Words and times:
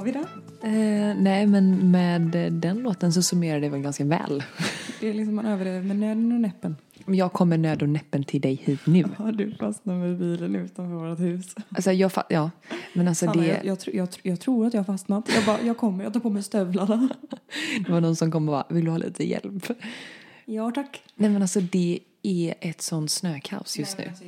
har 0.00 0.04
vi 0.04 0.12
det? 0.12 0.26
Eh, 0.62 1.16
nej, 1.16 1.46
men 1.46 1.90
med 1.90 2.20
den 2.52 2.78
låten 2.78 3.12
så 3.12 3.22
summerar 3.22 3.60
det 3.60 3.68
väl 3.68 3.80
ganska 3.80 4.04
väl. 4.04 4.44
Det 5.00 5.08
är 5.08 5.14
liksom 5.14 5.34
man 5.34 5.46
överlever 5.46 5.82
med 5.82 5.96
nöden 5.96 6.32
och 6.32 6.40
näppen. 6.40 6.76
Jag 7.06 7.32
kommer 7.32 7.58
nöd 7.58 7.82
och 7.82 7.88
näppen 7.88 8.24
till 8.24 8.40
dig 8.40 8.54
hit 8.64 8.80
nu. 8.86 9.04
Har 9.16 9.32
du 9.32 9.54
fastnat 9.54 9.96
med 9.96 10.18
bilen 10.18 10.56
utanför 10.56 11.08
vårt 11.08 11.20
hus? 11.20 11.54
Alltså, 11.68 11.92
jag 11.92 12.12
ja, 12.28 12.50
men 12.92 13.08
alltså 13.08 13.26
Sanna, 13.26 13.42
det, 13.42 13.48
jag, 13.48 13.64
jag, 13.64 13.78
jag, 13.94 14.08
jag 14.22 14.40
tror 14.40 14.66
att 14.66 14.74
jag 14.74 14.80
har 14.80 14.84
fastnat. 14.84 15.30
Jag, 15.34 15.44
bara, 15.44 15.62
jag 15.62 15.76
kommer, 15.76 16.04
jag 16.04 16.12
tar 16.12 16.20
på 16.20 16.30
mig 16.30 16.42
stövlarna. 16.42 17.08
det 17.86 17.92
var 17.92 18.00
någon 18.00 18.16
som 18.16 18.30
kom 18.30 18.48
och 18.48 18.52
bara, 18.52 18.74
vill 18.74 18.84
du 18.84 18.90
ha 18.90 18.98
lite 18.98 19.28
hjälp? 19.28 19.66
Ja 20.44 20.70
tack. 20.70 21.02
Nej, 21.14 21.30
men 21.30 21.42
alltså 21.42 21.60
det 21.60 22.00
är 22.22 22.54
ett 22.60 22.82
sånt 22.82 23.10
snökaos 23.10 23.78
just 23.78 23.98
Nej, 23.98 24.06
nu. 24.06 24.10
alltså, 24.10 24.24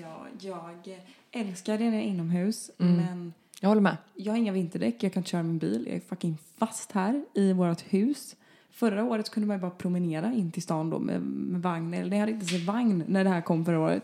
jag, 0.48 0.68
jag 0.84 1.46
älskar 1.46 1.78
det 1.78 1.84
när 1.84 1.96
jag 1.96 2.04
är 2.04 2.08
inomhus. 2.08 2.70
Mm. 2.78 2.96
Men 2.96 3.32
jag 3.62 3.68
håller 3.68 3.82
med. 3.82 3.96
jag 4.14 4.32
har 4.32 4.38
inga 4.38 4.52
vinterdäck. 4.52 5.02
Jag 5.02 5.12
kan 5.12 5.20
inte 5.20 5.30
köra 5.30 5.42
min 5.42 5.58
bil. 5.58 5.84
Jag 5.86 5.96
är 5.96 6.00
fucking 6.00 6.38
fast 6.58 6.92
här 6.92 7.24
i 7.34 7.52
vårt 7.52 7.80
hus. 7.92 8.36
Förra 8.70 9.04
året 9.04 9.30
kunde 9.30 9.46
man 9.46 9.56
ju 9.56 9.60
bara 9.60 9.70
promenera 9.70 10.32
in 10.32 10.52
till 10.52 10.62
stan 10.62 10.90
då 10.90 10.98
med, 10.98 11.22
med 11.22 11.62
vagn. 11.62 11.94
Eller 11.94 12.10
det 12.10 12.16
hade 12.16 12.32
inte 12.32 12.54
ens 12.54 12.66
vagn 12.66 13.04
när 13.08 13.24
det 13.24 13.30
här 13.30 13.40
kom 13.40 13.64
förra 13.64 13.80
året. 13.80 14.02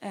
Eh, 0.00 0.10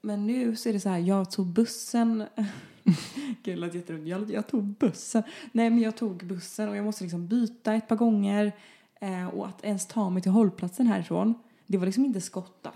men 0.00 0.26
nu 0.26 0.56
så 0.56 0.68
är 0.68 0.72
det 0.72 0.80
så 0.80 0.88
här, 0.88 0.98
jag 0.98 1.30
tog 1.30 1.46
bussen. 1.46 2.24
Gud, 2.84 3.34
det 3.44 3.56
lät 3.56 3.74
jätteroligt. 3.74 4.08
Jag, 4.08 4.30
jag 4.30 4.46
tog 4.46 4.64
bussen. 4.64 5.22
Nej, 5.52 5.70
men 5.70 5.78
jag 5.78 5.96
tog 5.96 6.26
bussen 6.26 6.68
och 6.68 6.76
jag 6.76 6.84
måste 6.84 7.04
liksom 7.04 7.26
byta 7.26 7.74
ett 7.74 7.88
par 7.88 7.96
gånger. 7.96 8.52
Eh, 9.00 9.28
och 9.28 9.46
att 9.46 9.64
ens 9.64 9.86
ta 9.86 10.10
mig 10.10 10.22
till 10.22 10.32
hållplatsen 10.32 10.86
härifrån, 10.86 11.34
det 11.66 11.78
var 11.78 11.86
liksom 11.86 12.04
inte 12.04 12.20
skottat. 12.20 12.74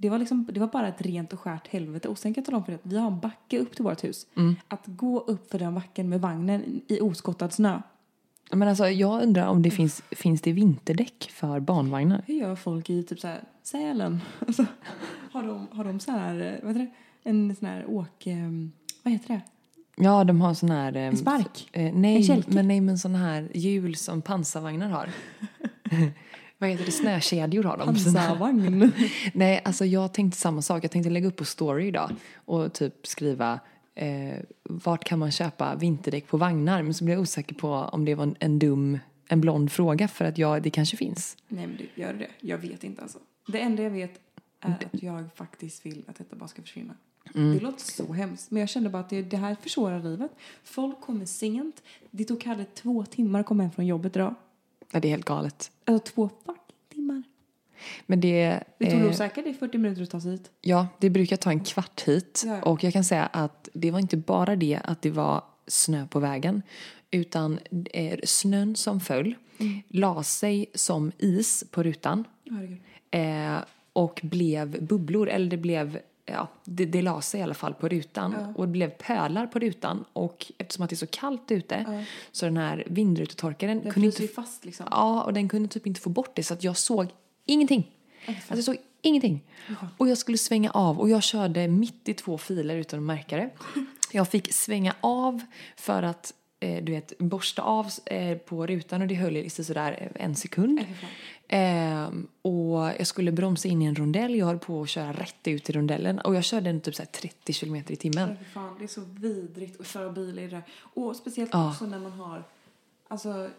Det 0.00 0.10
var, 0.10 0.18
liksom, 0.18 0.46
det 0.52 0.60
var 0.60 0.66
bara 0.66 0.88
ett 0.88 1.02
rent 1.02 1.32
och 1.32 1.40
skärt 1.40 1.68
helvete. 1.68 2.08
Och 2.08 2.18
sen 2.18 2.34
kan 2.34 2.40
jag 2.42 2.46
tala 2.46 2.56
om 2.58 2.64
för 2.64 2.72
dig 2.72 2.80
att 2.84 2.92
vi 2.92 2.98
har 2.98 3.06
en 3.06 3.20
backe 3.20 3.58
upp 3.58 3.74
till 3.74 3.84
vårt 3.84 4.04
hus. 4.04 4.26
Att 4.68 4.82
gå 4.86 5.18
upp 5.20 5.50
för 5.50 5.58
den 5.58 5.74
backen 5.74 6.08
med 6.08 6.20
vagnen 6.20 6.80
i 6.88 7.00
oskottad 7.00 7.52
snö. 7.52 7.80
Men 8.52 8.68
alltså, 8.68 8.88
jag 8.88 9.22
undrar 9.22 9.46
om 9.46 9.62
det 9.62 9.70
finns, 9.70 10.02
finns 10.10 10.40
det 10.42 10.52
vinterdäck 10.52 11.30
för 11.32 11.60
barnvagnar? 11.60 12.22
Hur 12.26 12.34
gör 12.34 12.56
folk 12.56 12.90
i 12.90 13.02
typ 13.02 13.20
så 13.20 13.26
här 13.28 13.40
Sälen? 13.62 14.20
Alltså, 14.46 14.66
har, 15.32 15.42
de, 15.42 15.66
har 15.72 15.84
de 15.84 16.00
så 16.00 16.10
här, 16.10 16.40
eh, 16.40 16.66
vad 16.66 16.76
heter 16.76 16.80
det? 17.22 17.30
En 17.30 17.56
sån 17.56 17.68
här 17.68 17.90
åk... 17.90 18.26
eh, 18.26 18.36
Vad 19.02 19.12
heter 19.12 19.28
det? 19.28 19.40
Ja, 20.04 20.24
de 20.24 20.40
har 20.40 20.54
sån 20.54 20.70
här... 20.70 20.96
En 20.96 21.16
spark? 21.16 21.68
Eh, 21.72 21.86
En 21.86 22.02
nej, 22.02 22.22
kälke? 22.22 22.50
men 22.54 22.68
nej, 22.68 22.80
men 22.80 22.98
sån 22.98 23.14
här 23.14 23.48
hjul 23.54 23.94
som 23.96 24.22
pansarvagnar 24.22 24.88
har. 24.90 25.08
Vad 26.58 26.70
heter 26.70 26.84
det? 26.84 26.92
Snökedjor 26.92 27.62
har 27.62 27.76
de. 27.76 27.86
Pansarvagn. 27.86 28.92
Nej, 29.32 29.62
alltså 29.64 29.84
jag 29.84 30.12
tänkte 30.12 30.38
samma 30.38 30.62
sak. 30.62 30.84
Jag 30.84 30.90
tänkte 30.90 31.10
lägga 31.10 31.28
upp 31.28 31.36
på 31.36 31.44
story 31.44 31.86
idag 31.86 32.10
och 32.36 32.72
typ 32.72 33.06
skriva 33.06 33.60
eh, 33.94 34.38
vart 34.62 35.04
kan 35.04 35.18
man 35.18 35.30
köpa 35.30 35.74
vinterdäck 35.74 36.26
på 36.26 36.36
vagnar? 36.36 36.82
Men 36.82 36.94
så 36.94 37.04
blev 37.04 37.14
jag 37.14 37.22
osäker 37.22 37.54
på 37.54 37.72
om 37.72 38.04
det 38.04 38.14
var 38.14 38.22
en, 38.22 38.36
en 38.38 38.58
dum, 38.58 38.98
en 39.28 39.40
blond 39.40 39.72
fråga 39.72 40.08
för 40.08 40.24
att 40.24 40.38
ja, 40.38 40.60
det 40.60 40.70
kanske 40.70 40.96
finns. 40.96 41.36
Nej 41.48 41.66
men 41.66 41.76
du, 41.76 42.02
gör 42.02 42.12
det? 42.12 42.28
Jag 42.40 42.58
vet 42.58 42.84
inte 42.84 43.02
alltså. 43.02 43.18
Det 43.46 43.60
enda 43.60 43.82
jag 43.82 43.90
vet 43.90 44.20
är 44.60 44.70
att 44.70 45.02
jag 45.02 45.24
faktiskt 45.34 45.86
vill 45.86 46.04
att 46.06 46.18
detta 46.18 46.36
bara 46.36 46.48
ska 46.48 46.62
försvinna. 46.62 46.94
Det 47.32 47.60
låter 47.60 47.84
så 47.84 48.12
hemskt. 48.12 48.50
Men 48.50 48.60
jag 48.60 48.68
kände 48.68 48.90
bara 48.90 49.02
att 49.02 49.10
det, 49.10 49.22
det 49.22 49.36
här 49.36 49.56
försvårar 49.62 50.02
livet. 50.02 50.30
Folk 50.64 51.00
kommer 51.00 51.24
sent. 51.24 51.82
Det 52.10 52.24
tog 52.24 52.40
Kalle 52.40 52.64
två 52.64 53.04
timmar 53.04 53.40
att 53.40 53.46
komma 53.46 53.62
hem 53.62 53.72
från 53.72 53.86
jobbet 53.86 54.16
idag. 54.16 54.34
Ja, 54.92 55.00
det 55.00 55.08
är 55.08 55.10
helt 55.10 55.24
galet. 55.24 55.70
Alltså 55.84 56.12
två 56.14 56.30
fucking 56.46 56.62
timmar. 56.94 57.22
Men 58.06 58.20
det, 58.20 58.62
Det 58.78 58.90
tog 58.90 58.98
eh, 59.00 59.04
nog 59.04 59.14
säkert 59.14 59.44
det 59.44 59.54
40 59.54 59.78
minuter 59.78 60.02
att 60.02 60.10
ta 60.10 60.20
sig 60.20 60.30
hit. 60.32 60.50
ja, 60.60 60.86
det 60.98 61.10
brukar 61.10 61.36
ta 61.36 61.50
en 61.50 61.60
kvart 61.64 62.00
hit 62.08 62.42
Ja. 62.46 62.62
och 62.62 62.84
jag 62.84 62.92
kan 62.92 63.04
säga 63.04 63.26
att 63.26 63.68
det 63.72 63.90
var 63.90 63.98
inte 63.98 64.16
bara 64.16 64.56
det 64.56 64.80
att 64.84 65.02
det 65.02 65.10
var 65.10 65.44
snö 65.66 66.06
på 66.06 66.20
vägen 66.20 66.62
utan 67.10 67.58
eh, 67.92 68.18
snön 68.24 68.76
som 68.76 69.00
föll 69.00 69.34
la 69.88 70.22
sig 70.22 70.66
som 70.74 71.12
is 71.18 71.64
på 71.70 71.82
rutan. 71.82 72.24
Eh, 73.10 73.56
och 73.92 74.20
blev 74.22 74.84
bubblor, 74.86 75.28
eller 75.28 75.50
det 75.50 75.56
blev, 75.56 75.98
ja, 76.32 76.48
det, 76.64 76.86
det 76.86 77.02
la 77.02 77.20
sig 77.20 77.40
i 77.40 77.42
alla 77.42 77.54
fall 77.54 77.74
på 77.74 77.88
rutan. 77.88 78.54
Och 78.56 78.66
det 78.66 78.72
blev 78.72 78.90
pölar 78.90 79.46
på 79.46 79.58
rutan. 79.58 80.04
Och 80.12 80.52
eftersom 80.58 80.84
att 80.84 80.90
det 80.90 80.94
är 80.94 80.96
så 80.96 81.06
kallt 81.06 81.50
ute 81.50 82.04
så 82.32 82.44
den 82.46 82.56
här 82.56 82.84
vindrutetorkaren 82.86 83.80
Den 83.80 83.92
kunde 83.92 84.06
inte... 84.06 84.28
fast 84.28 84.64
liksom. 84.64 84.86
Ja, 84.90 85.22
och 85.22 85.32
den 85.32 85.48
kunde 85.48 85.68
typ 85.68 85.86
inte 85.86 86.00
få 86.00 86.10
bort 86.10 86.30
det 86.34 86.42
så 86.42 86.54
att 86.54 86.64
jag 86.64 86.76
såg 86.76 87.06
ingenting. 87.44 87.90
Alltså 88.26 88.54
jag 88.54 88.64
såg 88.64 88.76
ingenting. 89.02 89.40
Och 89.96 90.08
jag 90.08 90.18
skulle 90.18 90.38
svänga 90.38 90.70
av 90.70 91.00
och 91.00 91.10
jag 91.10 91.22
körde 91.22 91.68
mitt 91.68 92.08
i 92.08 92.14
två 92.14 92.38
filer 92.38 92.76
utan 92.76 92.98
att 92.98 93.06
märka 93.06 93.36
det. 93.36 93.50
Jag 94.12 94.28
fick 94.28 94.54
svänga 94.54 94.94
av 95.00 95.42
för 95.76 96.02
att 96.02 96.34
eh, 96.60 96.84
du 96.84 96.92
vet, 96.92 97.18
borsta 97.18 97.62
av 97.62 97.90
eh, 98.04 98.38
på 98.38 98.66
rutan 98.66 99.02
och 99.02 99.08
det 99.08 99.14
höll 99.14 99.36
i 99.36 99.50
sådär 99.50 100.12
en 100.14 100.34
sekund. 100.34 100.80
Ehm, 101.48 102.26
och 102.42 102.78
jag 102.78 103.06
skulle 103.06 103.32
bromsa 103.32 103.68
in 103.68 103.82
i 103.82 103.84
en 103.84 103.94
rondell. 103.94 104.34
Jag 104.34 104.46
höll 104.46 104.58
på 104.58 104.82
att 104.82 104.88
köra 104.88 105.12
rätt 105.12 105.48
ut 105.48 105.70
i 105.70 105.72
rondellen 105.72 106.18
och 106.18 106.34
jag 106.34 106.44
körde 106.44 106.70
en 106.70 106.80
typ 106.80 106.94
så 106.94 107.02
här 107.02 107.06
30 107.10 107.52
kilometer 107.52 107.92
i 107.92 107.96
timmen. 107.96 108.28
Men 108.28 108.36
för 108.36 108.44
fan, 108.44 108.74
det 108.78 108.84
är 108.84 108.88
så 108.88 109.00
vidrigt 109.00 109.80
att 109.80 109.86
köra 109.86 110.10
bil 110.12 110.38
i 110.38 110.42
det 110.42 110.48
där. 110.48 110.62
Och 110.80 111.16
speciellt 111.16 111.50
Ja. 111.52 111.70
också 111.70 111.86
när 111.86 111.98
man 111.98 112.12
har, 112.12 112.44
alltså 113.08 113.50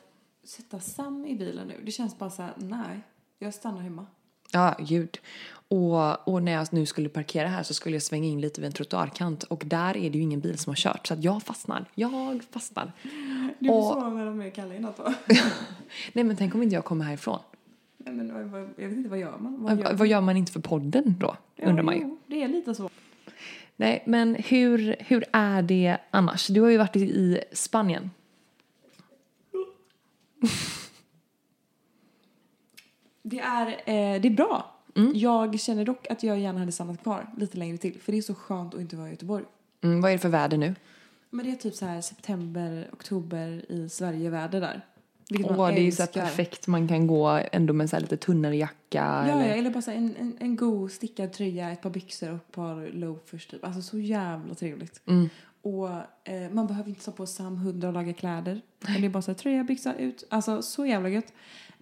sätta 0.44 0.80
Sam 0.80 1.26
i 1.26 1.36
bilen 1.36 1.68
nu. 1.68 1.76
Det 1.86 1.92
känns 1.92 2.18
bara 2.18 2.30
så 2.30 2.42
här, 2.42 2.54
nej, 2.58 3.00
jag 3.40 3.54
stannar 3.54 3.82
hemma. 3.82 4.06
Ja, 4.52 4.76
gud. 4.80 5.18
Och, 5.68 6.28
och 6.28 6.44
när 6.44 6.52
jag 6.52 6.68
nu 6.74 6.86
skulle 6.86 7.10
parkera 7.10 7.48
här 7.48 7.64
så 7.64 7.74
skulle 7.74 7.96
jag 7.96 8.04
svänga 8.04 8.28
in 8.28 8.42
lite 8.42 8.62
vid 8.62 8.66
en 8.68 8.74
trottoarkant 8.74 9.44
och 9.44 9.64
där 9.66 9.98
är 9.98 10.10
det 10.10 10.18
ju 10.18 10.24
ingen 10.24 10.40
bil 10.40 10.58
som 10.58 10.72
har 10.72 10.76
kört 10.76 11.08
så 11.08 11.14
att 11.14 11.24
jag 11.24 11.44
fastnar. 11.44 11.86
Jag 11.96 12.44
fastnar. 12.52 12.92
Du 13.60 13.70
Och- 13.70 13.84
får 13.84 13.94
sova 13.94 14.10
med 14.10 14.26
dem 14.28 14.38
med 14.38 14.54
Kalle 14.56 14.76
i 14.76 14.80
natt? 14.80 15.00
Nej 16.14 16.24
men 16.24 16.36
tänk 16.38 16.56
om 16.56 16.64
inte 16.64 16.76
jag 16.76 16.86
kommer 16.86 17.06
härifrån. 17.06 17.40
Men, 18.18 18.52
vad- 18.52 18.70
jag 18.76 18.88
vet 18.90 18.98
inte, 18.98 19.10
vad 19.10 19.20
gör 19.20 19.38
man? 19.38 19.64
Vad, 19.64 19.98
vad 19.98 20.08
gör 20.08 20.22
man 20.22 20.38
inte 20.38 20.52
för 20.52 20.60
podden 20.60 21.16
då? 21.20 21.36
Ja, 21.56 21.68
Undrar 21.70 21.84
man 21.84 21.96
ju. 21.98 22.18
Det 22.28 22.44
är 22.44 22.48
lite 22.48 22.76
så. 22.76 22.90
Nej 23.76 24.04
men 24.08 24.36
hur, 24.36 24.96
hur 25.00 25.24
är 25.32 25.62
det 25.62 25.98
annars? 26.12 26.48
Du 26.48 26.62
har 26.62 26.70
ju 26.70 26.78
varit 26.78 26.96
i, 26.96 27.00
i 27.00 27.40
Spanien. 27.52 28.10
Det 33.22 33.40
är, 33.40 33.68
eh, 33.68 34.22
det 34.22 34.28
är 34.28 34.36
bra. 34.36 34.76
Mm. 34.96 35.12
Jag 35.16 35.60
känner 35.60 35.86
dock 35.86 36.08
att 36.10 36.24
jag 36.24 36.40
gärna 36.40 36.60
hade 36.60 36.72
stannat 36.72 37.04
kvar 37.04 37.28
lite 37.38 37.58
längre 37.58 37.78
till. 37.78 38.00
För 38.02 38.12
det 38.12 38.18
är 38.18 38.22
så 38.22 38.36
skönt 38.36 38.74
att 38.74 38.82
inte 38.82 38.96
vara 38.96 39.08
i 39.08 39.12
Göteborg. 39.12 39.44
Mm, 39.82 40.02
vad 40.02 40.12
är 40.12 40.16
det 40.16 40.20
för 40.20 40.30
väder 40.30 40.58
nu? 40.58 40.76
Men 41.30 41.46
det 41.46 41.52
är 41.52 41.56
typ 41.56 41.76
så 41.76 41.86
här 41.86 42.02
september, 42.02 42.88
oktober 42.92 43.66
i 43.72 43.90
Sverige-väder 43.90 44.62
där. 44.62 44.82
Vilket 45.30 45.58
Åh, 45.58 45.68
det 45.68 45.80
är 45.80 45.84
ju 45.84 45.92
så 45.92 46.08
perfekt. 46.08 46.68
Man 46.68 46.88
kan 46.88 47.08
gå 47.08 47.42
ändå 47.52 47.74
med 47.74 47.90
så 47.90 47.96
här 47.96 48.02
lite 48.02 48.18
tunnare 48.18 48.58
jacka. 48.58 48.76
Ja, 48.90 49.24
eller... 49.26 49.58
eller, 49.58 49.70
bara 49.70 49.82
så 49.82 49.92
en, 49.92 50.16
en, 50.20 50.38
en 50.40 50.56
god 50.56 50.92
stickad 50.92 51.34
tröja, 51.34 51.72
ett 51.72 51.82
par 51.82 51.90
byxor 51.90 52.30
och 52.30 52.36
ett 52.36 52.52
par 52.52 52.92
loafers 52.94 53.48
typ. 53.48 53.66
Alltså 53.66 53.82
så 53.82 54.00
jävla 54.00 54.56
trevligt. 54.56 55.02
Mm. 55.06 55.30
Och 55.62 55.90
eh, 56.24 56.52
man 56.52 56.68
behöver 56.68 56.90
inte 56.90 57.02
stå 57.02 57.12
på 57.12 57.26
Sam 57.26 57.56
100 57.56 57.88
och 57.88 57.94
laga 57.94 58.14
kläder. 58.14 58.62
Det 58.80 59.06
är 59.06 59.10
bara 59.10 59.22
så 59.22 59.32
här, 59.32 59.38
tröja, 59.38 59.64
byxa, 59.64 59.96
ut. 59.96 60.24
Alltså 60.30 60.62
så 60.62 60.86
jävla 60.86 61.10
gött. 61.10 61.34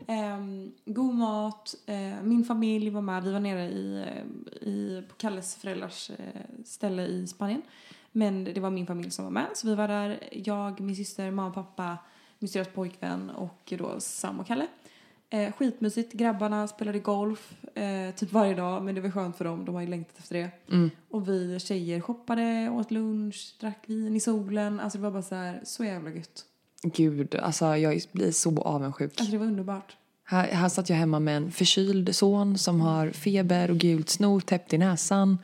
Ehm, 0.07 0.71
god 0.85 1.15
mat. 1.15 1.75
Eh, 1.85 2.23
min 2.23 2.43
familj 2.43 2.89
var 2.89 3.01
med. 3.01 3.23
Vi 3.23 3.31
var 3.31 3.39
nere 3.39 3.63
i, 3.63 4.03
eh, 4.07 4.67
i, 4.67 5.03
på 5.09 5.15
Kalles 5.15 5.55
föräldrars 5.55 6.09
eh, 6.09 6.41
ställe 6.65 7.05
i 7.05 7.27
Spanien. 7.27 7.61
Men 8.11 8.43
det 8.43 8.59
var 8.59 8.69
min 8.69 8.87
familj 8.87 9.11
som 9.11 9.25
var 9.25 9.31
med. 9.31 9.47
Så 9.53 9.67
vi 9.67 9.75
var 9.75 9.87
där. 9.87 10.19
Jag, 10.31 10.79
min 10.79 10.95
syster, 10.95 11.31
mamma, 11.31 11.51
pappa, 11.51 11.97
syrras 12.39 12.67
pojkvän 12.73 13.29
och 13.29 13.73
då 13.77 13.99
Sam 13.99 14.39
och 14.39 14.47
Kalle. 14.47 14.67
Eh, 15.29 15.51
skitmysigt. 15.51 16.13
Grabbarna 16.13 16.67
spelade 16.67 16.99
golf 16.99 17.53
eh, 17.75 18.15
typ 18.15 18.31
varje 18.31 18.53
dag, 18.55 18.83
men 18.83 18.95
det 18.95 19.01
var 19.01 19.09
skönt 19.09 19.37
för 19.37 19.45
dem. 19.45 19.65
De 19.65 19.75
har 19.75 19.81
ju 19.81 19.87
längtat 19.87 20.19
efter 20.19 20.35
det. 20.35 20.73
Mm. 20.73 20.91
Och 21.09 21.29
vi 21.29 21.59
tjejer 21.59 22.01
shoppade, 22.01 22.69
åt 22.69 22.91
lunch, 22.91 23.55
drack 23.59 23.83
vin 23.85 24.15
i 24.15 24.19
solen. 24.19 24.79
Alltså 24.79 24.97
det 24.97 25.03
var 25.03 25.11
bara 25.11 25.21
så 25.21 25.35
här, 25.35 25.61
så 25.63 25.83
jävla 25.83 26.09
gött. 26.09 26.45
Gud, 26.83 27.35
alltså 27.35 27.77
jag 27.77 28.01
blir 28.11 28.31
så 28.31 28.61
avundsjuk. 28.61 29.11
Alltså 29.19 29.31
det 29.31 29.37
var 29.37 29.45
underbart. 29.45 29.95
Här, 30.23 30.47
här 30.47 30.69
satt 30.69 30.89
jag 30.89 30.97
hemma 30.97 31.19
med 31.19 31.37
en 31.37 31.51
förkyld 31.51 32.15
son 32.15 32.57
som 32.57 32.81
har 32.81 33.11
feber 33.11 33.71
och 33.71 33.77
gult 33.77 34.09
snor 34.09 34.39
täppt 34.39 34.73
i 34.73 34.77
näsan. 34.77 35.37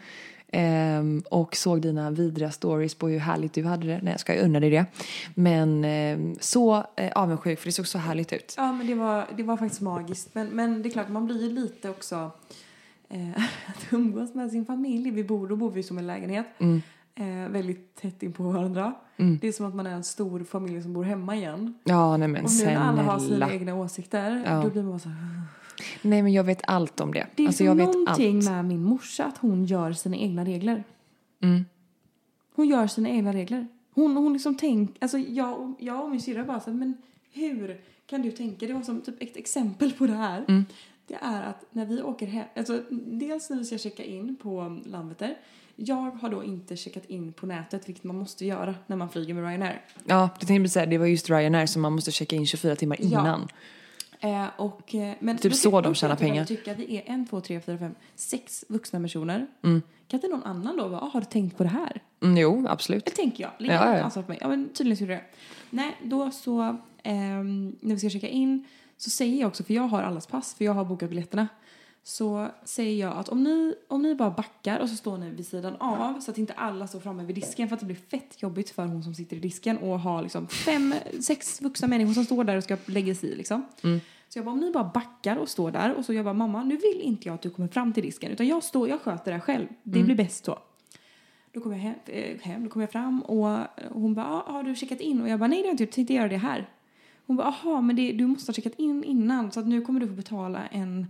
Ehm, 0.55 1.23
och 1.29 1.55
såg 1.55 1.81
dina 1.81 2.11
vidriga 2.11 2.51
stories 2.51 2.95
på 2.95 3.07
hur 3.07 3.19
härligt 3.19 3.53
du 3.53 3.63
hade 3.63 3.87
det. 3.87 3.99
Nej 4.03 4.13
jag 4.13 4.19
ska 4.19 4.35
jag 4.35 4.45
unna 4.45 4.59
dig 4.59 4.69
det. 4.69 4.85
Men 5.35 5.83
ehm, 5.85 6.35
så 6.39 6.83
eh, 6.95 7.11
avundsjuk 7.15 7.59
för 7.59 7.65
det 7.65 7.71
såg 7.71 7.87
så 7.87 7.97
härligt 7.97 8.33
ut. 8.33 8.53
Ja, 8.57 8.71
men 8.73 8.87
det 8.87 8.95
var, 8.95 9.27
det 9.37 9.43
var 9.43 9.57
faktiskt 9.57 9.81
magiskt. 9.81 10.29
Men, 10.35 10.47
men 10.47 10.81
det 10.81 10.89
är 10.89 10.91
klart, 10.91 11.09
man 11.09 11.25
blir 11.25 11.41
ju 11.43 11.49
lite 11.49 11.89
också... 11.89 12.31
Eh, 13.09 13.29
att 13.67 13.93
umgås 13.93 14.33
med 14.33 14.51
sin 14.51 14.65
familj. 14.65 15.11
Vi 15.11 15.23
bor, 15.23 15.47
då 15.47 15.55
bor 15.55 15.71
vi 15.71 15.83
som 15.83 15.97
en 15.97 16.07
lägenhet. 16.07 16.45
Eh, 17.15 17.49
väldigt 17.49 17.95
tätt 17.95 18.23
in 18.23 18.33
på 18.33 18.43
varandra. 18.43 18.93
Det 19.41 19.47
är 19.47 19.51
som 19.51 19.65
att 19.65 19.75
man 19.75 19.87
är 19.87 19.91
en 19.91 20.03
stor 20.03 20.43
familj 20.43 20.81
som 20.81 20.93
bor 20.93 21.03
hemma 21.03 21.35
igen. 21.35 21.73
Ja 21.83 22.17
nej 22.17 22.27
men 22.27 22.45
Och 22.45 22.51
nu 22.59 22.65
när 22.65 22.75
alla 22.75 23.01
har 23.01 23.19
sina 23.19 23.51
egna 23.53 23.75
åsikter, 23.75 24.43
Ja. 24.45 24.61
då 24.63 24.69
blir 24.69 24.83
man 24.83 24.99
så 24.99 25.09
här... 25.09 25.41
Nej 26.01 26.21
men 26.21 26.33
jag 26.33 26.43
vet 26.43 26.61
allt 26.67 26.99
om 26.99 27.13
det. 27.13 27.27
Det 27.35 27.43
är 27.43 27.47
alltså 27.47 27.63
jag 27.63 27.75
vet 27.75 27.93
någonting 27.93 28.37
allt. 28.37 28.45
med 28.49 28.65
min 28.65 28.83
morsa, 28.83 29.25
att 29.25 29.37
hon 29.37 29.65
gör 29.65 29.93
sina 29.93 30.17
egna 30.17 30.45
regler. 30.45 30.83
Mm. 31.43 31.65
Hon 32.55 32.67
gör 32.67 32.87
sina 32.87 33.09
egna 33.09 33.33
regler. 33.33 33.67
Hon, 33.93 34.17
hon 34.17 34.33
liksom 34.33 34.57
tänk, 34.57 34.97
alltså 34.99 35.17
jag, 35.17 35.59
och- 35.61 35.75
jag 35.79 36.03
och 36.03 36.09
min 36.11 36.21
syrra 36.21 36.43
bara 36.43 36.59
så 36.59 36.69
här, 36.71 36.77
men 36.77 36.93
hur 37.31 37.81
kan 38.05 38.21
du 38.21 38.31
tänka? 38.31 38.67
Det 38.67 38.73
var 38.73 38.81
som 38.81 39.01
typ 39.01 39.23
ett 39.23 39.37
exempel 39.37 39.91
på 39.91 40.07
det 40.07 40.13
här. 40.13 40.45
Mm. 40.47 40.65
Det 41.07 41.17
är 41.21 41.43
att 41.43 41.65
när 41.71 41.85
vi 41.85 42.01
åker 42.01 42.27
hem, 42.27 42.45
alltså 42.55 42.81
dels 42.89 43.49
när 43.49 43.57
vi 43.57 43.65
ska 43.65 43.77
checka 43.77 44.03
in 44.03 44.35
på 44.35 44.79
Landvetter. 44.85 45.35
Jag 45.75 45.95
har 46.11 46.29
då 46.29 46.43
inte 46.43 46.77
checkat 46.77 47.05
in 47.05 47.33
på 47.33 47.45
nätet, 47.45 47.89
vilket 47.89 48.03
man 48.03 48.15
måste 48.17 48.45
göra 48.45 48.75
när 48.87 48.95
man 48.95 49.09
flyger 49.09 49.33
med 49.33 49.43
Ryanair. 49.43 49.81
Ja, 50.05 50.29
jag 50.39 50.47
tänkte 50.47 50.69
säga 50.69 50.85
det 50.85 50.97
var 50.97 51.05
just 51.05 51.29
Ryanair 51.29 51.65
som 51.65 51.81
man 51.81 51.93
måste 51.93 52.11
checka 52.11 52.35
in 52.35 52.45
24 52.45 52.75
timmar 52.75 52.97
Ja. 53.01 53.39
Eh, 54.23 54.45
och, 54.57 54.95
eh, 54.95 55.13
men 55.19 55.37
Typ 55.37 55.55
så 55.55 55.81
de 55.81 55.95
tjänar 55.95 56.15
pengar. 56.15 56.45
tycka 56.45 56.71
att 56.71 56.77
vi 56.77 56.97
är 56.97 57.03
en, 57.05 57.27
två, 57.27 57.41
tre, 57.41 57.61
fyra, 57.61 57.77
fem, 57.77 57.95
sex 58.15 58.65
vuxna 58.69 58.99
personer. 58.99 59.47
Mm. 59.63 59.81
Kan 60.07 60.17
inte 60.17 60.27
någon 60.27 60.43
annan 60.43 60.77
då 60.77 60.87
vara, 60.87 61.01
ah, 61.01 61.09
har 61.13 61.19
du 61.19 61.25
tänkt 61.25 61.57
på 61.57 61.63
det 61.63 61.69
här? 61.69 62.01
Mm, 62.21 62.37
jo, 62.37 62.65
absolut. 62.67 63.05
Det 63.05 63.11
tänker 63.11 63.43
jag. 63.43 63.51
Ligger 63.57 63.75
Ja, 63.75 63.97
ja, 63.97 64.03
ansvar 64.03 64.23
på 64.23 64.29
mig. 64.31 64.37
Ja, 64.41 64.47
men 64.47 64.69
tydligen 64.73 65.09
jag 65.09 65.17
det. 65.17 65.23
Nej, 65.69 65.97
då 66.03 66.31
så, 66.31 66.77
ehm, 67.03 67.75
när 67.79 67.93
vi 67.95 67.99
ska 67.99 68.09
checka 68.09 68.27
in 68.27 68.65
så 68.97 69.09
säger 69.09 69.41
jag 69.41 69.47
också, 69.47 69.63
för 69.63 69.73
jag 69.73 69.83
har 69.83 70.01
allas 70.03 70.27
pass, 70.27 70.53
för 70.53 70.65
jag 70.65 70.73
har 70.73 70.85
bokat 70.85 71.09
biljetterna. 71.09 71.47
Så 72.05 72.47
säger 72.63 73.05
jag 73.05 73.17
att 73.17 73.29
om 73.29 73.43
ni, 73.43 73.75
om 73.87 74.01
ni 74.01 74.15
bara 74.15 74.29
backar 74.29 74.79
och 74.79 74.89
så 74.89 74.95
står 74.95 75.17
ni 75.17 75.29
vid 75.29 75.47
sidan 75.47 75.75
av 75.79 76.19
så 76.19 76.31
att 76.31 76.37
inte 76.37 76.53
alla 76.53 76.87
står 76.87 76.99
framme 76.99 77.23
vid 77.23 77.35
disken 77.35 77.67
för 77.69 77.73
att 77.73 77.79
det 77.79 77.85
blir 77.85 77.95
fett 77.95 78.41
jobbigt 78.41 78.69
för 78.69 78.85
hon 78.85 79.03
som 79.03 79.15
sitter 79.15 79.35
i 79.37 79.39
disken 79.39 79.77
och 79.77 79.99
har 79.99 80.21
liksom 80.21 80.47
fem, 80.47 80.93
sex 81.21 81.61
vuxna 81.61 81.87
människor 81.87 82.13
som 82.13 82.25
står 82.25 82.43
där 82.43 82.57
och 82.57 82.63
ska 82.63 82.77
lägga 82.85 83.15
sig 83.15 83.29
i 83.29 83.35
liksom. 83.35 83.65
Så 84.29 84.39
jag 84.39 84.45
bara, 84.45 84.51
om 84.51 84.59
ni 84.59 84.71
bara 84.71 84.91
backar 84.93 85.37
och 85.37 85.49
står 85.49 85.71
där 85.71 85.93
och 85.93 86.05
så 86.05 86.13
jag 86.13 86.25
bara, 86.25 86.33
mamma 86.33 86.63
nu 86.63 86.77
vill 86.77 87.01
inte 87.01 87.27
jag 87.27 87.35
att 87.35 87.41
du 87.41 87.49
kommer 87.49 87.67
fram 87.67 87.93
till 87.93 88.03
disken 88.03 88.31
utan 88.31 88.47
jag 88.47 88.63
står, 88.63 88.89
jag 88.89 89.01
sköter 89.01 89.25
det 89.25 89.37
här 89.37 89.39
själv. 89.39 89.67
Det 89.83 89.99
blir 90.03 90.15
bäst 90.15 90.45
så. 90.45 90.59
Då 91.51 91.61
kom 91.61 91.71
jag 91.71 91.79
hem, 91.79 91.95
eh, 92.05 92.39
hem 92.41 92.63
då 92.63 92.69
kom 92.69 92.81
jag 92.81 92.91
fram 92.91 93.21
och 93.21 93.59
hon 93.91 94.13
bara, 94.13 94.25
ah, 94.25 94.51
har 94.51 94.63
du 94.63 94.75
checkat 94.75 94.99
in? 95.01 95.21
Och 95.21 95.29
jag 95.29 95.39
bara, 95.39 95.47
nej 95.47 95.57
det 95.57 95.63
har 95.63 95.67
jag 95.67 95.73
inte 95.73 95.83
gjort, 95.83 95.91
tänkte 95.93 96.13
göra 96.13 96.27
det 96.27 96.37
här. 96.37 96.69
Hon 97.25 97.35
bara, 97.35 97.47
aha, 97.47 97.81
men 97.81 97.95
det, 97.95 98.11
du 98.11 98.27
måste 98.27 98.49
ha 98.49 98.53
checkat 98.53 98.79
in 98.79 99.03
innan 99.03 99.51
så 99.51 99.59
att 99.59 99.67
nu 99.67 99.81
kommer 99.81 99.99
du 99.99 100.07
få 100.07 100.13
betala 100.13 100.67
en, 100.67 101.07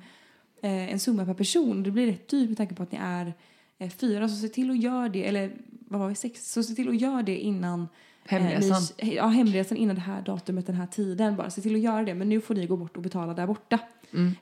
en 0.70 1.00
summa 1.00 1.26
per 1.26 1.34
person. 1.34 1.84
Det 1.84 1.92
blir 1.92 2.08
rätt 2.08 2.28
dyrt 2.28 2.50
med 2.50 2.58
tanke 2.58 2.76
på 2.76 2.84
att 2.84 2.92
ni 2.92 2.98
är 3.02 3.34
eh, 3.78 3.90
fyra, 3.90 4.28
så 4.30 4.36
se 4.36 4.48
till 4.50 4.70
att 4.72 4.78
göra 4.82 5.10
det, 5.10 5.26
eller 5.28 5.52
vad 5.88 6.00
var 6.00 6.08
vi, 6.10 6.16
sex? 6.16 6.52
Så 6.54 6.64
se 6.64 6.74
till 6.76 6.90
att 6.90 7.02
göra 7.02 7.22
det 7.24 7.38
innan 7.38 7.88
Hemresan. 8.26 8.82
Eh, 8.98 9.14
ja, 9.14 9.28
hemresan 9.28 9.78
innan 9.78 9.96
det 9.96 10.02
här 10.02 10.22
datumet, 10.22 10.68
den 10.68 10.76
här 10.76 10.88
tiden. 10.88 11.36
Bara 11.36 11.50
se 11.50 11.62
till 11.62 11.76
att 11.76 11.82
göra 11.82 12.04
det. 12.04 12.14
Men 12.14 12.30
nu 12.30 12.42
får 12.42 12.56
ni 12.56 12.66
gå 12.68 12.78
bort 12.78 12.98
och 12.98 13.04
betala 13.04 13.34
där 13.34 13.48
borta. 13.48 13.80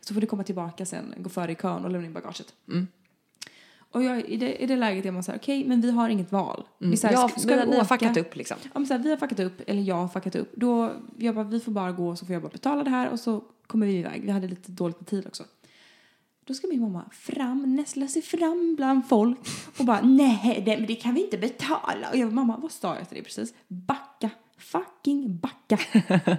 Så 0.02 0.14
får 0.14 0.22
ni 0.22 0.28
komma 0.28 0.44
tillbaka 0.44 0.86
sen, 0.86 1.14
gå 1.18 1.30
före 1.30 1.52
i 1.52 1.56
kön 1.56 1.86
och 1.86 1.92
lämna 1.92 2.08
in 2.08 2.14
bagaget. 2.14 2.54
Och 3.94 4.04
jag, 4.04 4.26
i, 4.30 4.38
det, 4.38 4.56
i 4.64 4.66
det 4.66 4.76
läget 4.76 5.06
är 5.06 5.12
man 5.12 5.24
så 5.24 5.32
här, 5.32 5.40
okej, 5.40 5.64
men 5.68 5.82
vi 5.82 5.92
har 5.92 6.10
inget 6.10 6.32
val. 6.32 6.64
Vi, 6.78 6.98
så 6.98 7.08
här, 7.08 7.14
Ja, 7.14 7.30
ska- 7.30 7.40
ska 7.40 7.56
vi, 7.56 7.72
vi 7.72 7.78
har 7.78 7.86
fuckat 7.86 8.18
upp 8.18 8.36
liksom. 8.36 8.58
Ja, 8.64 8.70
men 8.74 8.86
så 8.88 8.94
här, 8.94 9.04
vi 9.04 9.10
har 9.10 9.18
fuckat 9.18 9.40
upp, 9.40 9.62
eller 9.68 9.82
jag 9.82 9.96
har 9.96 10.08
fuckat 10.08 10.36
upp. 10.36 10.52
Då, 10.56 10.92
jag 11.18 11.36
bara, 11.36 11.44
vi 11.46 11.60
får 11.60 11.72
bara 11.72 11.92
gå 11.92 12.16
så 12.16 12.26
får 12.26 12.34
jag 12.34 12.42
bara 12.42 12.50
betala 12.52 12.84
det 12.84 12.90
här 12.90 13.10
och 13.10 13.20
så 13.20 13.44
kommer 13.68 13.86
vi 13.88 13.94
iväg. 13.98 14.22
Vi 14.26 14.32
hade 14.32 14.48
lite 14.48 14.72
dåligt 14.72 15.00
med 15.00 15.08
tid 15.08 15.28
också. 15.28 15.44
Då 16.52 16.56
ska 16.56 16.68
min 16.68 16.82
mamma 16.82 17.06
fram, 17.12 17.76
nästla 17.76 18.08
sig 18.08 18.22
fram 18.22 18.76
bland 18.76 19.08
folk 19.08 19.40
och 19.80 19.86
bara 19.86 20.02
nej, 20.02 20.64
det, 20.66 20.78
men 20.78 20.88
det 20.88 20.96
kan 20.96 21.14
vi 21.14 21.24
inte 21.24 21.38
betala. 21.38 22.10
Och 22.12 22.18
jag 22.18 22.30
bara, 22.30 22.36
mamma, 22.36 22.58
vad 22.58 22.72
sa 22.72 22.96
jag 22.96 23.08
till 23.10 23.16
dig 23.16 23.24
precis? 23.24 23.54
Backa, 23.68 24.30
fucking 24.58 25.38
backa. 25.38 25.80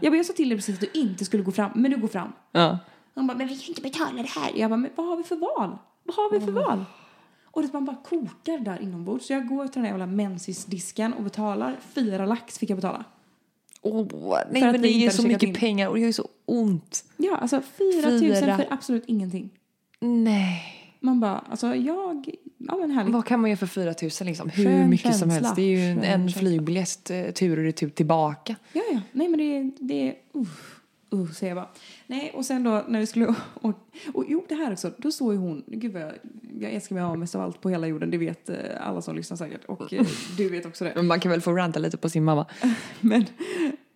jag 0.02 0.12
bara, 0.12 0.16
jag 0.16 0.26
sa 0.26 0.32
till 0.32 0.48
dig 0.48 0.58
precis 0.58 0.74
att 0.74 0.80
du 0.80 1.00
inte 1.00 1.24
skulle 1.24 1.42
gå 1.42 1.52
fram, 1.52 1.70
men 1.74 1.90
du 1.90 1.96
går 1.96 2.08
fram. 2.08 2.32
Ja. 2.52 2.78
Hon 3.14 3.26
bara, 3.26 3.38
men 3.38 3.48
vi 3.48 3.56
kan 3.56 3.68
inte 3.68 3.80
betala 3.80 4.22
det 4.22 4.28
här. 4.28 4.52
Jag 4.56 4.70
bara, 4.70 4.76
men 4.76 4.90
vad 4.94 5.06
har 5.06 5.16
vi 5.16 5.22
för 5.22 5.36
val? 5.36 5.78
Vad 6.04 6.16
har 6.16 6.30
vi 6.32 6.40
för 6.40 6.52
val? 6.52 6.84
Och 7.44 7.62
det 7.62 7.72
man 7.72 7.84
bara 7.84 7.96
kokar 7.96 8.58
där 8.58 8.82
inombords. 8.82 9.26
Så 9.26 9.32
jag 9.32 9.48
går 9.48 9.64
till 9.66 9.74
den 9.74 9.82
här 9.84 9.90
jävla 9.90 10.06
Mensis-disken 10.06 11.12
och 11.12 11.22
betalar. 11.22 11.76
Fyra 11.94 12.26
lax 12.26 12.58
fick 12.58 12.70
jag 12.70 12.78
betala. 12.78 13.04
Åh, 13.82 14.08
För 14.08 14.48
nej 14.52 14.62
men 14.62 14.82
det 14.82 14.88
är 14.88 14.98
ju 14.98 15.10
så 15.10 15.22
mycket 15.22 15.42
in. 15.42 15.54
pengar 15.54 15.88
och 15.88 15.94
det 15.94 16.00
gör 16.00 16.06
ju 16.06 16.12
så 16.12 16.28
ont. 16.44 17.04
Ja, 17.16 17.36
alltså 17.36 17.60
fyra 17.78 18.10
tusen 18.10 18.56
för 18.56 18.66
absolut 18.70 19.04
ingenting. 19.06 19.50
Nej. 20.02 20.78
Man 21.00 21.20
bara, 21.20 21.38
alltså 21.38 21.74
jag, 21.74 22.34
ja 22.58 22.76
men 22.76 22.90
härligt. 22.90 23.14
Vad 23.14 23.26
kan 23.26 23.40
man 23.40 23.50
göra 23.50 23.58
för 23.58 23.66
4 23.66 23.84
000 23.84 24.10
liksom? 24.20 24.48
Hur 24.48 24.64
Skön 24.64 24.90
mycket 24.90 25.16
som 25.16 25.30
känsla. 25.30 25.48
helst. 25.48 25.56
Det 25.56 25.62
är 25.62 25.78
ju 25.78 25.90
en, 25.90 26.00
Skön 26.00 26.10
en 26.10 26.28
flygbiljett 26.28 27.10
eh, 27.10 27.30
tur 27.30 27.58
och 27.58 27.64
retur 27.64 27.88
tillbaka. 27.88 28.56
Ja, 28.72 28.82
ja. 28.92 29.00
Nej, 29.12 29.28
men 29.28 29.38
det, 29.38 29.70
det 29.78 30.08
är... 30.08 30.14
Uh, 30.36 31.20
uh, 31.20 31.32
säger 31.32 31.50
jag 31.50 31.64
bara. 31.64 31.68
Nej, 32.06 32.32
och 32.34 32.44
sen 32.44 32.62
då 32.62 32.84
när 32.88 33.00
vi 33.00 33.06
skulle... 33.06 33.26
Och, 33.54 33.74
och 34.14 34.24
jo, 34.28 34.44
det 34.48 34.54
här 34.54 34.72
också. 34.72 34.92
Då 34.98 35.12
såg 35.12 35.32
ju 35.32 35.38
hon... 35.38 35.64
Gud 35.66 35.92
vad 35.92 36.02
jag, 36.02 36.12
jag 36.60 36.72
älskar 36.72 36.94
mig 36.94 37.04
av 37.04 37.18
mest 37.18 37.34
av 37.34 37.40
allt 37.40 37.60
på 37.60 37.70
hela 37.70 37.86
jorden. 37.86 38.10
Det 38.10 38.18
vet 38.18 38.48
eh, 38.48 38.56
alla 38.80 39.02
som 39.02 39.16
lyssnar 39.16 39.36
säkert. 39.36 39.64
Och 39.64 39.92
eh, 39.92 40.06
du 40.36 40.48
vet 40.48 40.66
också 40.66 40.84
det. 40.84 40.92
Men 40.96 41.06
man 41.06 41.20
kan 41.20 41.30
väl 41.30 41.40
få 41.40 41.52
ranta 41.52 41.78
lite 41.78 41.96
på 41.96 42.08
sin 42.08 42.24
mamma. 42.24 42.46
Men 43.00 43.24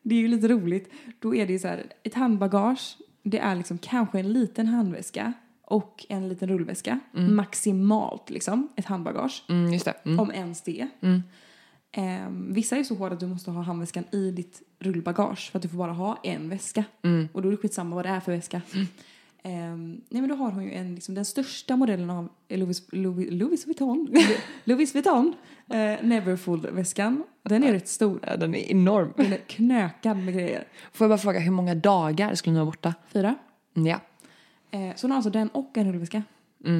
det 0.02 0.14
är 0.14 0.18
ju 0.18 0.28
lite 0.28 0.48
roligt. 0.48 0.92
Då 1.18 1.34
är 1.34 1.46
det 1.46 1.52
ju 1.52 1.58
så 1.58 1.68
här, 1.68 1.86
ett 2.02 2.14
handbagage, 2.14 2.96
det 3.22 3.38
är 3.38 3.56
liksom 3.56 3.78
kanske 3.78 4.18
en 4.18 4.32
liten 4.32 4.66
handväska 4.66 5.32
och 5.68 6.06
en 6.08 6.28
liten 6.28 6.48
rullväska. 6.48 6.98
Maximalt 7.12 8.30
liksom, 8.30 8.68
ett 8.76 8.84
handbagage. 8.86 9.44
Mm, 9.48 9.72
just 9.72 9.84
det. 9.84 9.94
Mm. 10.04 10.20
Om 10.20 10.30
ens 10.30 10.62
det. 10.62 10.88
Ehm, 11.92 12.52
vissa 12.54 12.76
är 12.76 12.84
så 12.84 12.94
hårda 12.94 13.14
att 13.14 13.20
du 13.20 13.26
måste 13.26 13.50
ha 13.50 13.62
handväskan 13.62 14.04
i 14.12 14.30
ditt 14.30 14.62
rullbagage 14.78 15.50
för 15.50 15.58
att 15.58 15.62
du 15.62 15.68
får 15.68 15.78
bara 15.78 15.92
ha 15.92 16.18
en 16.22 16.48
väska. 16.48 16.84
Och 17.32 17.42
då 17.42 17.48
är 17.48 17.50
det 17.50 17.56
skitsamma 17.56 17.96
vad 17.96 18.04
det 18.04 18.08
är 18.08 18.20
för 18.20 18.32
väska. 18.32 18.60
Ehm, 19.42 20.00
nej 20.08 20.20
men 20.22 20.28
då 20.28 20.34
har 20.34 20.50
hon 20.50 20.64
ju 20.64 20.72
en, 20.72 20.94
liksom, 20.94 21.14
den 21.14 21.24
största 21.24 21.76
modellen 21.76 22.10
av 22.10 22.28
Louis, 22.48 22.82
Louis, 22.92 23.28
Louis 23.30 23.66
Vuitton. 23.66 24.08
Louis 24.64 24.94
Vuitton. 24.94 25.34
Eh, 25.70 25.76
Neverfull-väskan. 26.02 27.22
Den 27.42 27.64
är 27.64 27.72
rätt 27.72 27.88
stor. 27.88 28.20
Ja, 28.26 28.36
den 28.36 28.54
är 28.54 28.70
enorm. 28.70 29.12
Den 29.16 29.32
är 29.32 29.36
knökad 29.38 30.16
med 30.16 30.34
grejer. 30.34 30.64
Får 30.92 31.04
jag 31.04 31.10
bara 31.10 31.18
fråga, 31.18 31.38
hur 31.40 31.50
många 31.50 31.74
dagar 31.74 32.34
skulle 32.34 32.52
ni 32.52 32.58
vara 32.58 32.66
borta? 32.66 32.94
Fyra. 33.12 33.34
Mm, 33.76 33.86
Ja. 33.86 34.00
Eh, 34.76 34.94
så 34.96 35.04
hon 35.06 35.10
har 35.10 35.16
alltså 35.16 35.30
den 35.30 35.48
och 35.48 35.78
en 35.78 35.92
rullväska. 35.92 36.22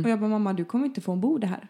Och 0.05 0.11
jag 0.11 0.21
bara, 0.21 0.31
mamma 0.31 0.53
du 0.53 0.65
kommer 0.65 0.87
inte 0.87 1.00
få 1.00 1.12
ombord 1.12 1.41
det 1.41 1.47
här. 1.47 1.69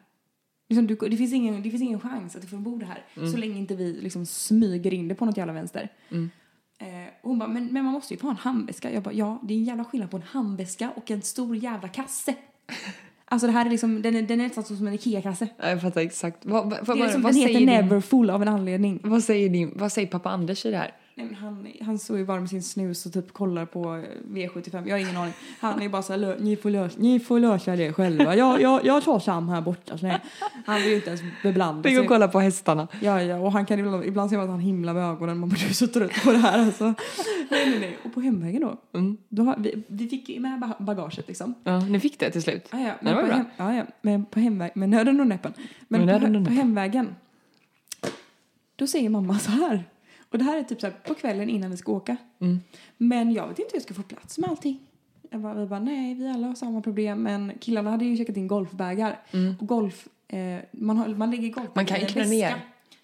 Liksom, 0.68 0.86
du, 0.86 0.94
det, 0.94 1.16
finns 1.16 1.32
ingen, 1.32 1.62
det 1.62 1.70
finns 1.70 1.82
ingen 1.82 2.00
chans 2.00 2.36
att 2.36 2.42
du 2.42 2.48
får 2.48 2.56
ombord 2.56 2.80
det 2.80 2.86
här. 2.86 3.04
Så 3.30 3.36
länge 3.36 3.58
inte 3.58 3.76
vi 3.76 3.92
liksom 3.92 4.26
smyger 4.26 4.94
in 4.94 5.08
det 5.08 5.14
på 5.14 5.24
något 5.24 5.36
jävla 5.36 5.52
vänster. 5.52 5.88
Eh, 6.78 6.86
och 7.22 7.30
hon 7.30 7.38
bara, 7.38 7.48
men, 7.48 7.66
men 7.66 7.84
man 7.84 7.92
måste 7.92 8.14
ju 8.14 8.20
få 8.20 8.26
ha 8.26 8.30
en 8.30 8.36
handväska. 8.36 8.92
Jag 8.92 9.02
bara, 9.02 9.14
ja 9.14 9.40
det 9.42 9.54
är 9.54 9.58
en 9.58 9.64
jävla 9.64 9.84
skillnad 9.84 10.10
på 10.10 10.16
en 10.16 10.22
handväska 10.22 10.90
och 10.96 11.10
en 11.10 11.22
stor 11.22 11.56
jävla 11.56 11.88
kasse. 11.88 12.34
alltså 13.24 13.46
det 13.46 13.52
här 13.52 13.66
är 13.66 13.70
liksom, 13.70 14.02
den 14.02 14.16
är, 14.16 14.22
den 14.22 14.40
är 14.40 14.44
nästan 14.44 14.64
som 14.64 14.86
en 14.86 14.94
IKEA-kasse. 14.94 15.48
Ja, 15.56 15.68
Jag 15.68 15.82
fattar 15.82 16.00
exakt. 16.00 16.46
Vad, 16.46 16.70
vad, 16.70 16.96
Det 16.96 17.02
är 17.02 17.04
liksom, 17.04 17.22
vad, 17.22 17.32
den 17.32 17.40
heter 17.40 17.58
din, 17.58 17.66
Neverfull 17.66 18.30
av 18.30 18.42
en 18.42 18.48
anledning. 18.48 19.00
vad, 19.02 19.24
säger 19.24 19.48
din, 19.48 19.72
vad 19.74 19.92
säger 19.92 20.08
pappa 20.08 20.30
Anders 20.30 20.66
i 20.66 20.70
det 20.70 20.76
här? 20.76 20.94
Nej, 21.18 21.26
men 21.26 21.34
han, 21.34 21.66
han 21.80 21.98
står 21.98 22.18
ju 22.18 22.24
bara 22.24 22.40
med 22.40 22.50
sin 22.50 22.62
snus 22.62 23.06
och 23.06 23.12
typ 23.12 23.32
kollar 23.32 23.66
på 23.66 23.94
eh, 23.96 24.02
V75. 24.30 24.88
Jag 24.88 24.94
har 24.96 25.00
ingen 25.00 25.16
aning. 25.16 25.32
Han 25.60 25.82
är 25.82 25.88
bara 25.88 26.02
så 26.02 26.12
här, 26.12 26.20
"Lö- 26.20 26.36
ni 26.40 26.56
får, 26.56 26.70
lösa, 26.70 26.96
ni 27.00 27.20
får 27.20 27.40
lösa 27.40 27.76
det 27.76 27.92
själva. 27.92 28.36
Jag, 28.36 28.60
jag, 28.60 28.84
jag 28.86 29.02
tar 29.04 29.18
Sam 29.18 29.48
här 29.48 29.60
borta. 29.60 29.98
Så 29.98 30.06
nej. 30.06 30.20
Han 30.66 30.76
vill 30.80 30.88
ju 30.90 30.94
inte 30.96 31.08
ens 31.10 31.22
beblanda 31.42 31.82
Tänk 31.82 31.96
att 31.98 32.00
sig. 32.02 32.08
kolla 32.08 32.28
på 32.28 32.40
hästarna. 32.40 32.88
Ja, 33.00 33.22
ja, 33.22 33.38
och 33.38 33.52
han 33.52 33.66
kan 33.66 33.78
ibland, 33.78 34.04
ibland 34.04 34.30
ser 34.30 34.36
man 34.36 34.44
att 34.44 34.50
han 34.50 34.60
himlar 34.60 34.94
med 34.94 35.02
ögonen. 35.02 35.38
Man 35.38 35.48
blir 35.48 35.58
så 35.58 35.86
trött 35.86 36.24
på 36.24 36.32
det 36.32 36.38
här 36.38 36.58
alltså. 36.58 36.84
Nej, 36.84 36.94
nej, 37.70 37.78
nej. 37.80 37.98
Och 38.04 38.14
på 38.14 38.20
hemvägen 38.20 38.60
då. 38.62 38.76
då 39.28 39.42
har, 39.42 39.56
vi, 39.58 39.82
vi 39.86 40.08
fick 40.08 40.28
ju 40.28 40.40
med 40.40 40.60
ba- 40.60 40.84
bagaget 40.84 41.28
liksom. 41.28 41.54
Ja, 41.64 41.78
ni 41.80 42.00
fick 42.00 42.18
det 42.18 42.30
till 42.30 42.42
slut. 42.42 42.68
Ja, 42.72 42.78
ja, 42.80 42.92
det 43.00 43.14
var 43.14 43.20
på 43.22 43.26
bra. 43.26 43.36
hem, 43.36 43.46
ja, 43.56 43.74
ja, 43.74 43.84
men 44.02 44.24
på 44.24 44.40
hemväg, 44.40 44.70
med 44.74 44.88
nöden 44.88 45.20
och 45.20 45.26
näppen. 45.26 45.52
Men 45.88 46.06
Med 46.06 46.20
på, 46.20 46.44
på 46.44 46.50
hemvägen, 46.50 47.14
då 48.76 48.86
säger 48.86 49.08
mamma 49.08 49.38
så 49.38 49.50
här. 49.50 49.84
Och 50.30 50.38
det 50.38 50.44
här 50.44 50.58
är 50.58 50.62
typ 50.62 50.80
så 50.80 50.86
här 50.86 50.94
på 51.04 51.14
kvällen 51.14 51.48
innan 51.48 51.70
vi 51.70 51.76
ska 51.76 51.92
åka. 51.92 52.16
Mm. 52.38 52.60
Men 52.96 53.32
jag 53.32 53.48
vet 53.48 53.58
inte 53.58 53.70
hur 53.72 53.76
jag 53.76 53.82
ska 53.82 53.94
få 53.94 54.02
plats 54.02 54.38
med 54.38 54.50
allting. 54.50 54.78
Jag 55.30 55.40
bara, 55.40 55.54
vi 55.54 55.66
bara, 55.66 55.80
nej, 55.80 56.14
vi 56.14 56.28
alla 56.28 56.46
har 56.46 56.54
samma 56.54 56.82
problem. 56.82 57.22
Men 57.22 57.52
killarna 57.60 57.90
hade 57.90 58.04
ju 58.04 58.16
checkat 58.16 58.36
in 58.36 58.48
golfbägar. 58.48 59.18
Och 59.60 59.66
golf, 59.66 60.08
eh, 60.28 60.60
man, 60.70 60.96
har, 60.96 61.08
man 61.08 61.30
lägger 61.30 61.48
golfbägar 61.48 61.72
Man 61.74 61.86
kan 61.86 62.00
ju 62.00 62.06
knä 62.06 62.24
ner. 62.24 62.54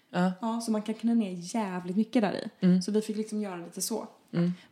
Ja. 0.09 0.31
Ja, 0.41 0.61
så 0.61 0.71
man 0.71 0.81
kan 0.81 0.95
knä 0.95 1.15
ner 1.15 1.55
jävligt 1.55 1.97
mycket 1.97 2.21
där 2.21 2.33
i. 2.33 2.65
Mm. 2.65 2.81
Så 2.81 2.91
vi 2.91 3.01
fick 3.01 3.17
liksom 3.17 3.41
göra 3.41 3.55
lite 3.55 3.81
så. 3.81 4.07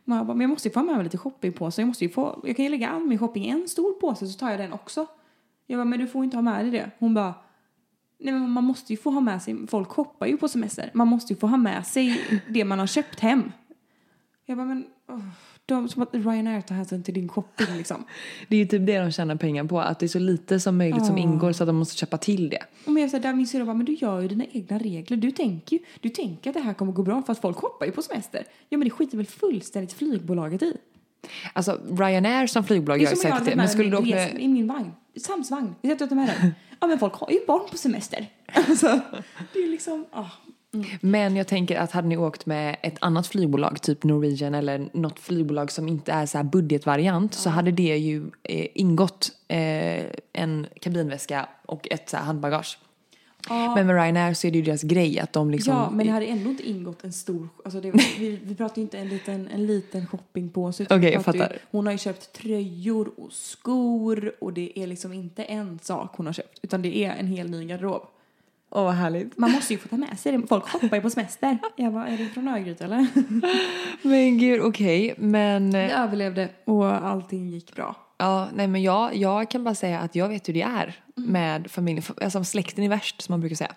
Men 0.04 0.16
jag 0.16 0.26
bara, 0.26 0.34
men 0.34 0.40
jag 0.40 0.50
måste 0.50 0.68
ju 0.68 0.72
få 0.72 0.82
med 0.82 0.94
mig 0.94 1.04
lite 1.04 1.18
shopping 1.18 1.52
på 1.52 1.70
så 1.70 1.80
jag 1.80 1.88
måste 1.88 2.04
ju 2.04 2.10
få, 2.10 2.40
jag 2.44 2.56
kan 2.56 2.64
ju 2.64 2.70
lägga 2.70 2.88
all 2.88 3.06
min 3.06 3.18
shopping 3.18 3.44
i 3.44 3.48
en 3.48 3.68
stor 3.68 3.92
påse 3.92 4.26
så 4.26 4.38
tar 4.38 4.50
jag 4.50 4.60
den 4.60 4.72
också. 4.72 5.06
Jag 5.66 5.78
bara, 5.78 5.84
men 5.84 5.98
du 5.98 6.06
får 6.06 6.24
inte 6.24 6.36
ha 6.36 6.42
med 6.42 6.64
dig 6.64 6.70
det. 6.70 6.90
Hon 6.98 7.14
bara, 7.14 7.34
nej 8.22 8.34
men 8.34 8.50
man 8.50 8.64
måste 8.64 8.92
ju 8.92 8.96
få 8.96 9.10
ha 9.10 9.20
med 9.20 9.42
sig, 9.42 9.66
folk 9.66 9.88
shoppar 9.88 10.26
ju 10.26 10.36
på 10.36 10.48
semester. 10.48 10.90
Man 10.94 11.08
måste 11.08 11.32
ju 11.32 11.38
få 11.38 11.46
ha 11.46 11.56
med 11.56 11.86
sig 11.86 12.20
det 12.48 12.64
man 12.64 12.78
har 12.78 12.86
köpt 12.86 13.20
hem. 13.20 13.52
Jag 14.46 14.56
bara, 14.56 14.66
men 14.66 14.84
oh, 15.08 15.20
de, 15.66 15.88
som 15.88 16.02
att 16.02 16.14
Ryanair 16.14 16.60
tar 16.60 16.74
hänsyn 16.74 17.02
till 17.02 17.14
din 17.14 17.28
shopping 17.28 17.66
liksom. 17.76 18.04
Det 18.48 18.56
är 18.56 18.60
ju 18.60 18.66
typ 18.66 18.86
det 18.86 18.98
de 18.98 19.12
tjänar 19.12 19.36
pengar 19.36 19.64
på, 19.64 19.80
att 19.80 19.98
det 19.98 20.06
är 20.06 20.08
så 20.08 20.18
lite 20.18 20.60
som 20.60 20.78
möjligt 20.78 21.06
som 21.06 21.18
Ja. 21.18 21.22
ingår 21.22 21.52
så 21.52 21.62
att 21.62 21.68
de 21.68 21.76
måste 21.76 21.96
köpa 21.96 22.18
till 22.18 22.50
det. 22.50 22.62
Och 22.86 22.92
men 22.92 23.02
jag 23.02 23.10
säger, 23.10 23.22
där 23.22 23.34
min 23.34 23.46
syrra 23.46 23.64
bara, 23.64 23.74
men 23.74 23.86
du 23.86 23.92
gör 23.92 24.20
ju 24.20 24.28
dina 24.28 24.44
egna 24.52 24.78
regler. 24.78 25.16
Du 25.16 25.30
tänker 25.30 25.76
ju, 25.76 25.82
du 26.00 26.08
tänker 26.08 26.50
att 26.50 26.54
det 26.54 26.62
här 26.62 26.74
kommer 26.74 26.92
gå 26.92 27.02
bra 27.02 27.22
för 27.22 27.32
att 27.32 27.40
folk 27.40 27.56
shoppar 27.56 27.86
ju 27.86 27.92
på 27.92 28.02
semester. 28.02 28.44
Ja 28.68 28.78
men 28.78 28.84
det 28.88 28.90
skiter 28.90 29.16
väl 29.16 29.26
fullständigt 29.26 29.92
flygbolaget 29.92 30.62
i. 30.62 30.76
Alltså 31.52 31.80
Ryanair 31.90 32.46
som 32.46 32.64
flygbolag 32.64 32.98
Det 32.98 33.02
är 33.02 33.04
gör 33.04 33.10
som 33.10 33.30
säkert 33.30 33.44
det. 33.44 33.56
Men 33.56 33.68
skulle 33.68 33.90
du 33.90 33.96
åka 33.96 34.06
med... 34.06 34.40
i 34.40 34.48
min 34.48 34.66
vagn. 34.66 34.90
Sams 35.20 35.50
vagn. 35.50 35.74
Vi 35.82 35.88
sätter 35.88 36.16
med 36.16 36.28
den. 36.28 36.54
Ja 36.80 36.86
men 36.86 36.98
folk 36.98 37.14
har 37.14 37.30
ju 37.30 37.46
barn 37.46 37.70
på 37.70 37.76
semester. 37.76 38.26
Alltså, 38.54 39.00
det 39.52 39.58
är 39.58 39.70
liksom, 39.70 40.06
ah. 40.10 40.30
Men 41.00 41.36
jag 41.36 41.46
tänker 41.46 41.76
att 41.76 41.92
hade 41.92 42.08
ni 42.08 42.16
åkt 42.16 42.46
med 42.46 42.76
ett 42.82 42.96
annat 43.00 43.26
flygbolag, 43.26 43.82
typ 43.82 44.04
Norwegian 44.04 44.54
eller 44.54 44.88
något 44.92 45.18
flygbolag 45.18 45.70
som 45.70 45.88
inte 45.88 46.12
är 46.12 46.26
så 46.26 46.38
här 46.38 46.44
budgetvariant, 46.44 47.34
så 47.34 47.50
hade 47.50 47.70
det 47.70 47.96
ju 47.96 48.30
eh, 48.42 48.66
ingått 48.74 49.30
eh, 49.48 50.04
en 50.32 50.66
kabinväska 50.80 51.48
och 51.66 51.88
ett 51.90 52.08
så 52.08 52.16
här 52.16 52.24
handbagage. 52.24 52.78
Ja. 53.48 53.74
Men 53.74 53.86
med 53.86 53.96
Ryanair 53.96 54.34
så 54.34 54.46
är 54.46 54.50
det 54.50 54.58
ju 54.58 54.64
deras 54.64 54.82
grej 54.82 55.18
att 55.20 55.32
de 55.32 55.50
liksom... 55.50 55.74
Ja, 55.74 55.90
men 55.90 56.06
det 56.06 56.12
hade 56.12 56.26
ändå 56.26 56.50
inte 56.50 56.68
ingått 56.70 57.04
en 57.04 57.12
stor... 57.12 57.48
Alltså 57.64 57.80
det, 57.80 57.90
vi, 58.18 58.40
vi 58.44 58.54
pratar 58.54 58.76
ju 58.76 58.82
inte 58.82 58.98
en 58.98 59.08
liten, 59.08 59.48
en 59.48 59.66
liten 59.66 60.06
shoppingpåse. 60.06 60.84
Okej, 60.84 60.98
vi 60.98 61.12
jag 61.12 61.24
pratar 61.24 61.38
ju- 61.38 61.44
fattar. 61.44 61.58
Hon 61.70 61.86
har 61.86 61.92
ju 61.92 61.98
köpt 61.98 62.32
tröjor 62.32 63.10
och 63.16 63.32
skor 63.32 64.32
och 64.40 64.52
det 64.52 64.78
är 64.78 64.86
liksom 64.86 65.12
inte 65.12 65.42
en 65.44 65.78
sak 65.82 66.14
hon 66.16 66.26
har 66.26 66.32
köpt 66.32 66.58
utan 66.62 66.82
det 66.82 66.96
är 67.04 67.10
en 67.14 67.26
hel 67.26 67.50
ny 67.50 67.64
garderob. 67.66 68.02
Åh, 68.70 68.84
vad 68.84 68.94
härligt. 68.94 69.38
Man 69.38 69.50
måste 69.50 69.72
ju 69.72 69.78
få 69.78 69.88
ta 69.88 69.96
med 69.96 70.18
sig 70.18 70.32
det. 70.32 70.46
Folk 70.46 70.68
shoppar 70.68 70.96
ju 70.96 71.02
på 71.02 71.10
semester. 71.10 71.58
Jag 71.76 71.92
bara, 71.92 72.08
är 72.08 72.16
du 72.18 72.28
från 72.28 72.48
Örgryte 72.48 72.84
eller? 72.84 73.06
Men 74.08 74.38
gud, 74.38 74.60
okej. 74.60 75.14
Men... 75.18 75.70
Vi 75.70 75.78
överlevde 75.78 76.48
och 76.64 76.86
allting 76.86 77.50
gick 77.50 77.74
bra. 77.76 77.96
Ja, 78.22 78.48
nej 78.54 78.66
men 78.66 78.82
jag, 78.82 79.16
jag 79.16 79.50
kan 79.50 79.64
bara 79.64 79.74
säga 79.74 80.00
att 80.00 80.14
jag 80.14 80.28
vet 80.28 80.48
hur 80.48 80.54
det 80.54 80.62
är 80.62 80.96
med 81.14 81.70
familjen. 81.70 82.04
Alltså 82.20 82.44
släkten 82.44 82.84
är 82.84 82.88
värst 82.88 83.22
som 83.22 83.32
man 83.32 83.40
brukar 83.40 83.56
säga. 83.56 83.74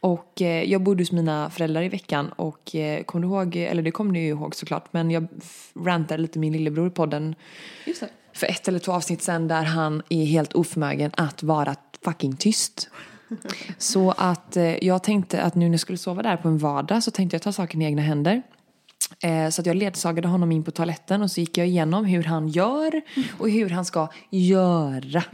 Och 0.00 0.42
eh, 0.42 0.70
jag 0.70 0.82
bodde 0.82 1.02
hos 1.02 1.12
mina 1.12 1.50
föräldrar 1.50 1.82
i 1.82 1.88
veckan 1.88 2.28
och 2.28 2.74
eh, 2.74 3.02
kom 3.02 3.20
du 3.20 3.26
ihåg, 3.28 3.56
eller 3.56 3.82
det 3.82 3.90
kommer 3.90 4.12
ni 4.12 4.20
ju 4.20 4.28
ihåg 4.28 4.54
såklart, 4.54 4.92
men 4.92 5.10
jag 5.10 5.26
rantade 5.74 6.22
lite 6.22 6.38
min 6.38 6.52
lillebror 6.52 6.86
i 6.86 6.90
podden 6.90 7.34
för 8.32 8.46
ett 8.46 8.68
eller 8.68 8.78
två 8.78 8.92
avsnitt 8.92 9.22
sen 9.22 9.48
där 9.48 9.62
han 9.62 10.02
är 10.08 10.24
helt 10.24 10.52
oförmögen 10.52 11.10
att 11.14 11.42
vara 11.42 11.76
fucking 12.04 12.36
tyst. 12.36 12.88
Så 13.78 14.10
att 14.10 14.56
eh, 14.56 14.84
jag 14.84 15.02
tänkte 15.02 15.42
att 15.42 15.54
nu 15.54 15.64
när 15.64 15.72
jag 15.72 15.80
skulle 15.80 15.98
sova 15.98 16.22
där 16.22 16.36
på 16.36 16.48
en 16.48 16.58
vardag 16.58 17.02
så 17.02 17.10
tänkte 17.10 17.34
jag 17.34 17.42
ta 17.42 17.52
saken 17.52 17.82
i 17.82 17.84
egna 17.84 18.02
händer. 18.02 18.42
Eh, 19.22 19.48
så 19.50 19.60
att 19.60 19.66
jag 19.66 19.76
ledsagade 19.76 20.28
honom 20.28 20.52
in 20.52 20.64
på 20.64 20.70
toaletten 20.70 21.22
och 21.22 21.30
så 21.30 21.40
gick 21.40 21.58
jag 21.58 21.66
igenom 21.66 22.04
hur 22.04 22.22
han 22.22 22.48
gör 22.48 23.02
och 23.38 23.50
hur 23.50 23.70
han 23.70 23.84
ska 23.84 24.08
göra. 24.30 25.22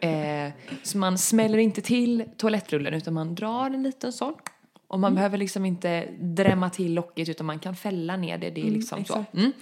Eh, 0.00 0.52
så 0.82 0.98
man 0.98 1.18
smäller 1.18 1.58
inte 1.58 1.80
till 1.80 2.24
toalettrullen 2.36 2.94
utan 2.94 3.14
man 3.14 3.34
drar 3.34 3.66
en 3.66 3.82
liten 3.82 4.12
sån. 4.12 4.34
Och 4.88 5.00
man 5.00 5.14
behöver 5.14 5.38
liksom 5.38 5.64
inte 5.64 6.08
drämma 6.20 6.70
till 6.70 6.94
locket 6.94 7.28
utan 7.28 7.46
man 7.46 7.58
kan 7.58 7.76
fälla 7.76 8.16
ner 8.16 8.38
det. 8.38 8.50
Det 8.50 8.60
är 8.60 8.70
liksom 8.70 9.04
så. 9.04 9.18
exakt. 9.18 9.34
Mm. 9.34 9.52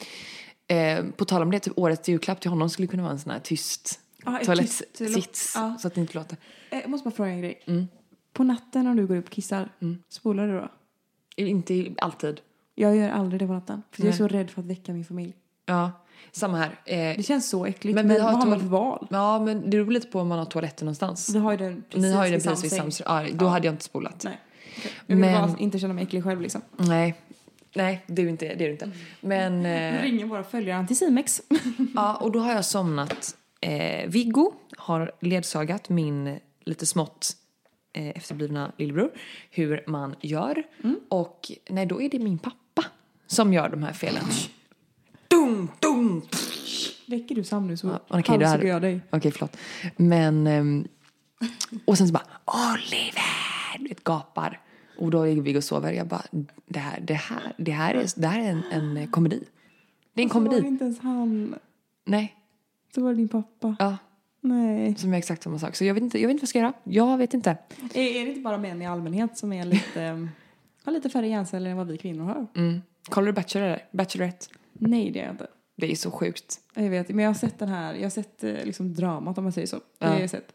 Eh, 0.68 1.12
på 1.12 1.24
tal 1.24 1.42
om 1.42 1.50
det, 1.50 1.58
typ 1.60 1.78
årets 1.78 2.08
julklapp 2.08 2.40
till 2.40 2.50
honom 2.50 2.70
skulle 2.70 2.88
kunna 2.88 3.02
vara 3.02 3.12
en 3.12 3.18
sån 3.18 3.32
här 3.32 3.38
tyst 3.38 4.00
ett 4.40 4.46
toalettsits. 4.46 5.52
Ja. 5.56 5.76
Så 5.80 5.88
att 5.88 5.94
det 5.94 6.00
inte 6.00 6.14
låter. 6.18 6.36
Eh, 6.70 6.78
Jag 6.78 6.90
måste 6.90 7.04
bara 7.04 7.14
fråga 7.14 7.30
en 7.30 7.40
grej. 7.40 7.62
Mm. 7.66 7.88
På 8.32 8.44
natten 8.44 8.84
när 8.84 8.94
du 8.94 9.06
går 9.06 9.16
upp 9.16 9.26
och 9.26 9.32
kissar, 9.32 9.68
spolar 10.08 10.46
du 10.46 10.52
då? 10.52 10.68
Inte 11.36 11.94
alltid. 11.98 12.40
Jag 12.80 12.96
gör 12.96 13.10
aldrig 13.10 13.40
det 13.40 13.46
på 13.46 13.52
natten. 13.52 13.82
För 13.90 14.02
jag 14.02 14.12
är 14.12 14.16
så 14.16 14.28
rädd 14.28 14.50
för 14.50 14.60
att 14.62 14.66
väcka 14.66 14.92
min 14.92 15.04
familj. 15.04 15.32
Ja, 15.66 15.90
samma 16.32 16.58
här. 16.58 16.80
Eh, 16.84 17.16
Det 17.16 17.22
känns 17.26 17.48
så 17.50 17.66
äckligt. 17.66 17.94
Men 17.94 18.06
Men, 18.06 18.16
vi 18.16 18.22
har 18.22 18.32
vad 18.32 18.40
har 18.40 18.46
man 18.50 18.60
för 18.60 18.66
val? 18.66 19.06
ja, 19.10 19.38
men 19.40 19.62
det 19.62 19.68
beror 19.70 19.90
lite 19.90 20.06
på 20.08 20.20
om 20.20 20.28
man 20.28 20.38
har 20.38 20.44
toaletten 20.46 20.84
någonstans. 20.86 21.34
Vi 21.34 21.38
har 21.38 21.50
ju 21.52 21.56
den 21.58 21.82
precis 21.90 22.02
Ni 22.02 22.12
har 22.12 22.24
ju 22.26 22.30
den 22.30 22.40
precis 22.40 22.64
vid. 22.72 22.78
Samsung. 22.80 23.06
Ja, 23.08 23.26
då 23.32 23.46
hade 23.46 23.66
jag 23.66 23.72
inte 23.74 23.84
spolat. 23.84 24.24
Nej. 24.24 24.38
Jag 25.06 25.16
vill 25.16 25.16
Men- 25.24 25.48
bara 25.50 25.58
inte 25.58 25.78
känna 25.78 25.94
mig 25.94 26.04
äcklig 26.04 26.24
själv 26.24 26.40
liksom. 26.40 26.60
Nej. 26.76 27.14
Nej, 27.74 28.04
det 28.06 28.22
är 28.22 28.24
du 28.26 28.30
inte. 28.30 28.54
Det 28.54 28.64
är 28.66 28.70
inte. 28.70 28.90
Men... 29.20 29.64
Jag 29.64 29.94
Eh, 29.96 30.02
ringer 30.02 30.26
våra 30.26 30.42
följare 30.44 30.78
Anticimex. 30.78 31.42
ja, 31.94 32.16
och 32.16 32.32
då 32.32 32.38
har 32.38 32.52
jag 32.52 32.64
somnat. 32.64 33.36
Eh, 33.60 34.08
Viggo 34.08 34.52
har 34.78 35.12
ledsagat 35.20 35.88
min 35.88 36.38
lite 36.64 36.86
smått 36.86 37.32
eh, 37.98 38.08
efterblivna 38.08 38.72
lillebror 38.76 39.10
hur 39.50 39.84
man 39.86 40.14
gör. 40.20 40.62
Och 41.08 41.50
nej, 41.70 41.86
då 41.86 42.02
är 42.02 42.10
det 42.10 42.18
min 42.18 42.38
pappa 42.38 42.84
som 43.26 43.52
gör 43.52 43.68
de 43.68 43.82
här 43.82 43.92
felen. 43.92 44.24
Dum, 45.28 45.68
dum. 45.80 46.22
Väcker 47.06 47.34
du 47.34 47.44
Sam 47.44 47.66
nu 47.66 47.76
så 47.76 47.86
Ja, 48.08 48.18
är 48.18 48.28
halshugger 48.28 48.68
jag 48.72 48.82
dig. 48.82 49.00
Okej, 49.10 49.30
förlåt. 49.32 49.56
Men... 49.96 50.46
ehm, 50.46 50.88
och 51.84 51.98
sen 51.98 52.06
så 52.08 52.12
bara 52.12 52.26
Oliver! 52.44 53.78
Du 53.78 53.88
vet, 53.88 54.04
gapar. 54.04 54.60
Och 54.98 55.10
då 55.10 55.24
ligger 55.24 55.42
vi 55.42 55.58
och 55.58 55.64
sover. 55.64 55.92
Jag 55.92 56.06
bara, 56.06 56.22
det 56.66 56.78
här, 56.78 57.00
det 57.00 57.14
här, 57.14 57.52
det 57.56 57.72
här 57.72 57.94
är, 57.94 58.06
det 58.16 58.26
här 58.26 58.40
är 58.40 58.48
en, 58.50 58.62
en 58.70 58.96
eh, 58.96 59.10
komedi. 59.10 59.44
Det 60.14 60.20
är 60.20 60.24
en 60.24 60.30
Så 60.30 60.38
var 60.40 60.44
det 60.44 60.50
komedi. 60.50 60.68
inte 60.68 60.84
ens 60.84 60.98
han. 61.00 61.54
Nej, 62.04 62.34
Så 62.94 63.02
var 63.02 63.10
det 63.10 63.16
din 63.16 63.28
pappa. 63.28 63.76
ja, 63.78 63.96
Nej. 64.40 64.94
som 64.96 65.14
är 65.14 65.18
exakt 65.18 65.42
samma 65.42 65.58
sak. 65.58 65.76
Så 65.76 65.84
jag 65.84 65.94
vet 65.94 66.02
inte, 66.02 66.18
jag 66.20 66.28
vet 66.28 66.32
inte 66.32 66.40
vad 66.40 66.42
jag 66.42 66.48
ska 66.48 66.58
göra. 66.58 66.72
Jag 66.84 67.18
vet 67.18 67.34
inte. 67.34 67.50
Är, 67.94 68.02
är 68.02 68.24
det 68.24 68.28
inte 68.28 68.40
bara 68.40 68.58
män 68.58 68.82
i 68.82 68.86
allmänhet 68.86 69.38
som 69.38 69.52
är 69.52 69.64
lite, 69.64 70.28
har 70.84 70.92
lite 70.92 71.08
färre 71.10 71.28
hjärnceller 71.28 71.70
än 71.70 71.76
vad 71.76 71.86
vi 71.86 71.98
kvinnor 71.98 72.24
har? 72.24 72.46
Mm. 72.56 72.80
Kollar 73.08 73.26
du 73.26 73.32
Bachelor? 73.32 73.78
Bachelorette? 73.90 74.46
Nej, 74.72 75.10
det 75.10 75.20
är 75.20 75.24
jag 75.24 75.34
inte. 75.34 75.46
Det 75.76 75.90
är 75.92 75.96
så 75.96 76.10
sjukt. 76.10 76.60
Jag 76.74 76.90
vet, 76.90 77.08
men 77.08 77.18
jag 77.18 77.28
har 77.28 77.34
sett 77.34 77.58
den 77.58 77.68
här, 77.68 77.94
jag 77.94 78.02
har 78.02 78.10
sett 78.10 78.44
eh, 78.44 78.52
liksom 78.64 78.94
dramat 78.94 79.38
om 79.38 79.44
man 79.44 79.52
säger 79.52 79.66
så. 79.66 79.76
Det 79.76 79.82
Ja. 79.98 80.06
har 80.08 80.20
jag 80.20 80.30
sett. 80.30 80.54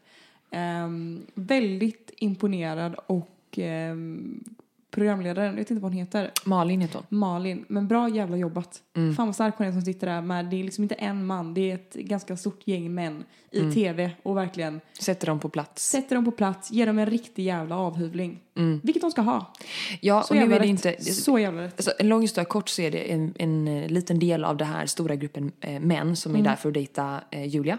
Ehm, 0.50 1.26
väldigt 1.34 2.10
imponerad 2.16 2.94
och 3.06 3.58
ehm, 3.58 4.44
programledaren, 4.90 5.46
jag 5.46 5.54
vet 5.54 5.70
inte 5.70 5.82
vad 5.82 5.92
hon 5.92 5.98
heter, 5.98 6.30
Malin 6.44 6.80
heter 6.80 6.94
hon. 7.08 7.18
Malin. 7.18 7.64
Men 7.68 7.88
bra 7.88 8.08
jävla 8.08 8.36
jobbat. 8.36 8.82
Mm. 8.96 9.14
Fan 9.14 9.26
vad 9.26 9.34
stark 9.34 9.54
hon 9.58 9.66
är 9.66 9.72
som 9.72 9.82
sitter 9.82 10.06
där 10.06 10.20
med, 10.22 10.44
det 10.46 10.60
är 10.60 10.64
liksom 10.64 10.82
inte 10.84 10.94
en 10.94 11.26
man, 11.26 11.54
det 11.54 11.70
är 11.70 11.74
ett 11.74 11.94
ganska 11.94 12.36
stort 12.36 12.66
gäng 12.68 12.94
män 12.94 13.24
i 13.54 13.60
Mm. 13.60 13.74
tv 13.74 14.10
och 14.22 14.36
verkligen 14.36 14.80
Sätter 15.00 15.26
dem 15.26 15.40
på 15.40 15.48
plats. 15.48 15.90
sätter 15.90 16.14
dem 16.16 16.24
på 16.24 16.30
plats, 16.30 16.70
ger 16.70 16.86
dem 16.86 16.98
en 16.98 17.06
riktig 17.06 17.44
jävla 17.44 17.76
avhyvling. 17.78 18.40
Mm. 18.56 18.80
Vilket 18.84 19.00
de 19.02 19.10
ska 19.10 19.20
ha. 19.22 19.52
Ja, 20.00 20.22
Så 20.22 20.34
och 20.34 20.40
nu 20.48 20.54
är 20.54 20.60
det 20.60 20.66
inte... 20.66 21.02
Så 21.02 21.38
jävla 21.38 21.62
rätt. 21.62 21.74
Alltså, 21.76 21.92
en 21.98 22.08
lång 22.08 22.22
historia 22.22 22.44
kort 22.44 22.68
så 22.68 22.82
är 22.82 22.90
det 22.90 23.12
en, 23.12 23.34
en 23.38 23.68
eh, 23.68 23.88
liten 23.88 24.18
del 24.18 24.44
av 24.44 24.56
den 24.56 24.68
här 24.68 24.86
stora 24.86 25.16
gruppen 25.16 25.52
eh, 25.60 25.80
män 25.80 26.16
som 26.16 26.36
är 26.36 26.42
där 26.42 26.56
för 26.56 26.68
att 26.68 26.74
dejta 26.74 27.20
eh, 27.30 27.44
Julia. 27.46 27.78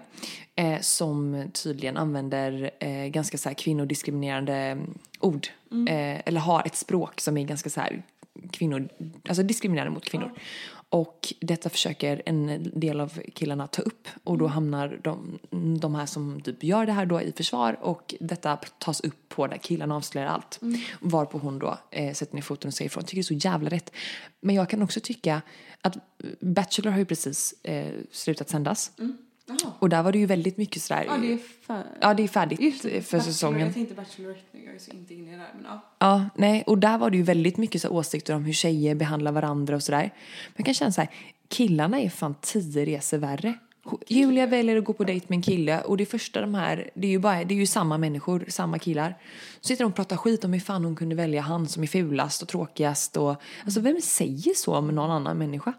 Eh, 0.55 0.79
som 0.81 1.45
tydligen 1.53 1.97
använder 1.97 2.71
eh, 2.79 3.05
ganska 3.07 3.37
så 3.37 3.49
här 3.49 3.53
kvinnodiskriminerande 3.55 4.53
mm, 4.53 4.93
ord. 5.19 5.47
Eh, 5.89 6.21
eller 6.25 6.39
har 6.39 6.63
ett 6.65 6.75
språk 6.75 7.21
som 7.21 7.37
är 7.37 7.43
ganska 7.43 7.69
så 7.69 7.81
här 7.81 8.03
kvinnor, 8.51 8.89
alltså 9.29 9.43
diskriminerande 9.43 9.93
mot 9.93 10.05
kvinnor. 10.05 10.31
Och 10.95 11.33
detta 11.41 11.69
försöker 11.69 12.21
en 12.25 12.71
del 12.75 12.99
av 12.99 13.19
killarna 13.33 13.67
ta 13.67 13.81
upp 13.81 14.07
och 14.23 14.37
då 14.37 14.47
hamnar 14.47 14.99
de, 15.03 15.39
de 15.79 15.95
här 15.95 16.05
som 16.05 16.41
typ 16.41 16.63
gör 16.63 16.85
det 16.85 16.91
här 16.91 17.05
då 17.05 17.21
i 17.21 17.31
försvar 17.31 17.77
och 17.81 18.15
detta 18.19 18.57
tas 18.57 19.01
upp 19.01 19.29
på 19.29 19.47
där 19.47 19.57
killarna 19.57 19.95
avslöjar 19.95 20.27
allt. 20.27 20.59
Varpå 20.99 21.37
hon 21.37 21.59
då 21.59 21.77
eh, 21.91 22.13
sätter 22.13 22.35
ner 22.35 22.41
foten 22.41 22.67
och 22.67 22.73
säger 22.73 22.89
ifrån. 22.89 23.03
Tycker 23.03 23.15
det 23.15 23.21
är 23.21 23.39
så 23.39 23.47
jävla 23.47 23.69
rätt. 23.69 23.91
Men 24.41 24.55
jag 24.55 24.69
kan 24.69 24.81
också 24.81 24.99
tycka 24.99 25.41
att 25.81 25.97
Bachelor 26.39 26.91
har 26.91 26.99
ju 26.99 27.05
precis 27.05 27.55
eh, 27.63 27.93
slutat 28.11 28.49
sändas. 28.49 28.91
Jaha. 29.47 29.71
Och 29.79 29.89
där 29.89 30.03
var 30.03 30.11
det 30.11 30.17
ju 30.17 30.25
väldigt 30.25 30.57
mycket 30.57 30.81
sådär. 30.81 31.05
Ja, 31.07 31.17
det 31.17 31.33
är 31.33 31.37
fa- 31.67 31.83
ja, 32.01 32.13
det 32.13 32.23
är 32.23 32.27
färdigt 32.27 32.81
det, 32.83 33.01
för 33.01 33.19
säsongen. 33.19 33.59
Jag 33.59 33.73
tänkte 33.73 33.95
Bachelorette 33.95 34.41
nu, 34.51 34.63
jag 34.65 34.75
är 34.75 34.79
så 34.79 34.91
inte 34.91 35.13
inne 35.13 35.31
där. 35.31 35.49
Men 35.55 35.65
ja. 35.65 35.81
Ja, 35.99 36.25
nej, 36.35 36.63
och 36.67 36.77
där 36.77 36.97
var 36.97 37.09
det 37.09 37.17
ju 37.17 37.23
väldigt 37.23 37.57
mycket 37.57 37.81
så 37.81 37.89
åsikter 37.89 38.35
om 38.35 38.45
hur 38.45 38.53
tjejer 38.53 38.95
behandlar 38.95 39.31
varandra 39.31 39.75
och 39.75 39.83
sådär. 39.83 40.13
Men 40.47 40.53
jag 40.55 40.65
kan 40.65 40.73
känna 40.73 40.91
så 40.91 41.01
här, 41.01 41.09
killarna 41.47 42.01
är 42.01 42.09
fan 42.09 42.35
tio 42.41 42.85
resor 42.85 43.17
värre. 43.17 43.53
Julia 44.07 44.45
väljer 44.45 44.77
att 44.77 44.83
gå 44.83 44.93
på 44.93 45.03
dejt 45.03 45.25
med 45.29 45.35
en 45.35 45.41
kille 45.41 45.81
och 45.81 45.97
det 45.97 46.05
första 46.05 46.41
de 46.41 46.53
här, 46.53 46.89
det 46.93 47.07
är 47.07 47.11
ju 47.11 47.19
bara, 47.19 47.43
det 47.43 47.53
är 47.53 47.57
ju 47.57 47.65
samma 47.67 47.97
människor, 47.97 48.45
samma 48.47 48.79
killar. 48.79 49.15
Så 49.61 49.67
sitter 49.67 49.83
de 49.83 49.89
och 49.89 49.95
pratar 49.95 50.17
skit 50.17 50.43
om 50.43 50.53
hur 50.53 50.59
fan 50.59 50.85
hon 50.85 50.95
kunde 50.95 51.15
välja 51.15 51.41
han 51.41 51.67
som 51.67 51.83
är 51.83 51.87
fulast 51.87 52.41
och 52.41 52.47
tråkigast 52.47 53.17
och, 53.17 53.35
alltså 53.63 53.79
vem 53.79 54.01
säger 54.01 54.53
så 54.53 54.75
om 54.75 54.87
någon 54.87 55.11
annan 55.11 55.37
människa? 55.37 55.73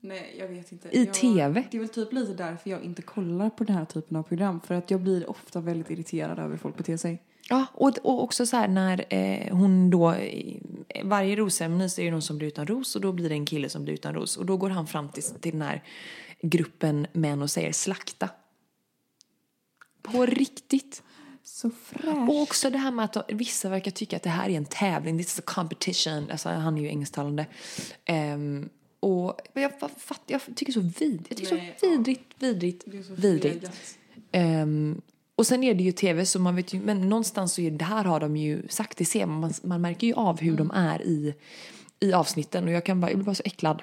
Nej, 0.00 0.36
jag 0.38 0.48
vet 0.48 0.72
inte. 0.72 0.88
I 0.96 1.04
jag, 1.04 1.14
TV? 1.14 1.64
Det 1.70 1.76
är 1.76 1.80
väl 1.80 1.88
typ 1.88 2.12
lite 2.12 2.32
därför 2.32 2.70
jag 2.70 2.82
inte 2.82 3.02
kollar 3.02 3.50
på 3.50 3.64
den 3.64 3.76
här 3.76 3.84
typen 3.84 4.16
av 4.16 4.22
program. 4.22 4.60
För 4.60 4.74
att 4.74 4.90
jag 4.90 5.00
blir 5.00 5.30
ofta 5.30 5.60
väldigt 5.60 5.90
irriterad 5.90 6.38
över 6.38 6.50
hur 6.50 6.56
folk 6.56 6.76
beter 6.76 6.96
sig. 6.96 7.22
Ja, 7.48 7.66
och, 7.74 7.98
och 8.02 8.22
också 8.22 8.46
så 8.46 8.56
här 8.56 8.68
när 8.68 9.04
eh, 9.14 9.56
hon 9.56 9.90
då, 9.90 10.14
i 10.14 10.62
varje 11.04 11.36
rosceremoni 11.36 11.88
så 11.88 12.00
är 12.00 12.04
det 12.04 12.10
någon 12.10 12.22
som 12.22 12.38
blir 12.38 12.48
utan 12.48 12.66
ros 12.66 12.96
och 12.96 13.02
då 13.02 13.12
blir 13.12 13.28
det 13.28 13.34
en 13.34 13.46
kille 13.46 13.68
som 13.68 13.84
blir 13.84 13.94
utan 13.94 14.14
ros. 14.14 14.36
Och 14.36 14.46
då 14.46 14.56
går 14.56 14.70
han 14.70 14.86
fram 14.86 15.08
till, 15.08 15.22
till 15.22 15.52
den 15.52 15.62
här 15.62 15.82
gruppen 16.42 17.06
män 17.12 17.42
och 17.42 17.50
säger 17.50 17.72
slakta. 17.72 18.28
På 20.02 20.26
riktigt. 20.26 21.02
Så 21.44 21.70
fräscht. 21.70 22.28
Och 22.28 22.42
också 22.42 22.70
det 22.70 22.78
här 22.78 22.90
med 22.90 23.04
att 23.04 23.16
vissa 23.28 23.68
verkar 23.68 23.90
tycka 23.90 24.16
att 24.16 24.22
det 24.22 24.30
här 24.30 24.48
är 24.48 24.56
en 24.56 24.64
tävling, 24.64 25.18
this 25.18 25.26
is 25.26 25.38
a 25.38 25.42
competition. 25.46 26.30
Alltså 26.30 26.48
han 26.48 26.78
är 26.78 26.82
ju 26.82 26.88
engelsktalande. 26.88 27.46
Ehm, 28.04 28.68
och 29.06 29.40
jag, 29.54 29.72
fatt, 29.96 30.22
jag 30.26 30.40
tycker 30.54 30.72
så 30.72 30.80
vid, 30.80 31.26
jag 31.28 31.38
tycker 31.38 31.56
Nej, 31.56 31.76
så 31.80 31.86
ja. 31.86 31.90
vidrigt, 31.90 32.34
vidrigt, 32.38 32.82
Det 32.86 32.98
är 32.98 33.02
så 33.02 33.14
vidrigt. 33.14 33.70
Ehm, 34.32 35.00
och 35.36 35.46
sen 35.46 35.64
är 35.64 35.74
det 35.74 35.82
ju 35.82 35.92
tv 35.92 36.26
så 36.26 36.38
man 36.38 36.56
vet 36.56 36.74
ju, 36.74 36.80
men 36.80 37.08
någonstans 37.08 37.52
så 37.52 37.60
är 37.60 37.70
det 37.70 37.84
här 37.84 38.04
har 38.04 38.20
de 38.20 38.36
ju 38.36 38.68
sagt, 38.68 38.98
det 38.98 39.04
ser 39.04 39.26
man, 39.26 39.40
man, 39.40 39.52
man 39.62 39.80
märker 39.80 40.06
ju 40.06 40.14
av 40.14 40.40
hur 40.40 40.56
de 40.56 40.70
är 40.70 41.02
i, 41.02 41.34
i 42.00 42.12
avsnitten 42.12 42.64
och 42.64 42.70
jag 42.70 42.84
kan 42.84 43.00
bara, 43.00 43.10
jag 43.10 43.18
blir 43.18 43.24
bara 43.24 43.34
så 43.34 43.42
äcklad. 43.44 43.82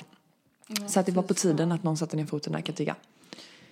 så 0.88 1.00
att 1.00 1.06
det 1.06 1.12
var 1.12 1.24
på 1.24 1.34
tiden 1.34 1.72
att 1.72 1.84
någon 1.84 1.98
satte 1.98 2.18
ner 2.18 2.26
foten 2.26 2.54
här 2.54 2.62
kan 2.62 2.74
jag 2.74 2.78
tycka. 2.78 2.96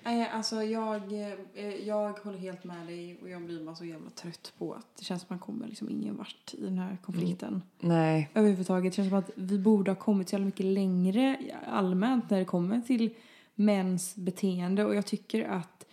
Nej, 0.04 0.30
alltså 0.34 0.64
jag, 0.64 1.14
eh, 1.54 1.76
jag 1.88 2.12
håller 2.20 2.38
helt 2.38 2.64
med 2.64 2.88
dig 2.88 3.18
och 3.22 3.30
jag 3.30 3.42
blir 3.42 3.66
bara 3.66 3.76
så 3.76 3.86
jävla 3.86 4.10
trött 4.10 4.54
på 4.58 4.74
att 4.74 4.98
det 4.98 5.04
känns 5.06 5.22
som 5.22 5.26
att 5.26 5.30
man 5.30 5.40
kommer 5.40 5.68
liksom 5.68 5.90
ingen 5.90 6.18
vart 6.18 6.54
i 6.54 6.62
den 6.64 6.78
här 6.78 6.98
konflikten. 7.06 7.62
Nej. 7.80 8.30
Överhuvudtaget 8.34 8.92
det 8.92 8.96
känns 8.96 9.10
som 9.10 9.18
att 9.18 9.30
vi 9.36 9.60
borde 9.60 9.92
ha 9.92 9.96
kommit 9.96 10.30
så 10.30 10.34
jävla 10.36 10.46
mycket 10.46 10.66
längre 10.66 11.38
allmänt 11.68 12.30
när 12.30 12.40
det 12.40 12.46
kommer 12.46 12.82
till 12.82 13.10
mäns 13.56 14.16
beteende 14.16 14.86
och 14.86 14.96
jag 14.96 15.06
tycker 15.06 15.44
att 15.50 15.86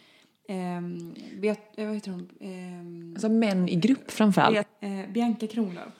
ehm, 0.48 1.14
vet, 1.34 1.78
eh, 1.78 1.86
vad 1.86 1.94
heter 1.94 2.10
hon? 2.10 2.28
Ehm, 2.40 3.12
Alltså 3.16 3.28
män 3.28 3.68
i 3.68 3.74
grupp 3.76 4.10
framförallt. 4.10 4.68
eh, 4.80 5.10
Bianca 5.12 5.46
Kronlöf. 5.46 5.92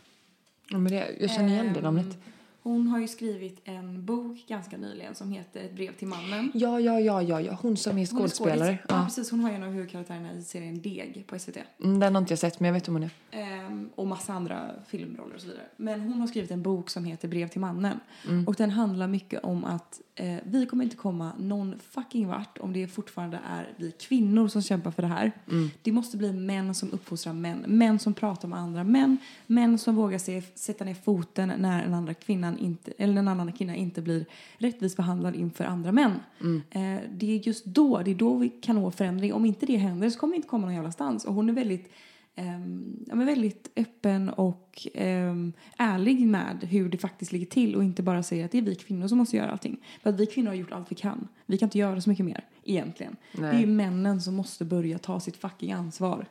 Ja, 0.71 0.79
men 0.79 0.93
det, 0.93 1.17
jag 1.21 1.31
känner 1.31 1.49
igen 1.53 1.67
det 1.73 1.79
Ehm, 1.79 1.85
namnet. 1.85 2.19
Hon 2.68 2.87
har 2.87 2.98
ju 2.98 3.08
skrivit 3.08 3.60
en 3.64 4.04
bok 4.04 4.44
ganska 4.48 4.76
nyligen 4.76 5.14
som 5.14 5.32
heter 5.32 5.60
Ett 5.60 5.75
brev 5.75 5.92
till 5.96 6.08
mannen. 6.08 6.50
Ja, 6.54 6.80
ja, 6.80 7.00
ja, 7.00 7.22
ja, 7.22 7.40
ja, 7.40 7.58
hon 7.62 7.76
som 7.76 7.90
är 7.90 7.94
Hon 7.94 8.02
är 8.02 8.06
skådespelare. 8.06 8.78
Ja, 8.88 8.94
Ja. 8.96 9.04
precis. 9.04 9.30
Hon 9.30 9.40
har 9.40 9.50
ju 9.50 9.56
en 9.56 9.62
av 9.62 9.70
huvudkaraktärerna 9.70 10.32
i 10.32 10.42
serien 10.42 10.82
Deg 10.82 11.25
på 11.26 11.38
SVT. 11.38 11.56
Mm, 11.84 12.00
Den 12.00 12.14
har 12.14 12.22
inte 12.22 12.32
jag 12.32 12.38
sett, 12.38 12.60
men 12.60 12.66
jag 12.66 12.72
vet 12.75 12.88
om 12.88 12.94
hon 12.94 13.02
är. 13.02 13.10
Ehm, 13.30 13.88
och 13.94 14.06
massa 14.06 14.32
andra 14.32 14.70
filmroller 14.88 15.34
och 15.34 15.40
så 15.40 15.46
vidare. 15.48 15.62
Men 15.76 16.00
hon 16.00 16.20
har 16.20 16.26
skrivit 16.26 16.50
en 16.50 16.62
bok 16.62 16.90
som 16.90 17.04
heter 17.04 17.28
Brev 17.28 17.48
till 17.48 17.60
mannen. 17.60 18.00
Mm. 18.28 18.46
Och 18.48 18.54
den 18.54 18.70
handlar 18.70 19.08
mycket 19.08 19.44
om 19.44 19.64
att 19.64 20.00
eh, 20.14 20.37
vi 20.44 20.66
kommer 20.66 20.84
inte 20.84 20.96
komma 20.96 21.32
någon 21.38 21.75
fucking 21.90 22.28
vart 22.28 22.58
om 22.58 22.72
det 22.72 22.88
fortfarande 22.88 23.40
är 23.48 23.72
vi 23.76 23.90
kvinnor 23.90 24.48
som 24.48 24.62
kämpar 24.62 24.90
för 24.90 25.02
det 25.02 25.08
här. 25.08 25.32
Mm. 25.50 25.70
Det 25.82 25.92
måste 25.92 26.16
bli 26.16 26.32
män 26.32 26.75
som 26.75 26.92
uppfostrar 26.92 27.32
män. 27.32 27.64
Män 27.66 27.98
som 27.98 28.14
pratar 28.14 28.48
med 28.48 28.58
andra 28.58 28.84
män. 28.84 29.16
Män 29.46 29.78
som 29.78 29.96
vågar 29.96 30.18
se, 30.18 30.42
sätta 30.54 30.84
ner 30.84 30.94
foten 30.94 31.52
när 31.58 31.84
en 31.84 31.94
andra 31.94 32.14
kvinnan 32.14 32.58
inte, 32.59 32.93
eller 32.99 33.19
en 33.19 33.29
annan 33.29 33.53
kvinna 33.53 33.77
inte 33.77 34.03
blir 34.03 34.27
rättvist 34.59 34.97
behandlad 34.97 35.37
inför 35.37 35.65
andra 35.65 35.93
män. 35.93 36.12
Mm. 36.41 36.62
Eh, 36.71 37.03
det 37.12 37.33
är 37.33 37.47
just 37.47 37.65
då, 37.65 38.03
det 38.03 38.11
är 38.11 38.15
då 38.15 38.35
vi 38.35 38.49
kan 38.49 38.77
nå 38.77 38.91
förändring. 38.91 39.33
Om 39.33 39.45
inte 39.45 39.67
det 39.67 39.77
händer 39.77 40.11
så 40.11 40.19
kommer 40.19 40.33
vi 40.33 40.37
inte 40.37 40.49
komma 40.49 40.67
någon 40.67 40.75
jävla 40.75 40.93
stans. 40.93 41.25
Och 41.25 41.35
hon 41.35 41.49
är 41.49 41.53
väldigt 41.53 41.93
ehm, 42.35 43.05
ja, 43.07 43.15
men 43.15 43.27
väldigt 43.27 43.71
öppen 43.77 44.29
och 44.29 44.87
ehm, 44.95 45.53
ärlig 45.79 46.27
med 46.27 46.65
hur 46.71 46.88
det 46.88 46.99
faktiskt 46.99 47.33
ligger 47.33 47.47
till 47.47 47.77
och 47.77 47.85
inte 47.85 48.03
bara 48.03 48.23
säger 48.23 48.45
att 48.45 48.53
det 48.53 48.59
är 48.59 48.62
vi 48.62 48.75
kvinnor 48.75 49.09
som 49.09 49.19
måste 49.19 49.37
göra 49.37 49.50
allting. 49.50 49.85
För 50.03 50.11
att 50.11 50.21
vi 50.21 50.27
kvinnor 50.27 50.49
har 50.49 50.55
gjort 50.55 50.73
allt 50.73 50.93
vi 50.93 50.97
kan. 50.97 51.29
Vi 51.47 51.59
kan 51.59 51.67
inte 51.67 51.79
göra 51.79 52.00
så 52.00 52.11
mycket 52.11 52.27
mer 52.27 52.45
egentligen. 52.65 53.17
Det 53.33 53.47
är 53.47 53.61
ju 53.61 53.67
männen 53.67 54.21
som 54.21 54.35
måste 54.35 54.65
börja 54.65 54.99
ta 54.99 55.21
sitt 55.21 55.37
fucking 55.37 55.73
ansvar. 55.73 56.27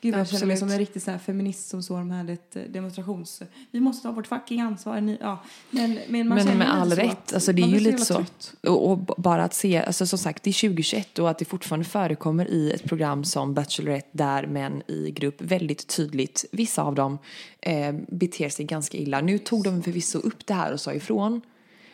Gud, 0.00 0.14
jag 0.14 0.28
känner 0.28 0.46
mig 0.46 0.56
som 0.56 0.70
en 0.70 0.78
riktig 0.78 1.02
så 1.02 1.10
här 1.10 1.18
feminist 1.18 1.68
som 1.68 1.82
står 1.82 2.04
med 2.04 2.30
ett 2.30 2.56
demonstrations... 2.72 3.42
Vi 3.70 3.80
måste 3.80 4.02
ta 4.02 4.12
vårt 4.12 4.26
fucking 4.26 4.60
ansvar. 4.60 5.16
Ja. 5.20 5.42
Men, 5.70 5.98
men, 6.08 6.28
man 6.28 6.44
Men 6.44 6.58
med 6.58 6.74
all 6.74 6.92
rätt, 6.92 7.34
alltså 7.34 7.52
det 7.52 7.62
är 7.62 7.66
ju 7.66 7.80
lite 7.80 8.04
så. 8.04 8.24
Och, 8.62 8.90
och 8.90 8.98
bara 8.98 9.44
att 9.44 9.54
se, 9.54 9.78
alltså 9.78 10.06
som 10.06 10.18
sagt 10.18 10.42
det 10.42 10.50
är 10.50 10.68
2021 10.68 11.18
och 11.18 11.30
att 11.30 11.38
det 11.38 11.44
fortfarande 11.44 11.84
förekommer 11.84 12.50
i 12.50 12.70
ett 12.70 12.84
program 12.84 13.24
som 13.24 13.54
Bachelorette 13.54 14.08
där 14.12 14.46
män 14.46 14.82
i 14.86 15.10
grupp 15.10 15.42
väldigt 15.42 15.96
tydligt, 15.96 16.44
vissa 16.52 16.82
av 16.82 16.94
dem, 16.94 17.18
eh, 17.60 17.94
beter 18.08 18.48
sig 18.48 18.64
ganska 18.64 18.98
illa. 18.98 19.20
Nu 19.20 19.38
tog 19.38 19.64
de 19.64 19.82
förvisso 19.82 20.18
upp 20.18 20.46
det 20.46 20.54
här 20.54 20.72
och 20.72 20.80
sa 20.80 20.92
ifrån, 20.92 21.40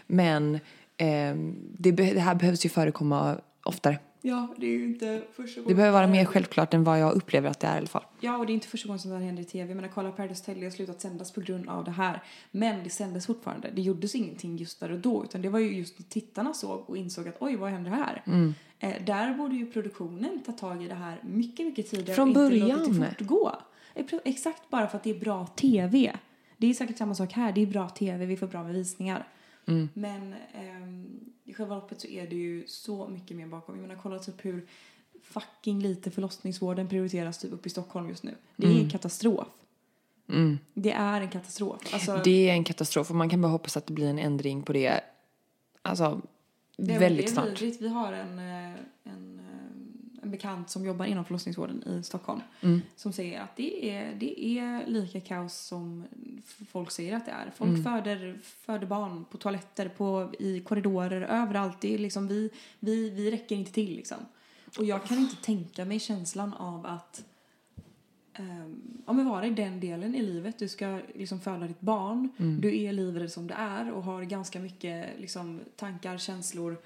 men 0.06 0.54
eh, 0.96 1.34
det, 1.78 1.90
det 1.92 2.20
här 2.20 2.34
behövs 2.34 2.64
ju 2.64 2.68
förekomma 2.68 3.36
oftare. 3.64 3.98
Ja, 4.22 4.48
det 4.56 4.66
är 4.66 4.70
ju 4.70 4.84
inte 4.84 5.22
första 5.32 5.60
gången. 5.60 5.68
Det 5.68 5.74
behöver 5.74 5.98
vara 5.98 6.06
mer 6.06 6.24
självklart 6.24 6.74
än 6.74 6.84
vad 6.84 7.00
jag 7.00 7.12
upplever 7.12 7.50
att 7.50 7.60
det 7.60 7.66
är 7.66 7.74
i 7.74 7.78
alla 7.78 7.86
fall. 7.86 8.04
Ja, 8.20 8.36
och 8.36 8.46
det 8.46 8.52
är 8.52 8.54
inte 8.54 8.66
första 8.66 8.86
gången 8.86 8.98
som 8.98 9.10
det 9.10 9.16
här 9.16 9.24
händer 9.24 9.42
i 9.42 9.46
tv. 9.46 9.68
Jag 9.68 9.76
menar, 9.76 9.88
kolla 9.88 10.12
Paradise 10.12 10.50
Hotel, 10.50 10.62
har 10.62 10.70
slutat 10.70 11.00
sändas 11.00 11.32
på 11.32 11.40
grund 11.40 11.68
av 11.68 11.84
det 11.84 11.90
här. 11.90 12.22
Men 12.50 12.84
det 12.84 12.90
sändes 12.90 13.26
fortfarande. 13.26 13.70
Det 13.74 13.82
gjordes 13.82 14.14
ingenting 14.14 14.56
just 14.56 14.80
där 14.80 14.92
och 14.92 14.98
då, 14.98 15.24
utan 15.24 15.42
det 15.42 15.48
var 15.48 15.58
ju 15.58 15.76
just 15.76 15.98
när 15.98 16.06
tittarna 16.06 16.54
såg 16.54 16.90
och 16.90 16.96
insåg 16.96 17.28
att 17.28 17.36
oj, 17.40 17.56
vad 17.56 17.70
händer 17.70 17.90
här? 17.90 18.22
Mm. 18.26 18.54
Eh, 18.78 19.04
där 19.04 19.34
borde 19.34 19.54
ju 19.54 19.66
produktionen 19.72 20.42
ta 20.46 20.52
tag 20.52 20.84
i 20.84 20.88
det 20.88 20.94
här 20.94 21.18
mycket, 21.22 21.66
mycket 21.66 21.90
tidigare 21.90 22.14
Från 22.14 22.36
och 22.36 22.44
inte 22.44 22.56
låtit 22.56 22.76
början. 22.76 23.00
det 23.00 23.08
fortgå. 23.18 23.52
Eh, 23.94 24.04
Exakt 24.24 24.70
bara 24.70 24.88
för 24.88 24.96
att 24.96 25.02
det 25.02 25.10
är 25.10 25.20
bra 25.20 25.46
tv. 25.46 26.16
Det 26.56 26.66
är 26.70 26.74
säkert 26.74 26.98
samma 26.98 27.14
sak 27.14 27.32
här. 27.32 27.52
Det 27.52 27.60
är 27.62 27.66
bra 27.66 27.88
tv, 27.88 28.26
vi 28.26 28.36
får 28.36 28.46
bra 28.46 28.62
med 28.62 28.74
visningar. 28.74 29.26
Mm. 29.70 29.88
Men 29.94 30.34
ehm, 30.54 31.20
i 31.44 31.54
själva 31.54 31.74
loppet 31.74 32.00
så 32.00 32.08
är 32.08 32.26
det 32.26 32.36
ju 32.36 32.66
så 32.66 33.08
mycket 33.08 33.36
mer 33.36 33.46
bakom. 33.46 33.74
Jag 33.74 33.82
menar, 33.82 34.00
kolla 34.02 34.18
typ 34.18 34.44
hur 34.44 34.66
fucking 35.22 35.80
lite 35.82 36.10
förlossningsvården 36.10 36.88
prioriteras 36.88 37.38
typ 37.38 37.52
uppe 37.52 37.66
i 37.66 37.70
Stockholm 37.70 38.08
just 38.08 38.22
nu. 38.22 38.34
Det 38.56 38.66
är 38.66 38.80
en 38.80 38.90
katastrof. 38.90 39.48
Det 40.74 40.92
är 40.92 41.20
en 41.20 41.28
katastrof. 41.30 41.94
Alltså, 41.94 42.10
Mm. 42.10 42.22
Det 42.24 42.48
är 42.48 42.52
en 42.52 42.64
katastrof 42.64 43.10
och 43.10 43.16
man 43.16 43.30
kan 43.30 43.40
bara 43.42 43.52
hoppas 43.52 43.76
att 43.76 43.86
det 43.86 43.92
blir 43.92 44.06
en 44.06 44.18
ändring 44.18 44.62
på 44.62 44.72
det, 44.72 45.00
alltså 45.82 46.20
det 46.76 46.98
väldigt 46.98 47.26
det 47.26 47.30
är 47.42 47.56
snart. 47.56 47.80
Vi 47.80 47.88
har 47.88 48.12
en, 48.12 48.38
eh, 48.38 48.74
en, 49.04 49.39
eh, 49.39 49.39
en 50.22 50.30
bekant 50.30 50.70
som 50.70 50.84
jobbar 50.84 51.04
inom 51.06 51.24
förlossningsvården 51.24 51.84
i 51.88 52.02
Stockholm 52.02 52.40
Mm. 52.60 52.80
som 52.96 53.12
säger 53.12 53.40
att 53.40 53.56
det 53.56 53.90
är, 53.90 54.14
det 54.14 54.44
är 54.44 54.86
lika 54.86 55.20
kaos 55.20 55.54
som 55.58 56.04
folk 56.68 56.90
säger 56.90 57.16
att 57.16 57.26
det 57.26 57.32
är. 57.32 57.50
Folk 57.56 57.70
Mm. 57.70 57.84
föder, 57.84 58.38
föder 58.42 58.86
barn 58.86 59.24
på 59.30 59.38
toaletter, 59.38 59.88
på, 59.88 60.32
i 60.38 60.60
korridorer, 60.60 61.20
överallt. 61.20 61.80
Det 61.80 61.94
är 61.94 61.98
liksom 61.98 62.26
vi, 62.26 62.50
vi, 62.78 63.10
vi 63.10 63.30
räcker 63.30 63.56
inte 63.56 63.72
till 63.72 63.96
liksom. 63.96 64.18
Och 64.78 64.84
jag 64.84 65.04
kan 65.04 65.18
inte 65.18 65.36
tänka 65.36 65.84
mig 65.84 66.00
känslan 66.00 66.54
av 66.54 66.86
att 66.86 67.24
um, 68.38 69.02
ja, 69.06 69.12
men 69.12 69.26
vara 69.28 69.46
i 69.46 69.50
den 69.50 69.80
delen 69.80 70.14
i 70.14 70.22
livet. 70.22 70.58
Du 70.58 70.68
ska 70.68 71.00
liksom 71.14 71.40
föda 71.40 71.66
ditt 71.66 71.80
barn. 71.80 72.28
Mm. 72.38 72.60
Du 72.60 72.76
är 72.82 72.92
livrädd 72.92 73.32
som 73.32 73.46
det 73.46 73.54
är 73.54 73.92
och 73.92 74.02
har 74.04 74.22
ganska 74.22 74.60
mycket 74.60 75.06
liksom, 75.20 75.60
tankar, 75.76 76.18
känslor, 76.18 76.76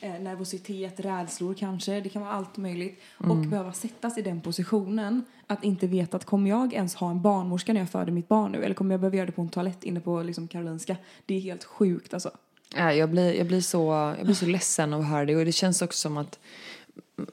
eh, 0.00 0.20
nervositet, 0.20 1.00
rädslor 1.00 1.54
kanske. 1.54 2.00
Det 2.00 2.08
kan 2.08 2.22
vara 2.22 2.32
allt 2.32 2.56
möjligt. 2.56 3.00
Mm. 3.20 3.30
Och 3.30 3.36
behöva 3.46 3.72
sättas 3.72 4.18
i 4.18 4.22
den 4.22 4.40
positionen 4.40 5.24
att 5.46 5.64
inte 5.64 5.86
veta 5.86 6.16
att 6.16 6.24
kommer 6.24 6.50
jag 6.50 6.72
ens 6.72 6.94
ha 6.94 7.10
en 7.10 7.22
barnmorska 7.22 7.72
när 7.72 7.80
jag 7.80 7.90
föder 7.90 8.12
mitt 8.12 8.28
barn 8.28 8.52
nu? 8.52 8.64
Eller 8.64 8.74
kommer 8.74 8.94
jag 8.94 9.00
behöva 9.00 9.16
göra 9.16 9.26
det 9.26 9.32
på 9.32 9.42
en 9.42 9.48
toalett 9.48 9.84
inne 9.84 10.00
på 10.00 10.22
liksom, 10.22 10.48
Karolinska? 10.48 10.96
Det 11.26 11.34
är 11.34 11.40
helt 11.40 11.64
sjukt 11.64 12.14
alltså. 12.14 12.30
Ja, 12.76 12.92
jag, 12.92 13.10
blir, 13.10 13.32
jag, 13.34 13.46
blir 13.46 13.60
så, 13.60 14.14
jag 14.18 14.24
blir 14.26 14.34
så 14.34 14.46
ledsen 14.46 14.94
av 14.94 15.00
att 15.00 15.06
höra 15.06 15.24
det 15.24 15.36
och 15.36 15.44
det 15.44 15.52
känns 15.52 15.82
också 15.82 15.98
som 15.98 16.16
att 16.16 16.38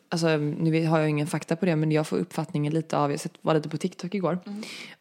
Alltså, 0.09 0.37
nu 0.37 0.85
har 0.85 0.99
jag 0.99 1.09
ingen 1.09 1.27
fakta 1.27 1.55
på 1.55 1.65
det 1.65 1.75
men 1.75 1.91
jag 1.91 2.07
får 2.07 2.17
uppfattningen 2.17 2.73
lite 2.73 2.97
av, 2.97 3.11
jag 3.11 3.19
sett- 3.19 3.37
var 3.41 3.53
lite 3.53 3.69
på 3.69 3.77
TikTok 3.77 4.15
igår 4.15 4.39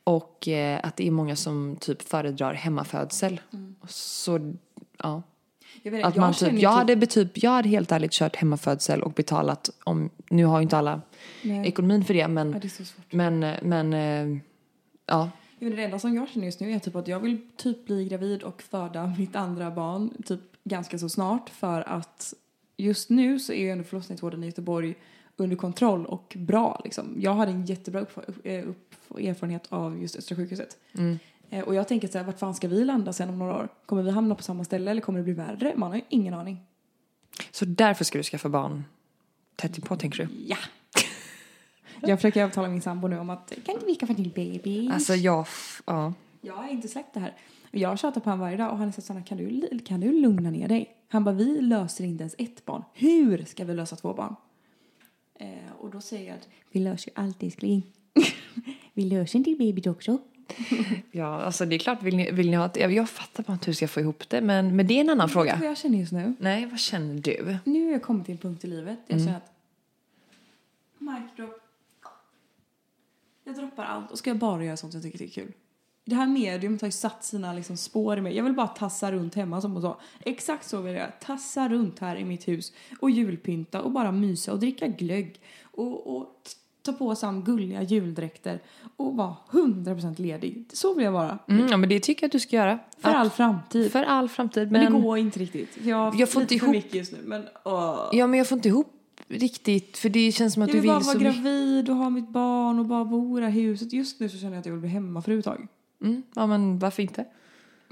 och 0.04 0.48
eh, 0.48 0.80
att 0.82 0.96
det 0.96 1.06
är 1.06 1.10
många 1.10 1.36
som 1.36 1.76
typ 1.80 2.02
föredrar 2.02 2.54
hemmafödsel. 2.54 3.40
Så 3.88 4.54
ja, 4.98 5.22
Jag, 5.82 5.90
vet, 5.92 6.04
att 6.04 6.16
jag 6.16 6.20
man 6.22 6.34
typ, 6.34 6.52
jag 6.58 6.70
hade 6.70 6.96
be- 6.96 7.06
typ, 7.06 7.42
jag 7.42 7.50
hade 7.50 7.68
helt 7.68 7.92
ärligt 7.92 8.12
kört 8.12 8.36
hemmafödsel 8.36 9.02
och 9.02 9.12
betalat 9.12 9.70
om, 9.84 10.10
nu 10.30 10.44
har 10.44 10.58
ju 10.58 10.62
inte 10.62 10.76
alla 10.78 11.00
Nej. 11.42 11.68
ekonomin 11.68 12.04
för 12.04 12.14
det 12.14 12.20
Ja, 12.20 12.28
men, 12.28 12.60
det 12.62 12.68
så 12.68 12.84
svårt. 12.84 13.12
men, 13.12 13.38
men 13.62 13.92
eh, 13.94 14.40
ja. 15.06 15.30
Jag 15.58 15.68
vet, 15.68 15.76
det 15.76 15.84
enda 15.84 15.98
som 15.98 16.14
jag 16.14 16.28
känner 16.28 16.46
just 16.46 16.60
nu 16.60 16.72
är 16.72 16.78
typ 16.78 16.96
att 16.96 17.08
jag 17.08 17.20
vill 17.20 17.38
typ 17.56 17.86
bli 17.86 18.08
gravid 18.08 18.42
och 18.42 18.62
föda 18.62 19.14
mitt 19.18 19.36
andra 19.36 19.70
barn 19.70 20.22
typ 20.26 20.40
ganska 20.64 20.98
så 20.98 21.08
snart 21.08 21.50
för 21.50 21.88
att 21.88 22.34
just 22.76 23.10
nu 23.10 23.38
så 23.38 23.52
är 23.52 23.60
ju 23.60 23.70
ändå 23.70 23.84
förlossningsvården 23.84 24.42
i 24.42 24.46
Göteborg 24.46 24.94
under 25.36 25.56
kontroll 25.56 26.06
och 26.06 26.36
bra 26.38 26.80
liksom. 26.84 27.16
Jag 27.18 27.34
hade 27.34 27.52
en 27.52 27.64
jättebra 27.66 28.06
eh, 28.44 28.64
erfarenhet 29.18 29.66
av 29.68 30.02
just 30.02 30.16
Östra 30.16 30.36
sjukhuset. 30.36 30.76
Eh, 30.98 31.14
Och 31.66 31.74
jag 31.74 31.88
tänker 31.88 32.08
så 32.08 32.18
här, 32.18 32.24
vart 32.24 32.38
fan 32.38 32.54
ska 32.54 32.68
vi 32.68 32.84
landa 32.84 33.12
sen 33.12 33.28
om 33.28 33.38
några 33.38 33.56
år? 33.56 33.68
Kommer 33.86 34.02
vi 34.02 34.10
hamna 34.10 34.34
på 34.34 34.42
samma 34.42 34.64
ställe 34.64 34.90
eller 34.90 35.00
kommer 35.00 35.18
det 35.18 35.24
bli 35.24 35.32
värre? 35.32 35.72
Man 35.76 35.90
har 35.90 35.96
ju 35.96 36.02
ingen 36.08 36.34
aning. 36.34 36.60
Så 37.50 37.64
därför 37.64 38.04
ska 38.04 38.18
du 38.18 38.24
skaffa 38.24 38.48
barn 38.48 38.84
tätt 39.56 39.78
inpå 39.78 39.96
tänker 39.96 40.18
du? 40.18 40.28
Ja. 40.46 40.56
jag 42.00 42.18
försöker 42.18 42.42
övertala 42.42 42.68
min 42.68 42.82
sambo 42.82 43.08
nu 43.08 43.18
om 43.18 43.30
att 43.30 43.52
kan 43.64 43.74
inte 43.74 43.86
vi 43.86 43.94
skaffa 43.94 44.14
till 44.14 44.30
baby? 44.30 44.90
Alltså 44.90 45.14
jag, 45.14 45.46
ja. 45.86 46.12
Jag 46.40 46.54
har 46.54 46.68
inte 46.68 46.88
släppt 46.88 47.14
det 47.14 47.20
här. 47.20 47.36
Jag 47.70 47.98
tjatar 47.98 48.20
på 48.20 48.30
honom 48.30 48.40
varje 48.40 48.56
dag 48.56 48.70
och 48.70 48.78
han 48.78 48.88
är 48.88 48.92
så 48.92 49.00
såhär, 49.00 49.26
kan 49.26 49.38
du, 49.38 49.78
kan 49.78 50.00
du 50.00 50.12
lugna 50.12 50.50
ner 50.50 50.68
dig? 50.68 50.96
Han 51.08 51.24
bara, 51.24 51.34
vi 51.34 51.60
löser 51.60 52.04
inte 52.04 52.22
ens 52.22 52.34
ett 52.38 52.64
barn. 52.64 52.84
Hur 52.94 53.44
ska 53.44 53.64
vi 53.64 53.74
lösa 53.74 53.96
två 53.96 54.14
barn? 54.14 54.36
Eh, 55.34 55.72
och 55.78 55.90
då 55.90 56.00
säger 56.00 56.28
jag 56.28 56.36
att 56.36 56.48
vi 56.70 56.80
löser 56.80 57.10
ju 57.10 57.12
allt 57.16 57.42
älskling. 57.42 57.86
vi 58.92 59.02
löser 59.02 59.38
en 59.38 59.44
till 59.44 59.58
baby 59.58 59.90
också. 59.90 60.18
Ja, 61.12 61.42
alltså 61.42 61.66
det 61.66 61.76
är 61.76 61.78
klart, 61.78 62.02
vill 62.02 62.16
ni, 62.16 62.30
vill 62.30 62.50
ni 62.50 62.56
ha 62.56 62.66
ett, 62.66 62.76
jag, 62.76 62.92
jag 62.92 63.10
fattar 63.10 63.42
bara 63.42 63.52
inte 63.52 63.66
hur 63.66 63.70
jag 63.70 63.76
ska 63.76 63.88
få 63.88 64.00
ihop 64.00 64.28
det, 64.28 64.40
men, 64.40 64.76
men 64.76 64.86
det 64.86 64.94
är 64.94 65.00
en 65.00 65.10
annan 65.10 65.28
du 65.28 65.34
vad 65.34 65.46
fråga. 65.48 65.64
jag 65.64 65.78
känner 65.78 65.98
just 65.98 66.12
nu? 66.12 66.34
Nej, 66.38 66.66
vad 66.66 66.78
känner 66.80 67.14
du? 67.22 67.56
Nu 67.64 67.84
har 67.84 67.92
jag 67.92 68.02
kommit 68.02 68.26
till 68.26 68.32
en 68.32 68.38
punkt 68.38 68.64
i 68.64 68.66
livet 68.66 68.98
där 69.06 69.14
jag 69.14 69.24
känner 69.24 69.36
att 69.36 69.52
mic 70.98 71.36
drop. 71.36 71.60
Jag 73.44 73.56
droppar 73.56 73.84
allt 73.84 74.10
och 74.10 74.18
ska 74.18 74.34
bara 74.34 74.64
göra 74.64 74.76
sånt 74.76 74.94
jag 74.94 75.02
tycker 75.02 75.18
det 75.18 75.24
är 75.24 75.28
kul. 75.28 75.52
Det 76.04 76.14
här 76.14 76.26
mediumet 76.26 76.80
har 76.80 76.88
ju 76.88 76.92
satt 76.92 77.24
sina 77.24 77.52
liksom 77.52 77.76
spår 77.76 78.18
i 78.18 78.20
mig. 78.20 78.36
Jag 78.36 78.44
vill 78.44 78.52
bara 78.52 78.66
tassa 78.66 79.12
runt 79.12 79.34
hemma 79.34 79.60
som 79.60 79.72
hon 79.72 79.82
sa. 79.82 80.00
Exakt 80.20 80.68
så 80.68 80.80
vill 80.80 80.94
jag. 80.94 81.20
Tassa 81.20 81.68
runt 81.68 81.98
här 81.98 82.16
i 82.16 82.24
mitt 82.24 82.48
hus 82.48 82.72
och 83.00 83.10
julpynta 83.10 83.82
och 83.82 83.90
bara 83.90 84.12
mysa 84.12 84.52
och 84.52 84.58
dricka 84.58 84.86
glögg 84.88 85.40
och, 85.62 86.16
och 86.16 86.40
t- 86.44 86.50
ta 86.82 86.92
på 86.92 87.14
sig 87.14 87.28
gulliga 87.44 87.82
juldräkter 87.82 88.60
och 88.96 89.16
vara 89.16 89.36
100% 89.50 90.20
ledig. 90.20 90.64
Så 90.72 90.94
vill 90.94 91.04
jag 91.04 91.12
vara. 91.12 91.38
Mm, 91.48 91.66
ja, 91.70 91.76
men 91.76 91.88
det 91.88 92.00
tycker 92.00 92.22
jag 92.24 92.28
att 92.28 92.32
du 92.32 92.40
ska 92.40 92.56
göra. 92.56 92.78
För 92.98 93.08
Att- 93.08 93.14
all 93.16 93.30
framtid. 93.30 93.92
för 93.92 94.02
all 94.02 94.28
framtid. 94.28 94.72
men, 94.72 94.84
Men, 94.84 94.92
det 94.94 95.00
går 95.00 95.18
inte 95.18 95.38
riktigt. 95.38 95.68
Jag, 95.84 96.14
Jag 96.14 96.28
får 96.30 96.42
inte 96.42 96.58
för 96.58 96.66
ihop- 96.66 96.72
mycket 96.72 96.94
just 96.94 97.12
nu. 97.12 97.18
Men, 97.24 97.42
åh. 97.64 98.08
Ja, 98.12 98.26
men 98.26 98.38
jag 98.38 98.48
får 98.48 98.58
inte 98.58 98.68
ihop 98.68 98.92
riktigt, 99.28 99.98
för 99.98 100.08
det 100.08 100.32
känns 100.32 100.54
som 100.54 100.62
att 100.62 100.68
Jag 100.68 100.76
du 100.76 100.80
vill 100.80 100.88
bara 100.90 100.98
vill 100.98 101.06
vara 101.06 101.18
gravid 101.18 101.90
och 101.90 101.96
ha 101.96 102.10
mitt 102.10 102.28
barn 102.28 102.78
och 102.78 102.84
bara 102.86 103.04
bo 103.04 103.38
i 103.38 103.40
det 103.40 103.46
här 103.46 103.52
huset. 103.60 103.92
Just 103.92 104.20
nu 104.20 104.28
så 104.28 104.38
känner 104.38 104.52
jag 104.52 104.60
att 104.60 104.66
jag 104.66 104.72
vill 104.72 104.80
bli 104.80 104.90
hemmafru 104.90 105.38
ett 105.38 105.44
tag. 105.44 105.66
Mm, 106.02 106.22
ja, 106.34 106.46
men 106.46 106.78
varför 106.78 107.02
inte? 107.02 107.24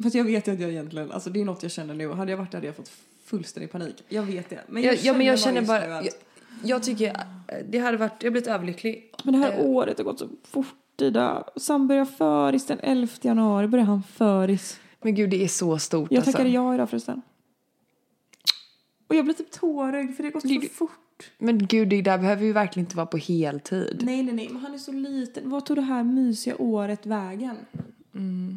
Fast 0.02 0.14
jag 0.14 0.24
vet 0.24 0.48
ju 0.48 0.52
att 0.52 0.60
jag 0.60 0.70
egentligen, 0.70 1.12
alltså 1.12 1.30
det 1.30 1.40
är 1.40 1.44
något 1.44 1.62
jag 1.62 1.72
känner 1.72 1.94
nu. 1.94 2.08
Hade 2.12 2.30
jag 2.30 2.38
varit 2.38 2.50
där 2.50 2.58
hade 2.58 2.66
jag 2.66 2.76
fått 2.76 2.90
fullständig 3.24 3.72
panik. 3.72 4.04
Jag 4.08 4.22
vet 4.22 4.50
det. 4.50 4.60
Men 4.68 4.82
Jag, 4.82 4.96
ja, 5.02 5.12
men 5.12 5.26
jag 5.26 5.38
känner 5.38 5.56
just 5.60 5.68
bara, 5.68 5.86
nu 5.86 5.92
att- 5.94 6.04
jag, 6.04 6.14
jag 6.64 6.82
tycker, 6.82 7.06
eh, 7.48 7.58
det 7.68 7.78
hade 7.78 7.96
varit, 7.96 8.22
jag 8.22 8.32
blivit 8.32 8.48
överlycklig. 8.48 9.14
Men 9.24 9.34
det 9.34 9.40
här 9.40 9.52
eh, 9.58 9.66
året 9.66 9.98
har 9.98 10.04
gått 10.04 10.18
så 10.18 10.28
fort 10.44 10.74
Ida. 11.00 11.44
Sam 11.56 11.88
börjar 11.88 12.04
föris 12.04 12.66
den 12.66 12.78
11 12.82 13.12
januari. 13.20 13.68
Börjar 13.68 13.84
han 13.86 14.02
föris. 14.02 14.80
Men 15.02 15.14
gud, 15.14 15.30
det 15.30 15.44
är 15.44 15.48
så 15.48 15.78
stort 15.78 16.10
Jag 16.12 16.18
alltså. 16.18 16.32
tackade 16.32 16.50
ja 16.50 16.74
idag 16.74 16.90
förresten. 16.90 17.22
Och 19.08 19.14
jag 19.14 19.24
blir 19.24 19.34
typ 19.34 19.50
tårögd 19.50 20.16
för 20.16 20.22
det 20.22 20.30
Det- 20.30 20.64
så 20.68 20.68
fort. 20.74 21.30
Men 21.38 21.66
gud, 21.66 21.88
det 21.88 22.02
där 22.02 22.18
behöver 22.18 22.44
ju 22.44 22.52
verkligen 22.52 22.86
inte 22.86 22.96
vara 22.96 23.06
på 23.06 23.16
heltid. 23.16 24.02
Nej, 24.04 24.22
nej, 24.22 24.34
nej. 24.34 24.48
Men 24.52 24.62
han 24.62 24.74
är 24.74 24.78
så 24.78 24.92
liten. 24.92 25.50
Vad 25.50 25.66
tog 25.66 25.76
det 25.76 25.82
här 25.82 26.04
mysiga 26.04 26.56
året 26.58 27.06
vägen? 27.06 27.56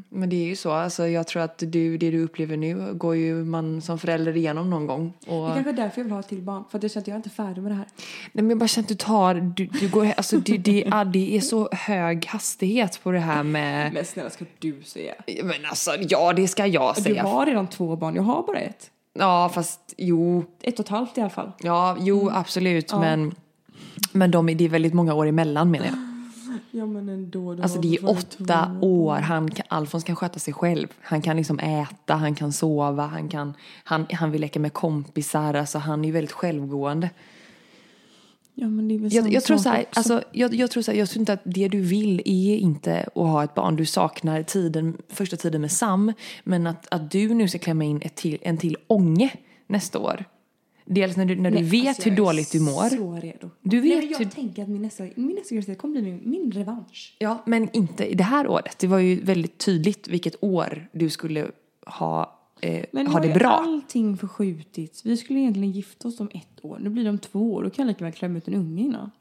Men 0.09 0.29
det 0.29 0.35
är 0.35 0.45
ju 0.47 0.55
så, 0.55 0.71
alltså 0.71 1.07
jag 1.07 1.27
tror 1.27 1.41
att 1.43 1.57
du, 1.57 1.97
det 1.97 2.11
du 2.11 2.23
upplever 2.23 2.57
nu 2.57 2.93
går 2.93 3.15
ju 3.15 3.43
man 3.43 3.81
som 3.81 3.99
förälder 3.99 4.37
igenom 4.37 4.69
någon 4.69 4.87
gång. 4.87 5.13
Och, 5.27 5.47
Det 5.47 5.53
kanske 5.53 5.69
är 5.69 5.73
därför 5.73 5.99
jag 5.99 6.03
vill 6.03 6.13
ha 6.13 6.19
ett 6.19 6.27
till 6.27 6.41
barn. 6.41 6.63
För 6.71 6.77
att 6.77 6.83
jag 6.83 6.91
känner 6.91 7.01
att 7.03 7.07
jag 7.07 7.13
är 7.13 7.17
inte 7.17 7.29
färdig 7.29 7.61
med 7.63 7.71
det 7.71 7.75
här. 7.75 7.85
nej 8.31 8.43
men 8.43 8.49
jag 8.49 8.57
bara 8.57 8.67
känner 8.67 8.83
att 8.85 8.89
du 8.89 8.95
tar, 8.95 9.35
du, 9.35 9.65
du 9.65 9.89
går, 9.89 10.13
alltså 10.17 10.37
det, 10.39 10.57
det, 10.57 10.83
ja, 10.91 11.03
det 11.03 11.37
är 11.37 11.41
så 11.41 11.69
hög 11.71 12.25
hastighet 12.25 12.99
på 13.03 13.11
det 13.11 13.19
här 13.19 13.43
med, 13.43 13.93
Men 13.93 14.05
snälla 14.05 14.29
ska 14.29 14.45
du 14.59 14.81
säga. 14.83 15.13
men 15.43 15.65
alltså 15.69 15.91
ja 16.09 16.33
det 16.33 16.47
ska 16.47 16.65
jag 16.67 16.95
Du 16.95 17.01
säga. 17.01 17.23
har 17.23 17.45
redan 17.45 17.67
två 17.67 17.95
barn, 17.95 18.15
jag 18.15 18.23
har 18.23 18.43
bara 18.47 18.57
ett. 18.59 18.91
Ja 19.13 19.49
fast 19.53 19.93
jo, 19.97 20.45
Ett 20.61 20.79
och 20.79 20.85
ett 20.85 20.89
halvt 20.89 21.17
i 21.17 21.21
alla 21.21 21.29
fall. 21.29 21.51
ja 21.61 21.97
jo 21.99 22.29
absolut 22.33 22.93
men, 22.93 23.35
men 24.11 24.31
de, 24.31 24.49
är- 24.49 24.55
det 24.55 24.65
är 24.65 24.69
väldigt 24.69 24.93
många 24.93 25.13
år 25.13 25.27
emellan 25.27 25.71
menar 25.71 25.85
jag. 25.85 25.95
Ja 26.71 26.85
men 26.85 27.09
ändå. 27.09 27.53
du 27.53 27.61
Alltså 27.61 27.81
det 27.81 27.95
är 27.95 28.09
åtta 28.09 28.79
år. 28.81 29.15
Han, 29.15 29.51
kan- 29.51 29.65
Alfons 29.69 30.03
kan 30.03 30.15
sköta 30.15 30.39
sig 30.39 30.53
själv. 30.53 30.87
Han 31.01 31.21
kan 31.21 31.37
liksom 31.37 31.59
äta, 31.59 32.13
han 32.13 32.35
kan 32.35 32.53
sova, 32.53 33.05
han, 33.05 33.29
kan, 33.29 33.53
han, 33.83 34.05
han 34.11 34.31
vill 34.31 34.41
leka 34.41 34.59
med 34.59 34.73
kompisar. 34.73 35.53
Alltså 35.53 35.77
han 35.77 36.01
är 36.01 36.05
ju 36.05 36.11
väldigt 36.13 36.31
självgående. 36.31 37.09
Ja 38.53 38.67
men 38.67 38.87
det 38.87 38.95
är 38.95 38.99
väl 38.99 39.13
Jag, 39.13 39.33
jag, 39.33 39.43
tror 39.43 39.57
så 39.57 39.69
här, 39.69 39.85
alltså, 39.93 40.23
jag, 40.31 40.53
jag 40.53 40.71
tror 40.71 40.83
så 40.83 40.91
här, 40.91 40.99
jag 40.99 41.09
tror 41.09 41.19
inte 41.19 41.33
att 41.33 41.41
det 41.43 41.67
du 41.67 41.81
vill 41.81 42.21
är 42.25 42.57
inte 42.57 43.01
att 43.01 43.13
ha 43.15 43.43
ett 43.43 43.55
barn. 43.55 43.75
Du 43.75 43.85
saknar 43.85 44.43
tiden, 44.43 44.97
första 45.09 45.37
tiden 45.37 45.61
med 45.61 45.71
Sam. 45.71 46.13
Men 46.43 46.67
att, 46.67 46.87
att 46.91 47.11
du 47.11 47.33
nu 47.33 47.47
ska 47.47 47.59
klämma 47.59 47.83
in 47.83 48.01
ett 48.01 48.15
till, 48.15 48.37
en 48.41 48.57
till 48.57 48.77
ånge 48.87 49.33
nästa 49.67 49.99
år. 49.99 50.25
Dels 50.85 51.17
när 51.17 51.25
du, 51.25 51.35
när 51.35 51.51
du 51.51 51.55
Nej, 51.55 51.63
vet 51.69 51.87
alltså, 51.87 52.03
hur 52.03 52.11
jag 52.11 52.19
är 52.19 52.25
dåligt 52.25 52.51
du 52.51 52.59
mår. 52.59 52.89
så 52.89 53.15
redo. 53.15 53.49
Du 53.61 53.81
Nej, 53.81 53.89
vet 53.89 53.99
men 54.03 54.11
jag 54.11 54.17
hur- 54.19 54.25
tänker 54.25 54.63
att 54.63 54.69
min 54.69 54.81
nästa, 54.81 55.03
min 55.15 55.35
nästa 55.35 55.55
graviditet 55.55 55.77
kommer 55.77 56.01
bli 56.01 56.11
min, 56.11 56.21
min 56.29 56.51
revansch. 56.51 57.15
Ja, 57.19 57.43
men 57.45 57.69
inte 57.73 58.05
i 58.05 58.13
det 58.15 58.23
här 58.23 58.47
året. 58.47 58.79
Det 58.79 58.87
var 58.87 58.99
ju 58.99 59.21
väldigt 59.23 59.57
tydligt 59.57 60.07
vilket 60.07 60.35
år 60.43 60.87
du 60.91 61.09
skulle 61.09 61.47
ha, 61.85 62.39
eh, 62.61 62.85
Men 62.91 63.07
ha 63.07 63.19
det 63.19 63.33
bra. 63.33 63.49
allting 63.49 64.17
förskjutits. 64.17 65.05
Vi 65.05 65.17
skulle 65.17 65.39
egentligen 65.39 65.71
gifta 65.71 66.07
oss 66.07 66.19
om 66.19 66.29
ett 66.33 66.65
år. 66.65 66.79
Nu 66.81 66.89
blir 66.89 67.03
det 67.03 67.09
om 67.09 67.17
två 67.19 67.53
år. 67.53 67.63
Då 67.63 67.69
kan 67.69 67.83
jag 67.85 67.87
lika 67.93 68.03
väl 68.05 68.13
klämma 68.13 68.37
ut 68.37 68.47
en 68.47 68.55
unge 68.55 68.81
innan. 68.83 69.11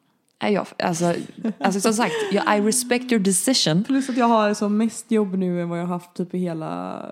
Nej, 0.42 0.52
jag, 0.52 0.66
alltså, 0.78 1.14
alltså 1.60 1.80
som 1.80 1.92
sagt, 1.92 2.14
jag, 2.32 2.58
I 2.58 2.60
respect 2.60 3.12
your 3.12 3.24
decision. 3.24 3.84
Plus 3.84 4.08
att 4.08 4.16
jag 4.16 4.26
har 4.26 4.54
som 4.54 4.76
mest 4.76 5.10
jobb 5.10 5.34
nu 5.38 5.62
än 5.62 5.68
vad 5.68 5.78
jag 5.78 5.82
har 5.86 5.94
haft 5.94 6.14
typ 6.14 6.34
i 6.34 6.38
hela, 6.38 7.02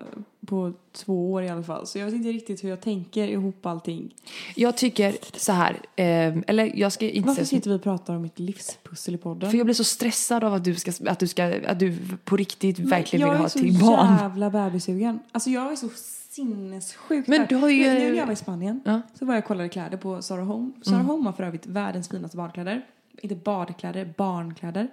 på 0.47 0.73
två 0.93 1.31
år 1.31 1.43
i 1.43 1.49
alla 1.49 1.63
fall. 1.63 1.87
Så 1.87 1.97
jag 1.99 2.05
vet 2.05 2.13
inte 2.15 2.29
riktigt 2.29 2.63
hur 2.63 2.69
jag 2.69 2.81
tänker 2.81 3.27
ihop 3.27 3.65
allting. 3.65 4.13
Jag 4.55 4.77
tycker 4.77 5.15
så 5.37 5.51
här, 5.51 5.71
eh, 5.95 6.05
eller 6.47 6.71
jag 6.79 6.91
ska 6.91 7.09
inte 7.09 7.27
Varför 7.27 7.43
sitter 7.45 7.69
vi 7.69 7.75
och 7.77 7.83
pratar 7.83 8.15
om 8.15 8.21
mitt 8.21 8.39
livspussel 8.39 9.15
i 9.15 9.17
podden? 9.17 9.51
för 9.51 9.57
jag 9.57 9.65
blir 9.65 9.73
så 9.75 9.83
stressad 9.83 10.43
av 10.43 10.53
att 10.53 10.63
du 10.63 10.75
ska, 10.75 10.91
att 11.09 11.19
du 11.19 11.27
ska, 11.27 11.53
att 11.67 11.79
du 11.79 11.97
på 12.25 12.37
riktigt 12.37 12.79
verkligen 12.79 13.29
vill 13.29 13.37
ha 13.37 13.49
till 13.49 13.65
Jag 13.73 13.75
är 13.75 13.85
barn. 13.97 14.17
så 14.17 14.23
jävla 14.23 14.49
bebissugen. 14.49 15.19
Alltså 15.31 15.49
jag 15.49 15.71
är 15.71 15.75
så 15.75 15.89
sinnessjukt 16.29 17.27
Men 17.27 17.45
du 17.49 17.55
har 17.55 17.69
ju- 17.69 17.83
Nu 17.83 17.93
när 18.09 18.13
jag 18.17 18.25
var 18.25 18.33
i 18.33 18.35
Spanien 18.35 18.81
Ja. 18.85 19.01
så 19.19 19.25
var 19.25 19.33
jag 19.33 19.41
och 19.41 19.47
kollade 19.47 19.69
kläder 19.69 19.97
på 19.97 20.21
Zara 20.21 20.43
Home. 20.43 20.71
Zara 20.81 20.97
Home 20.97 21.25
har 21.25 21.33
för 21.33 21.43
övrigt 21.43 21.65
världens 21.65 22.09
finaste 22.09 22.37
badkläder. 22.37 22.85
Inte 23.21 23.35
badkläder, 23.35 24.13
barnkläder. 24.17 24.87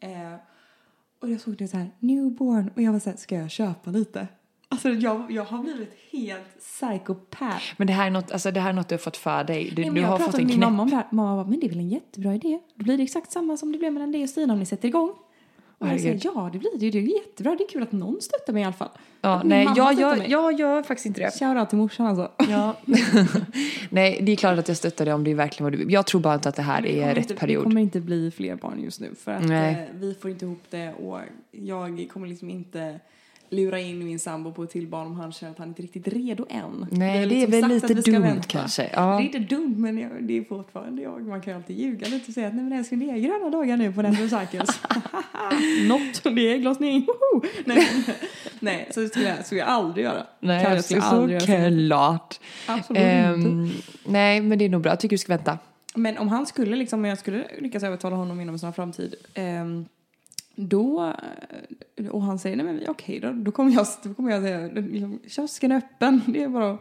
Eh, 0.00 0.34
och 1.20 1.30
jag 1.30 1.40
såg 1.40 1.56
det 1.56 1.68
så 1.68 1.76
här, 1.76 1.90
newborn. 1.98 2.70
Och 2.76 2.82
jag 2.82 2.92
var 2.92 2.98
så 2.98 3.10
här, 3.10 3.16
ska 3.16 3.34
jag 3.34 3.50
köpa 3.50 3.90
lite? 3.90 4.28
Alltså 4.68 4.88
jag, 4.88 5.30
jag 5.30 5.44
har 5.44 5.58
blivit 5.58 5.94
helt 6.12 6.58
psykopat. 6.58 7.62
Men 7.76 7.86
det 7.86 7.92
här 7.92 8.06
är 8.06 8.10
något, 8.10 8.32
alltså, 8.32 8.50
det 8.50 8.60
här 8.60 8.68
är 8.68 8.72
något 8.72 8.88
du 8.88 8.94
har 8.94 8.98
fått 8.98 9.16
för 9.16 9.44
dig. 9.44 9.72
Du, 9.76 9.82
Nej, 9.82 9.90
men 9.90 9.94
du 9.94 10.00
jag 10.00 10.08
har 10.08 10.18
fått 10.18 10.38
en 10.38 10.46
knäpp. 10.46 10.58
mamma 10.58 10.82
om 10.82 10.90
det 10.90 10.96
här. 10.96 11.06
Mamma 11.10 11.36
bara, 11.36 11.50
men 11.50 11.60
det 11.60 11.66
är 11.66 11.68
väl 11.68 11.78
en 11.78 11.88
jättebra 11.88 12.34
idé. 12.34 12.58
Då 12.74 12.84
blir 12.84 12.96
det 12.96 13.02
exakt 13.02 13.32
samma 13.32 13.56
som 13.56 13.72
det 13.72 13.78
blev 13.78 13.92
mellan 13.92 14.12
dig 14.12 14.22
och 14.22 14.28
Stina 14.28 14.52
om 14.52 14.58
ni 14.58 14.66
sätter 14.66 14.88
igång. 14.88 15.12
Och 15.82 15.88
jag 15.88 16.00
säger, 16.00 16.20
ja 16.24 16.50
det 16.52 16.58
blir 16.58 16.70
det 16.78 16.84
ju. 16.86 16.90
Det 16.90 16.98
är 16.98 17.18
jättebra. 17.18 17.54
Det 17.54 17.64
är 17.64 17.68
kul 17.68 17.82
att 17.82 17.92
någon 17.92 18.20
stöttar 18.20 18.52
mig 18.52 18.62
i 18.62 18.64
alla 18.64 18.72
fall. 18.72 18.88
Ja, 19.20 19.34
Att 19.34 19.46
nej, 19.46 19.68
jag, 19.76 20.00
jag, 20.00 20.28
jag 20.28 20.60
gör 20.60 20.82
faktiskt 20.82 21.06
inte 21.06 21.20
det. 21.20 21.30
Shoutout 21.30 21.68
till 21.68 21.78
morsan 21.78 22.06
alltså. 22.06 22.30
Ja. 22.50 22.76
nej, 23.90 24.18
det 24.22 24.32
är 24.32 24.36
klart 24.36 24.58
att 24.58 24.68
jag 24.68 24.76
stöttar 24.76 25.04
dig 25.04 25.14
om 25.14 25.24
det 25.24 25.30
är 25.30 25.34
verkligen 25.34 25.64
vad 25.64 25.72
du 25.72 25.78
vill. 25.78 25.92
Jag 25.92 26.06
tror 26.06 26.20
bara 26.20 26.34
inte 26.34 26.48
att 26.48 26.56
det 26.56 26.62
här 26.62 26.82
Det 26.82 27.02
är 27.02 27.14
rätt 27.14 27.18
inte, 27.18 27.34
period. 27.34 27.62
Det 27.62 27.64
kommer 27.64 27.80
inte 27.80 28.00
bli 28.00 28.30
fler 28.30 28.56
barn 28.56 28.82
just 28.84 29.00
nu 29.00 29.14
för 29.14 29.32
att 29.32 29.42
eh, 29.42 29.84
vi 29.94 30.14
får 30.20 30.30
inte 30.30 30.44
ihop 30.44 30.62
det 30.70 30.92
och 30.92 31.18
jag 31.50 32.08
kommer 32.12 32.26
liksom 32.26 32.50
inte 32.50 33.00
lura 33.52 33.80
in 33.80 34.04
min 34.04 34.18
sambo 34.18 34.52
på 34.52 34.62
ett 34.62 34.70
till 34.70 34.86
barn 34.86 35.06
om 35.06 35.16
han 35.16 35.32
känner 35.32 35.52
att 35.52 35.58
han 35.58 35.68
inte 35.68 35.80
är 35.80 35.82
riktigt 35.82 36.08
redo 36.08 36.46
än. 36.50 36.86
Nej, 36.90 37.26
det 37.26 37.42
är 37.42 37.46
liksom 37.46 37.68
väl 37.70 37.80
sagt 37.80 37.94
lite 37.94 38.10
dumt 38.10 38.22
vänta. 38.22 38.48
kanske. 38.48 38.82
Det 38.82 38.90
Ja. 38.92 39.20
är 39.20 39.24
inte 39.24 39.38
dumt 39.38 39.74
men 39.78 39.98
jag, 39.98 40.10
det 40.20 40.38
är 40.38 40.44
fortfarande 40.44 41.02
jag. 41.02 41.26
Man 41.26 41.40
kan 41.40 41.52
ju 41.52 41.56
alltid 41.56 41.78
ljuga 41.78 42.08
lite 42.08 42.24
och 42.28 42.34
säga 42.34 42.46
att 42.48 42.54
nej 42.54 42.64
men 42.64 42.72
älskling 42.78 43.00
det 43.00 43.06
är 43.12 43.18
gröna 43.18 43.50
dagar 43.50 43.76
nu 43.76 43.92
på 43.92 44.02
Natural 44.02 44.28
Cycles. 44.46 44.80
Något, 45.88 46.22
det 46.36 46.52
är 46.52 46.58
glasning. 46.58 47.06
Nej, 47.64 47.86
nej, 48.60 48.88
så 48.94 49.00
det 49.00 49.08
skulle 49.08 49.28
jag, 49.28 49.46
skulle 49.46 49.60
jag 49.60 49.68
aldrig 49.68 50.04
göra. 50.04 50.26
Nej, 50.40 50.64
Kan 50.64 50.74
jag 50.74 50.84
skulle 50.84 51.02
aldrig 51.02 51.40
göra 51.48 51.64
så. 51.70 51.70
såklart. 51.70 52.40
Absolut 52.66 52.98
inte. 53.02 53.08
Ehm, 53.10 53.70
nej, 54.04 54.40
men 54.40 54.58
det 54.58 54.64
är 54.64 54.68
nog 54.68 54.82
bra. 54.82 54.92
Jag 54.92 55.00
tycker 55.00 55.14
du 55.16 55.18
ska 55.18 55.32
vänta. 55.36 55.58
Men 55.94 56.18
om 56.18 56.28
han 56.28 56.46
skulle 56.46 56.76
liksom, 56.76 56.98
om 56.98 57.04
jag 57.04 57.18
skulle 57.18 57.44
lyckas 57.58 57.82
övertala 57.82 58.16
honom 58.16 58.40
inom 58.40 58.54
en 58.54 58.58
snar 58.58 58.72
framtid 58.72 59.14
ehm, 59.34 59.84
då, 60.56 61.14
eh, 61.96 62.06
och 62.08 62.22
han 62.22 62.38
säger 62.38 62.56
nej 62.56 62.66
men 62.66 62.80
okej 62.88 63.20
då, 63.20 63.32
då 63.32 63.52
kommer 63.52 63.72
jag, 63.72 63.86
då 64.02 64.14
kommer 64.14 64.30
jag 64.30 64.42
säga 64.42 64.66
liksom, 64.74 65.20
kiosken 65.26 65.72
är 65.72 65.76
öppen, 65.76 66.20
det 66.28 66.42
är 66.42 66.48
bara 66.48 66.78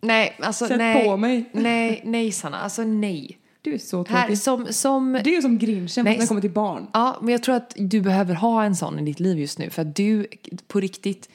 Nej, 0.00 0.36
alltså 0.40 0.66
sätt 0.66 0.78
nej. 0.78 1.04
på 1.04 1.16
mig. 1.16 1.44
Nej, 1.52 2.02
nej 2.04 2.32
Sanna, 2.32 2.56
alltså 2.58 2.82
nej. 2.82 3.38
Du 3.62 3.74
är 3.74 3.78
så 3.78 4.04
Här, 4.04 4.22
tråkig. 4.22 4.38
som, 4.38 4.66
som, 4.72 5.20
Du 5.24 5.34
är 5.36 5.40
som 5.40 5.58
grinchen 5.58 6.04
när 6.04 6.18
det 6.18 6.26
kommer 6.26 6.40
till 6.40 6.50
barn. 6.50 6.86
ja, 6.92 7.18
men 7.20 7.32
jag 7.32 7.42
tror 7.42 7.54
att 7.54 7.74
du 7.76 8.00
behöver 8.00 8.34
ha 8.34 8.64
en 8.64 8.76
sån 8.76 8.98
i 8.98 9.02
ditt 9.02 9.20
liv 9.20 9.38
just 9.38 9.58
nu. 9.58 9.70
För 9.70 9.82
att 9.82 9.96
du, 9.96 10.26
på 10.66 10.80
riktigt, 10.80 11.28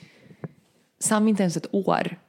Sam 1.00 1.28
inte 1.28 1.43
ens 1.43 1.58
ett 1.58 1.67
år. 1.74 2.19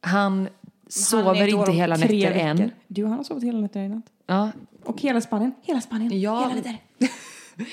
Han 0.00 0.48
sover 0.88 1.46
inte 1.48 1.72
hela 1.72 1.96
nätter 1.96 2.30
än. 2.32 2.70
Du, 2.86 3.04
han 3.04 3.12
har 3.16 3.24
sovit 3.24 3.44
hela 3.44 3.60
nätter 3.60 3.80
i 3.80 3.88
natt. 3.88 4.04
Ja, 4.26 4.50
Och 4.84 5.00
hela 5.00 5.20
Spanien, 5.20 5.52
hela 5.62 5.80
Spanien, 5.80 6.20
Ja. 6.20 6.40
hela 6.42 6.54
nätter. 6.54 6.76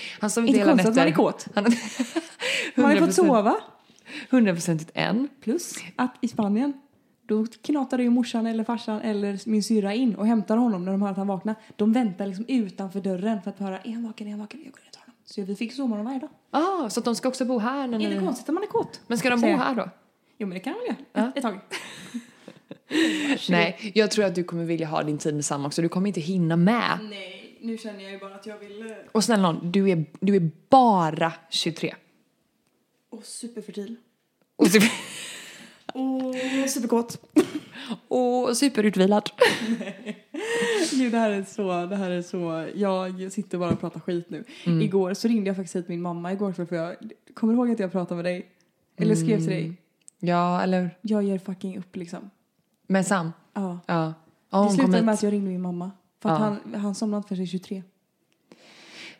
han 0.20 0.30
sover 0.30 0.48
Inte 0.48 0.58
inte 0.58 0.70
hela 0.70 0.84
konstigt 0.84 0.90
att 0.90 0.96
man 0.96 1.02
är 1.02 1.10
nätter. 1.10 1.24
kåt. 1.24 1.48
Han, 2.76 2.86
har 2.86 2.94
ju 2.94 3.00
fått 3.00 3.14
sova. 3.14 3.56
Hundraprocentigt 4.30 4.92
än. 4.94 5.30
Plus 5.42 5.76
att 5.96 6.16
i 6.22 6.28
Spanien 6.28 6.74
då 7.26 7.46
knatar 7.62 8.00
ju 8.00 8.10
morsan 8.10 8.48
eller 8.48 8.64
farsan 8.64 9.02
eller 9.02 9.50
min 9.50 9.64
syra 9.64 9.94
in 9.94 10.16
och 10.16 10.28
hämtar 10.28 10.58
honom 10.58 10.86
när 10.86 10.92
de 10.92 11.02
hör 11.02 11.12
att 11.12 11.18
han 11.18 11.28
vaknar. 11.28 11.56
De 11.76 11.94
väntar 11.94 12.28
liksom 12.28 12.46
utanför 12.48 13.02
dörren 13.02 13.42
för 13.42 13.50
att 13.50 13.60
höra 13.60 13.80
är 13.80 13.92
han 13.94 14.04
vaken, 14.04 14.28
är 14.28 14.32
han 14.32 14.40
vaken? 14.40 14.60
Jag 14.64 14.74
och 14.74 14.94
tar 14.94 15.02
honom. 15.02 15.16
Så 15.26 15.42
vi 15.42 15.56
fick 15.56 15.74
sovmorgon 15.74 16.06
varje 16.06 16.20
dag. 16.20 16.30
Ah, 16.52 16.90
så 16.90 17.00
att 17.00 17.06
de 17.06 17.16
ska 17.16 17.28
också 17.30 17.46
bo 17.46 17.60
här? 17.60 17.88
När 17.88 18.02
Är 18.02 18.10
det 18.16 18.20
konstigt 18.20 18.50
att 18.50 18.54
man 18.54 18.64
är 18.64 18.68
kåt? 18.68 19.02
Men 19.08 19.18
ska 19.18 19.30
de 19.30 19.42
bo 19.42 19.48
här 19.48 19.76
då? 19.76 19.90
Jo 20.38 20.48
men 20.48 20.54
det 20.56 20.60
kan 20.60 20.74
de 20.74 20.80
väl 20.80 20.88
göra. 20.88 21.26
Ja. 21.26 21.32
Ett 21.36 21.42
tag. 21.42 21.60
Nej, 23.50 23.92
jag 23.96 24.12
tror 24.12 24.26
att 24.26 24.36
du 24.36 24.44
kommer 24.44 24.64
vilja 24.64 24.88
ha 24.88 25.04
din 25.04 25.18
tid 25.18 25.36
med 25.36 25.46
Sam 25.46 25.66
också. 25.66 25.82
Du 25.82 25.90
kommer 25.90 26.08
inte 26.08 26.22
hinna 26.22 26.56
med. 26.56 27.00
Nej, 27.10 27.39
nu 27.62 27.78
känner 27.78 28.04
jag 28.04 28.12
ju 28.12 28.20
bara 28.20 28.36
att 28.36 28.46
jag 28.46 28.58
vill... 28.60 28.82
eh, 28.82 28.92
Och 29.12 29.24
snälla 29.24 29.52
nån, 29.52 29.72
du 29.72 29.90
är, 29.90 30.06
du 30.20 30.36
är 30.36 30.52
bara 30.70 31.34
23. 31.50 31.96
Åh, 33.10 33.20
superfertil. 33.24 33.96
Och, 34.56 34.68
super, 34.68 34.92
Åh, 35.94 36.34
superkåt. 36.68 37.22
och 38.08 38.58
superutvilad. 38.58 39.30
Gud, 40.92 41.12
det 41.12 41.18
här 41.18 41.32
är 41.32 41.44
så, 41.44 41.86
det 41.86 41.96
här 41.96 42.10
är 42.12 42.22
så, 42.22 42.68
jag 42.76 43.32
sitter 43.32 43.58
bara 43.58 43.72
och 43.72 43.80
pratar 43.80 44.00
skit 44.00 44.30
nu. 44.30 44.44
Mm. 44.66 44.82
Igår 44.82 45.14
så 45.14 45.28
ringde 45.28 45.48
jag 45.50 45.56
faktiskt 45.56 45.76
hit 45.76 45.88
min 45.88 46.02
mamma 46.02 46.34
igår 46.34 46.52
för 46.54 46.76
jag, 46.76 46.96
kommer 47.34 47.54
ihåg 47.54 47.72
att 47.72 47.80
jag 47.80 47.92
pratade 47.92 48.16
med 48.16 48.26
dig? 48.26 48.50
Eller 48.98 49.16
skrev 49.16 49.38
till 49.38 49.46
dig? 49.50 49.74
Ja, 50.20 50.62
eller? 50.62 50.98
Jag 51.02 51.24
ger 51.24 51.38
fucking 51.40 51.78
upp 51.78 51.96
liksom. 51.96 52.30
Med 52.88 53.08
Sam? 53.08 53.32
Ja. 53.54 53.80
Ja. 53.86 54.14
Ja, 54.50 54.64
Det 54.64 54.70
slutade 54.70 55.02
med 55.04 55.14
att 55.14 55.24
jag 55.24 55.34
ringde 55.34 55.50
min 55.50 55.62
mamma. 55.62 55.92
För 56.20 56.30
att 56.30 56.40
han, 56.40 56.74
han 56.76 56.96
somnade 56.96 57.18
inte 57.18 57.28
förrän 57.30 57.48
23. 57.48 57.84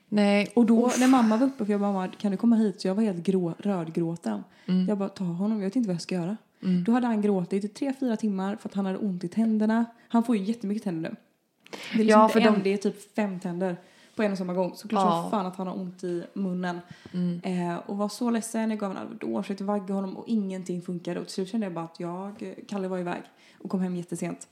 Nej. 0.10 0.52
Och 0.56 0.66
då 0.66 0.92
när 1.00 1.08
mamma 1.08 1.38
var 1.38 1.48
uppe, 1.48 1.66
för 1.66 1.72
jag 1.74 1.82
bara 1.82 1.92
mamma 1.92 2.08
kan 2.08 2.32
du 2.32 2.38
komma 2.38 2.56
hit? 2.56 2.82
Så 2.82 2.88
jag 2.88 2.96
var 2.96 3.04
helt 3.04 3.24
grå, 3.24 3.54
rödgråten. 3.60 4.44
Mm. 4.66 4.88
Jag 4.88 4.98
bara 4.98 5.10
ta 5.10 5.24
honom, 5.24 5.58
jag 5.60 5.66
vet 5.66 5.76
inte 5.76 5.88
vad 5.88 5.94
jag 5.96 6.02
ska 6.02 6.16
göra. 6.16 6.38
Då 6.86 6.92
hade 6.92 7.08
han 7.08 7.22
gråtit 7.22 7.64
i 7.64 7.68
tre, 7.68 7.94
fyra 8.00 8.18
timmar 8.18 8.56
för 8.56 8.70
att 8.70 8.76
han 8.76 8.86
hade 8.86 8.98
ont 8.98 9.24
i 9.24 9.28
tänderna. 9.28 9.86
Han 10.08 10.24
får 10.24 10.38
ju 10.38 10.44
jättemycket 10.44 10.84
tänder 10.84 11.10
nu. 11.10 11.16
Det 11.72 11.78
är 11.94 11.98
liksom 11.98 12.10
Ja, 12.20 12.24
inte 12.24 12.34
för 12.34 12.40
en, 12.48 12.54
de- 12.54 12.64
det 12.64 12.74
är 12.74 12.78
typ 12.78 13.16
fem 13.16 13.40
tänder 13.40 13.78
på 14.16 14.24
en 14.24 14.32
och 14.32 14.38
samma 14.38 14.54
gång. 14.54 14.72
Så 14.76 14.88
klart 14.88 15.06
Ja. 15.10 15.22
som 15.22 15.32
fan 15.32 15.46
att 15.46 15.56
han 15.56 15.68
har 15.68 15.76
ont 15.80 16.04
i 16.04 16.24
munnen. 16.34 16.80
Mm. 17.14 17.42
Eh, 17.44 17.78
och 17.78 17.98
var 17.98 18.10
så 18.10 18.30
ledsen, 18.30 18.70
jag 18.70 18.80
gav 18.80 18.90
honom 18.90 19.04
Alvedon, 19.04 19.44
försökte 19.44 19.64
vagga 19.64 19.94
honom 19.94 20.18
och 20.18 20.28
ingenting 20.28 20.82
funkade. 20.82 21.20
Och 21.20 21.26
till 21.26 21.34
slut 21.34 21.50
kände 21.50 21.66
jag 21.66 21.74
bara 21.74 21.86
att 21.86 22.00
jag, 22.00 22.54
Kalle 22.68 22.88
var 22.88 22.98
iväg 22.98 23.22
och 23.58 23.70
kom 23.70 23.80
hem 23.82 23.96
jättesent. 23.96 24.48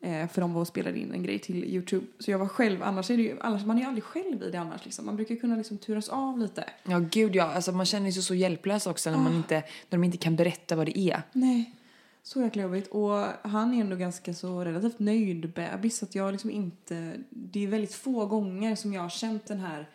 Eh, 0.00 0.28
för 0.28 0.40
de 0.40 0.52
var 0.52 0.60
och 0.60 0.66
spelade 0.66 0.98
in 0.98 1.12
en 1.12 1.22
grej 1.22 1.38
till 1.38 1.64
Youtube. 1.64 2.06
Så 2.18 2.30
jag 2.30 2.38
var 2.38 2.48
själv, 2.48 2.82
annars 2.82 3.10
är 3.10 3.16
det 3.16 3.22
ju, 3.22 3.36
annars, 3.40 3.64
man 3.64 3.76
är 3.76 3.80
ju 3.80 3.86
aldrig 3.86 4.04
själv 4.04 4.42
i 4.42 4.50
det 4.50 4.58
annars 4.58 4.84
liksom. 4.84 5.06
Man 5.06 5.16
brukar 5.16 5.36
kunna 5.36 5.56
liksom 5.56 5.78
turas 5.78 6.08
av 6.08 6.38
lite. 6.38 6.64
Ja, 6.82 6.98
gud 6.98 7.36
ja. 7.36 7.44
Alltså, 7.44 7.72
man 7.72 7.86
känner 7.86 8.10
sig 8.10 8.22
så 8.22 8.34
hjälplös 8.34 8.86
också 8.86 9.10
när, 9.10 9.18
man 9.18 9.34
inte, 9.34 9.54
när 9.54 9.98
de 9.98 10.04
inte 10.04 10.18
kan 10.18 10.36
berätta 10.36 10.76
vad 10.76 10.86
det 10.86 10.98
är. 10.98 11.22
Nej. 11.32 11.72
Så 12.22 12.42
jäkla 12.42 12.62
jobbigt. 12.62 12.88
Och 12.88 13.24
han 13.42 13.74
är 13.74 13.80
ändå 13.80 13.96
ganska 13.96 14.34
så 14.34 14.64
relativt 14.64 14.98
nöjd 14.98 15.52
bebis. 15.52 16.02
Att 16.02 16.14
jag 16.14 16.32
liksom 16.32 16.50
inte... 16.50 17.12
Det 17.30 17.64
är 17.64 17.68
väldigt 17.68 17.94
få 17.94 18.26
gånger 18.26 18.76
som 18.76 18.92
jag 18.92 19.02
har 19.02 19.08
känt 19.08 19.46
den 19.46 19.60
här 19.60 19.90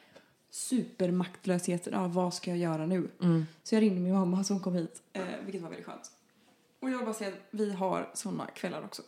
supermaktlösheten. 0.50 1.94
Ja, 1.94 2.08
vad 2.08 2.34
ska 2.34 2.52
jag 2.52 2.58
göra 2.58 2.86
nu? 2.86 3.08
Så 3.64 3.76
jag 3.76 3.82
ringde 3.82 4.02
min 4.02 4.14
mamma 4.14 4.44
som 4.44 4.60
kom 4.60 4.76
hit, 4.76 5.02
eh, 5.14 5.22
vilket 5.46 5.62
var 5.62 5.70
väldigt 5.70 5.86
skönt. 5.86 6.12
Och 6.80 6.90
jag 6.90 6.98
vill 6.98 7.06
bara 7.06 7.14
säga 7.14 7.30
att 7.30 7.40
vi 7.52 7.74
har 7.74 8.10
såna 8.14 8.46
kvällar 8.46 8.84
också. 8.84 9.02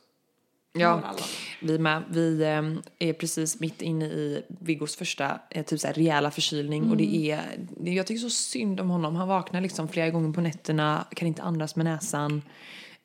Ja, 0.74 1.16
vi 1.62 1.78
med. 1.78 2.04
Vi 2.10 2.44
ehm, 2.44 2.82
är 3.00 3.14
precis 3.14 3.60
mitt 3.60 3.82
inne 3.82 4.06
i 4.06 4.44
Viggos 4.48 4.96
första 4.96 5.40
eh, 5.50 5.66
typ 5.66 5.80
så 5.80 5.88
här, 5.88 5.94
rejäla 5.94 6.32
förkylning 6.32 6.90
och 6.90 6.98
det 6.98 7.32
är, 7.32 7.42
det, 7.78 7.92
jag 7.92 8.08
tycker 8.08 8.20
så 8.20 8.30
synd 8.30 8.80
om 8.80 8.90
honom. 8.90 9.16
Han 9.16 9.28
vaknar 9.28 9.62
liksom 9.62 9.88
flera 9.88 10.10
gånger 10.10 10.34
på 10.34 10.42
nätterna, 10.42 11.06
kan 11.16 11.28
inte 11.28 11.42
andas 11.42 11.76
med 11.76 11.86
näsan. 11.86 12.42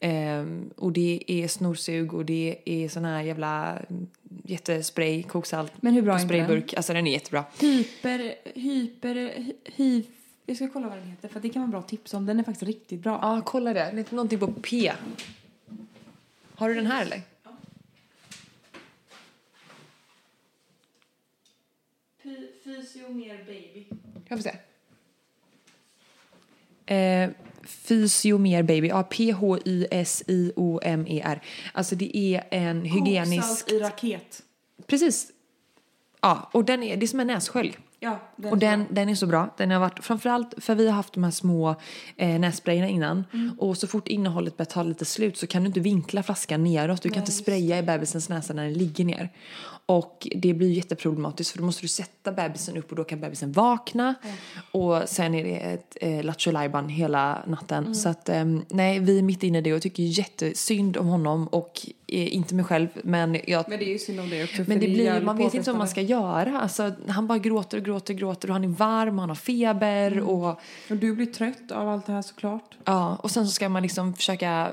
Ehm, 0.01 0.71
och 0.77 0.93
det 0.93 1.25
är 1.27 1.49
snorsug 1.49 2.15
och 2.15 2.25
det 2.25 2.59
är 2.65 2.89
sån 2.89 3.05
här 3.05 3.23
jävla 3.23 3.79
mm, 3.91 4.07
jättespray, 4.45 5.23
koksalt 5.23 5.73
Men 5.81 5.95
hur 5.95 6.03
bra 6.03 6.15
är 6.15 6.21
inte 6.21 6.35
den? 6.35 6.45
sprayburk. 6.45 6.75
Alltså 6.75 6.93
den 6.93 7.07
är 7.07 7.13
jättebra. 7.13 7.45
Hyper, 7.61 8.35
hyper, 8.55 9.15
hy, 9.15 9.53
hy, 9.65 10.03
Jag 10.47 10.57
ska 10.57 10.69
kolla 10.69 10.89
vad 10.89 10.99
den 10.99 11.07
heter 11.09 11.29
för 11.29 11.41
det 11.41 11.49
kan 11.49 11.63
vara 11.63 11.71
bra 11.71 11.83
tips 11.83 12.15
om. 12.15 12.27
Den 12.27 12.39
är 12.39 12.45
faktiskt 12.45 12.69
riktigt 12.69 13.01
bra. 13.01 13.19
Ja, 13.23 13.43
kolla 13.45 13.73
det. 13.73 13.91
Det 13.95 14.13
är 14.13 14.15
någonting 14.15 14.39
på 14.39 14.47
P. 14.47 14.93
Har 16.55 16.69
du 16.69 16.75
den 16.75 16.87
här 16.87 17.03
eller? 17.03 17.23
Fysiomer 22.69 23.45
baby. 23.47 23.87
Jag 24.29 24.39
får 24.39 24.51
se. 24.51 24.57
Eh, 26.95 27.31
Fysiomer 27.65 28.63
baby. 28.63 28.89
Ja, 28.89 29.03
P-H-Y-S-I-O-M-E-R. 29.03 29.83
Alltså 31.73 31.95
det 31.95 32.17
är 32.17 32.45
en 32.51 32.85
hygienisk... 32.85 33.49
Koksalt 33.49 33.73
i 33.73 33.79
raket. 33.79 34.43
Precis. 34.87 35.33
Ja, 36.21 36.51
och 36.53 36.65
den 36.65 36.83
är, 36.83 36.97
det 36.97 37.05
är 37.05 37.09
som 37.09 37.21
en 37.21 37.27
nässkölj. 37.27 37.79
Ja, 38.01 38.19
den 38.37 38.51
Och 38.53 38.57
är 38.57 38.61
den, 38.61 38.87
den 38.91 39.09
är 39.09 39.15
så 39.15 39.27
bra. 39.27 39.55
Den 39.57 39.71
har 39.71 39.81
varit, 39.81 40.05
framförallt 40.05 40.55
för 40.57 40.75
vi 40.75 40.87
har 40.87 40.95
haft 40.95 41.13
de 41.13 41.25
här 41.25 41.31
små 41.31 41.75
eh, 42.17 42.39
nässprayerna 42.39 42.89
innan. 42.89 43.25
Mm. 43.33 43.59
Och 43.59 43.79
så 43.79 43.87
fort 43.87 44.09
innehållet 44.09 44.57
börjar 44.57 44.71
ta 44.71 44.83
lite 44.83 45.05
slut 45.05 45.37
så 45.37 45.47
kan 45.47 45.63
du 45.63 45.67
inte 45.67 45.81
vinkla 45.81 46.23
flaskan 46.23 46.65
neråt. 46.65 47.03
Du 47.03 47.09
kan 47.09 47.19
inte 47.19 47.33
spraya 47.33 47.79
i 47.79 47.83
bebisens 47.83 48.29
näsa 48.29 48.53
när 48.55 48.65
den 48.65 48.73
ligger 48.73 49.05
ner. 49.05 49.31
Och 49.89 50.29
det 50.37 50.55
blir 50.55 50.71
jätteproblematiskt 50.73 51.51
för 51.51 51.59
då 51.59 51.65
måste 51.65 51.83
du 51.83 51.89
sätta 51.89 52.33
bebisen 52.33 52.77
upp 52.77 52.91
och 52.91 52.97
då 52.97 53.05
kan 53.05 53.21
bebisen 53.21 53.53
vakna. 53.53 54.15
Och 54.73 55.03
sen 55.07 55.35
är 55.35 55.45
det 55.45 55.57
ett 55.57 55.97
eh, 56.01 56.25
lattjo 56.25 56.53
hela 56.89 57.43
natten. 57.47 57.85
Mm. 57.85 57.95
Så 57.95 58.09
att 58.09 58.29
eh, 58.29 58.45
nej, 58.69 58.99
vi 58.99 59.19
är 59.19 59.23
mitt 59.23 59.43
inne 59.43 59.59
i 59.59 59.61
det 59.61 59.75
och 59.75 59.83
tycker 59.83 60.03
jättesynd 60.03 60.97
om 60.97 61.07
honom 61.07 61.49
och 61.49 61.81
eh, 62.07 62.35
inte 62.35 62.55
mig 62.55 62.65
själv. 62.65 62.89
Men 63.03 63.37
jag 63.47 63.69
Men 63.69 63.79
det 63.79 63.85
är 63.85 63.93
ju 63.93 63.99
synd 63.99 64.21
om 64.21 64.31
det 64.31 64.45
också. 64.45 64.63
men 64.67 64.81
det 64.81 64.87
blir, 64.87 65.21
man 65.21 65.37
vet 65.37 65.55
inte 65.55 65.71
vad 65.71 65.79
man 65.79 65.89
ska 65.89 66.01
göra. 66.01 66.61
Alltså, 66.61 66.93
han 67.09 67.27
bara 67.27 67.39
gråter 67.39 67.79
och 67.79 67.85
gråter 67.85 68.15
och 68.15 68.19
gråter 68.21 68.49
och 68.49 68.55
han 68.55 68.65
är 68.65 68.69
varm 68.69 69.15
och 69.15 69.21
han 69.21 69.31
har 69.31 69.37
feber. 69.37 70.13
Mm. 70.13 70.29
Och, 70.29 70.61
Och 70.91 70.97
du 70.97 71.15
blir 71.15 71.27
trött 71.27 71.73
av 71.73 71.89
allt 71.89 72.07
det 72.07 72.13
här 72.13 72.23
såklart. 72.23 72.77
ja, 72.85 73.17
och 73.17 73.31
sen 73.31 73.47
så 73.47 73.53
ska 73.53 73.69
man 73.69 73.83
liksom 73.83 74.15
försöka 74.15 74.69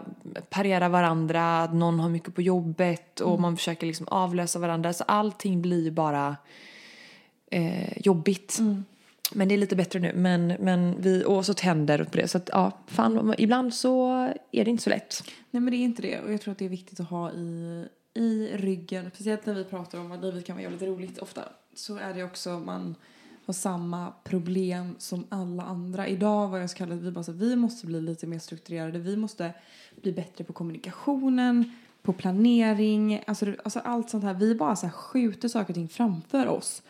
parera 0.50 0.90
varandra, 0.90 1.66
någon 1.66 2.00
har 2.00 2.10
mycket 2.10 2.36
på 2.36 2.42
jobbet 2.42 3.20
och 3.20 3.40
man 3.40 3.58
försöker 3.58 3.88
liksom 3.88 4.08
avlösa 4.08 4.60
varandra. 4.60 4.94
Så 4.94 5.05
allting 5.08 5.62
blir 5.62 5.92
bara 5.92 6.38
eh, 7.52 7.98
jobbigt. 7.98 8.60
Men 9.32 9.48
det 9.48 9.56
är 9.56 9.58
lite 9.58 9.76
bättre 9.76 10.00
nu. 10.00 10.14
Men, 10.16 10.48
men 10.48 11.02
vi, 11.02 11.24
och 11.26 11.46
så 11.46 11.54
tänder 11.54 12.04
på 12.04 12.18
det. 12.18 12.28
Så 12.28 12.38
att, 12.38 12.50
ja, 12.54 12.72
fan, 12.88 13.36
ibland 13.38 13.74
så 13.74 14.12
är 14.52 14.66
det 14.66 14.72
inte 14.72 14.84
så 14.84 14.90
lätt. 14.90 15.24
Nej 15.52 15.62
men 15.62 15.72
det 15.72 15.78
är 15.78 15.84
inte 15.84 16.02
det. 16.02 16.20
Och 16.20 16.34
jag 16.34 16.42
tror 16.42 16.52
att 16.52 16.58
det 16.58 16.66
är 16.66 16.70
viktigt 16.70 17.00
att 17.00 17.10
ha 17.10 17.32
i, 17.32 17.86
i 18.14 18.50
ryggen. 18.54 19.12
Speciellt 19.14 19.46
när 19.46 19.54
vi 19.54 19.64
pratar 19.64 20.00
om 20.00 20.12
att 20.12 20.22
livet 20.22 20.46
kan 20.46 20.56
vara 20.56 20.64
jävligt 20.64 20.82
roligt 20.82 21.18
ofta. 21.18 21.42
Så 21.76 21.98
är 21.98 22.14
det 22.14 22.24
också 22.24 22.50
man 22.50 22.96
har 23.46 23.54
samma 23.54 24.14
problem 24.24 24.96
som 24.98 25.26
alla 25.30 25.64
andra. 25.64 26.08
Idag 26.08 26.48
var 26.48 26.58
jag 26.58 26.70
så 26.70 26.78
kallad, 26.78 27.02
vi 27.02 27.12
bara 27.12 27.24
så 27.24 27.32
vi 27.32 27.56
måste 27.56 27.86
bli 27.86 28.02
lite 28.02 28.28
mer 28.28 28.40
strukturerade. 28.40 29.00
Vi 29.00 29.18
måste 29.18 29.54
bli 30.02 30.12
bättre 30.12 30.44
på 30.44 30.54
kommunikationen, 30.54 31.72
på 32.06 32.14
planering, 32.14 33.22
alltså, 33.28 33.46
alltså 33.64 33.80
allt 33.80 34.10
sånt 34.10 34.24
här. 34.24 34.34
Vi 34.34 34.56
bara 34.56 34.76
så 34.76 34.86
här 34.86 34.94
skjuter 34.94 35.48
saker 35.48 35.70
och 35.70 35.76
ting 35.76 35.88
framför 35.88 36.48
oss. 36.48 36.82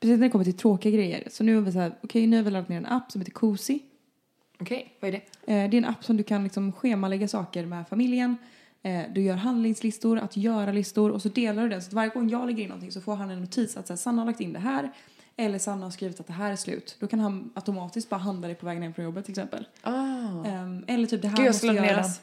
Precis 0.00 0.18
när 0.18 0.26
det 0.26 0.30
kommer 0.30 0.44
till 0.44 0.56
tråkiga 0.56 0.92
grejer. 0.92 1.28
Så 1.30 1.44
nu 1.44 1.54
har 1.54 1.62
vi 1.62 1.72
så 1.72 1.78
här, 1.78 1.92
okej 2.02 2.26
nu 2.26 2.36
har 2.36 2.42
vi 2.44 2.50
laddat 2.50 2.68
ner 2.68 2.76
en 2.76 2.86
app 2.86 3.12
som 3.12 3.20
heter 3.20 3.32
Cozy. 3.32 3.78
Okej, 4.60 4.92
vad 5.00 5.08
är 5.08 5.12
det? 5.12 5.52
Eh, 5.52 5.70
Det 5.70 5.76
är 5.76 5.78
en 5.78 5.84
app 5.84 6.04
som 6.04 6.16
du 6.16 6.22
kan 6.22 6.44
liksom 6.44 6.72
schemalägga 6.72 7.28
saker 7.28 7.66
med 7.66 7.88
familjen. 7.88 8.36
Eh, 8.82 9.00
Du 9.12 9.20
gör 9.22 9.34
handlingslistor, 9.36 10.18
att 10.18 10.36
göra-listor 10.36 11.10
och 11.10 11.22
så 11.22 11.28
delar 11.28 11.62
du 11.62 11.68
den. 11.68 11.82
Så 11.82 11.86
att 11.88 11.92
varje 11.92 12.10
gång 12.10 12.28
jag 12.28 12.46
lägger 12.46 12.62
in 12.62 12.68
någonting 12.68 12.92
så 12.92 13.00
får 13.00 13.14
han 13.16 13.30
en 13.30 13.40
notis 13.40 13.76
att 13.76 13.86
så 13.86 13.92
här, 13.92 13.98
Sanna 13.98 14.22
har 14.22 14.26
lagt 14.26 14.40
in 14.40 14.52
det 14.52 14.58
här. 14.58 14.90
Eller 15.36 15.58
Sanna 15.58 15.86
har 15.86 15.90
skrivit 15.90 16.20
att 16.20 16.26
det 16.26 16.32
här 16.32 16.52
är 16.52 16.56
slut. 16.56 16.96
Då 17.00 17.06
kan 17.06 17.20
han 17.20 17.50
automatiskt 17.54 18.08
bara 18.10 18.20
handla 18.20 18.48
det 18.48 18.54
på 18.54 18.66
vägen 18.66 18.82
hem 18.82 18.94
från 18.94 19.04
jobbet 19.04 19.24
till 19.24 19.32
exempel. 19.32 19.66
Ah. 19.82 20.44
Ehm, 20.44 20.84
Eller 20.86 21.06
typ 21.06 21.22
det 21.22 21.28
här 21.28 21.36
Gud, 21.36 21.46
måste 21.46 21.66
ladda 21.66 21.80
ner 21.82 21.88
göras. 21.90 22.20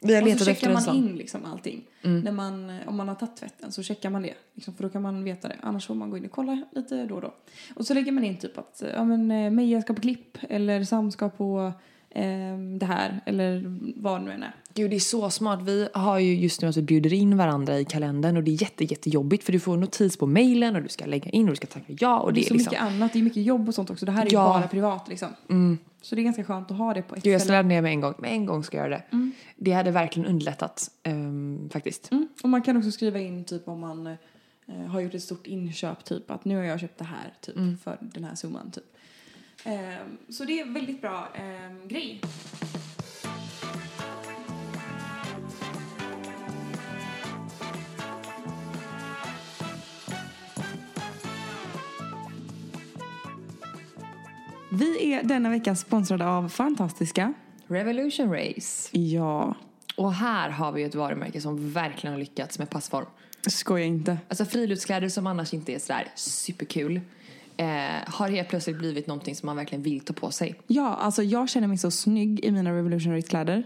Vi 0.00 0.14
har 0.14 0.22
Och 0.22 0.28
så 0.28 0.32
letat 0.34 0.46
checkar 0.46 0.52
efter 0.52 0.66
en 0.66 0.72
man 0.72 0.82
sån. 0.82 0.96
Mm. 0.96 1.08
in 1.08 1.16
liksom 1.16 1.44
allting. 1.44 1.84
När 2.02 2.32
man, 2.32 2.78
om 2.86 2.96
man 2.96 3.08
har 3.08 3.14
tagit 3.14 3.36
tvätten 3.36 3.72
så 3.72 3.82
checkar 3.82 4.10
man 4.10 4.22
det. 4.22 4.34
Liksom, 4.54 4.74
för 4.74 4.82
då 4.82 4.88
kan 4.88 5.02
man 5.02 5.24
veta 5.24 5.48
det. 5.48 5.56
Annars 5.62 5.86
får 5.86 5.94
man 5.94 6.10
gå 6.10 6.16
in 6.16 6.24
och 6.24 6.30
kolla 6.30 6.62
lite 6.72 7.04
då 7.06 7.14
och 7.14 7.20
då. 7.20 7.34
Och 7.74 7.86
så 7.86 7.94
lägger 7.94 8.12
man 8.12 8.24
in 8.24 8.38
typ 8.38 8.58
att 8.58 8.82
ja, 8.94 9.04
men, 9.04 9.30
eh, 9.30 9.50
Meja 9.50 9.82
ska 9.82 9.94
på 9.94 10.00
klipp 10.00 10.38
eller 10.48 10.84
Sam 10.84 11.10
ska 11.10 11.28
på 11.28 11.72
det 12.78 12.86
här. 12.86 13.20
Eller 13.26 13.62
vad 14.02 14.20
det 14.20 14.24
nu 14.24 14.32
än 14.32 14.42
är. 14.42 14.52
Gud, 14.74 14.90
det 14.90 14.96
är 14.96 15.00
så 15.00 15.30
smart. 15.30 15.62
Vi 15.62 15.88
har 15.94 16.18
ju 16.18 16.34
just 16.36 16.62
nu 16.62 16.68
att 16.68 16.76
vi 16.76 16.82
bjuder 16.82 17.12
in 17.12 17.36
varandra 17.36 17.78
i 17.78 17.84
kalendern 17.84 18.36
och 18.36 18.42
det 18.42 18.50
är 18.50 18.62
jätte, 18.62 18.84
jättejobbigt 18.84 19.44
för 19.44 19.52
du 19.52 19.60
får 19.60 19.76
notis 19.76 20.16
på 20.16 20.26
mailen 20.26 20.76
och 20.76 20.82
du 20.82 20.88
ska 20.88 21.06
lägga 21.06 21.30
in 21.30 21.44
och 21.44 21.50
du 21.50 21.56
ska 21.56 21.66
tacka 21.66 21.92
ja 22.00 22.20
och 22.20 22.32
Det 22.32 22.40
det 22.40 22.44
är 22.44 22.48
så 22.48 22.54
liksom... 22.54 22.70
mycket 22.70 22.82
annat. 22.84 23.12
Det 23.12 23.18
är 23.18 23.22
mycket 23.22 23.42
jobb 23.42 23.68
och 23.68 23.74
sånt 23.74 23.90
också. 23.90 24.06
Det 24.06 24.12
här 24.12 24.26
är 24.26 24.32
Ja. 24.32 24.54
ju 24.54 24.60
bara 24.60 24.68
privat 24.68 25.08
liksom. 25.08 25.28
Så 26.02 26.14
det 26.14 26.20
är 26.20 26.24
ganska 26.24 26.44
skönt 26.44 26.70
att 26.70 26.76
ha 26.76 26.94
det 26.94 27.02
på 27.02 27.14
ett 27.14 27.22
Gud, 27.22 27.32
jag 27.34 27.40
ställe. 27.40 27.56
ladda 27.58 27.68
ner 27.68 27.82
med 27.82 27.90
en 27.92 28.00
gång. 28.00 28.14
Med 28.18 28.32
en 28.32 28.46
gång 28.46 28.64
ska 28.64 28.76
jag 28.76 28.88
göra 28.90 29.02
det. 29.10 29.30
Det 29.56 29.72
hade 29.72 29.90
verkligen 29.90 30.28
underlättat 30.28 30.90
ehm, 31.02 31.68
faktiskt. 31.72 32.12
Mm. 32.12 32.28
Och 32.42 32.48
man 32.48 32.62
kan 32.62 32.76
också 32.76 32.90
skriva 32.90 33.18
in 33.20 33.44
typ 33.44 33.68
om 33.68 33.80
man 33.80 34.06
eh, 34.06 34.86
har 34.88 35.00
gjort 35.00 35.14
ett 35.14 35.22
stort 35.22 35.46
inköp 35.46 36.04
typ 36.04 36.30
att 36.30 36.44
nu 36.44 36.56
har 36.56 36.62
jag 36.64 36.80
köpt 36.80 36.98
det 36.98 37.04
här 37.04 37.32
typ 37.40 37.82
för 37.82 37.98
den 38.00 38.24
här 38.24 38.34
summan 38.34 38.70
typ. 38.70 38.84
Ehm, 39.66 40.18
så 40.28 40.44
det 40.44 40.60
är 40.60 40.66
en 40.66 40.74
väldigt 40.74 41.00
bra 41.00 41.28
ehm, 41.34 41.88
grej. 41.88 42.20
Vi 54.70 55.12
är 55.12 55.22
denna 55.22 55.50
vecka 55.50 55.76
sponsrade 55.76 56.26
av 56.26 56.48
fantastiska 56.48 57.34
Revolution 57.66 58.32
Race. 58.32 58.98
Ja. 58.98 59.54
Och 59.96 60.12
här 60.12 60.50
har 60.50 60.72
vi 60.72 60.82
ett 60.82 60.94
varumärke 60.94 61.40
som 61.40 61.72
verkligen 61.72 62.12
har 62.12 62.20
lyckats 62.20 62.58
med 62.58 62.70
passform. 62.70 63.06
Skoja 63.46 63.84
inte. 63.84 64.18
Alltså 64.28 64.44
friluftskläder 64.44 65.08
som 65.08 65.26
annars 65.26 65.54
inte 65.54 65.72
är 65.72 65.78
sådär 65.78 66.08
superkul 66.14 67.00
eh, 67.56 67.66
har 68.06 68.28
helt 68.28 68.48
plötsligt 68.48 68.78
blivit 68.78 69.06
någonting 69.06 69.34
som 69.34 69.46
man 69.46 69.56
verkligen 69.56 69.82
vill 69.82 70.00
ta 70.00 70.12
på 70.12 70.30
sig. 70.30 70.54
Ja, 70.66 70.94
alltså 70.94 71.22
jag 71.22 71.48
känner 71.48 71.68
mig 71.68 71.78
så 71.78 71.90
snygg 71.90 72.44
i 72.44 72.50
mina 72.50 72.72
Revolution 72.72 73.22
kläder 73.22 73.64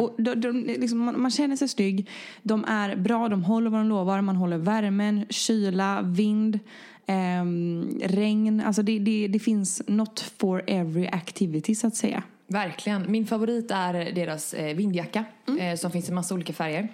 Och 0.00 0.14
de, 0.18 0.34
de, 0.34 0.52
liksom, 0.52 0.98
man, 0.98 1.20
man 1.20 1.30
känner 1.30 1.56
sig 1.56 1.68
snygg. 1.68 2.08
De 2.42 2.64
är 2.64 2.96
bra, 2.96 3.28
de 3.28 3.44
håller 3.44 3.70
vad 3.70 3.80
de 3.80 3.88
lovar. 3.88 4.20
Man 4.20 4.36
håller 4.36 4.58
värmen, 4.58 5.26
kyla, 5.30 6.02
vind, 6.02 6.58
ehm, 7.06 8.00
regn. 8.02 8.60
Alltså 8.60 8.82
det, 8.82 8.98
det, 8.98 9.28
det 9.28 9.38
finns 9.38 9.82
not 9.86 10.20
for 10.38 10.62
every 10.66 11.06
activity 11.06 11.74
så 11.74 11.86
att 11.86 11.96
säga. 11.96 12.22
Verkligen. 12.46 13.12
Min 13.12 13.26
favorit 13.26 13.70
är 13.70 14.12
deras 14.12 14.54
eh, 14.54 14.76
vindjacka 14.76 15.24
eh, 15.58 15.76
som 15.76 15.90
finns 15.90 16.08
i 16.08 16.12
massa 16.12 16.34
olika 16.34 16.52
färger. 16.52 16.88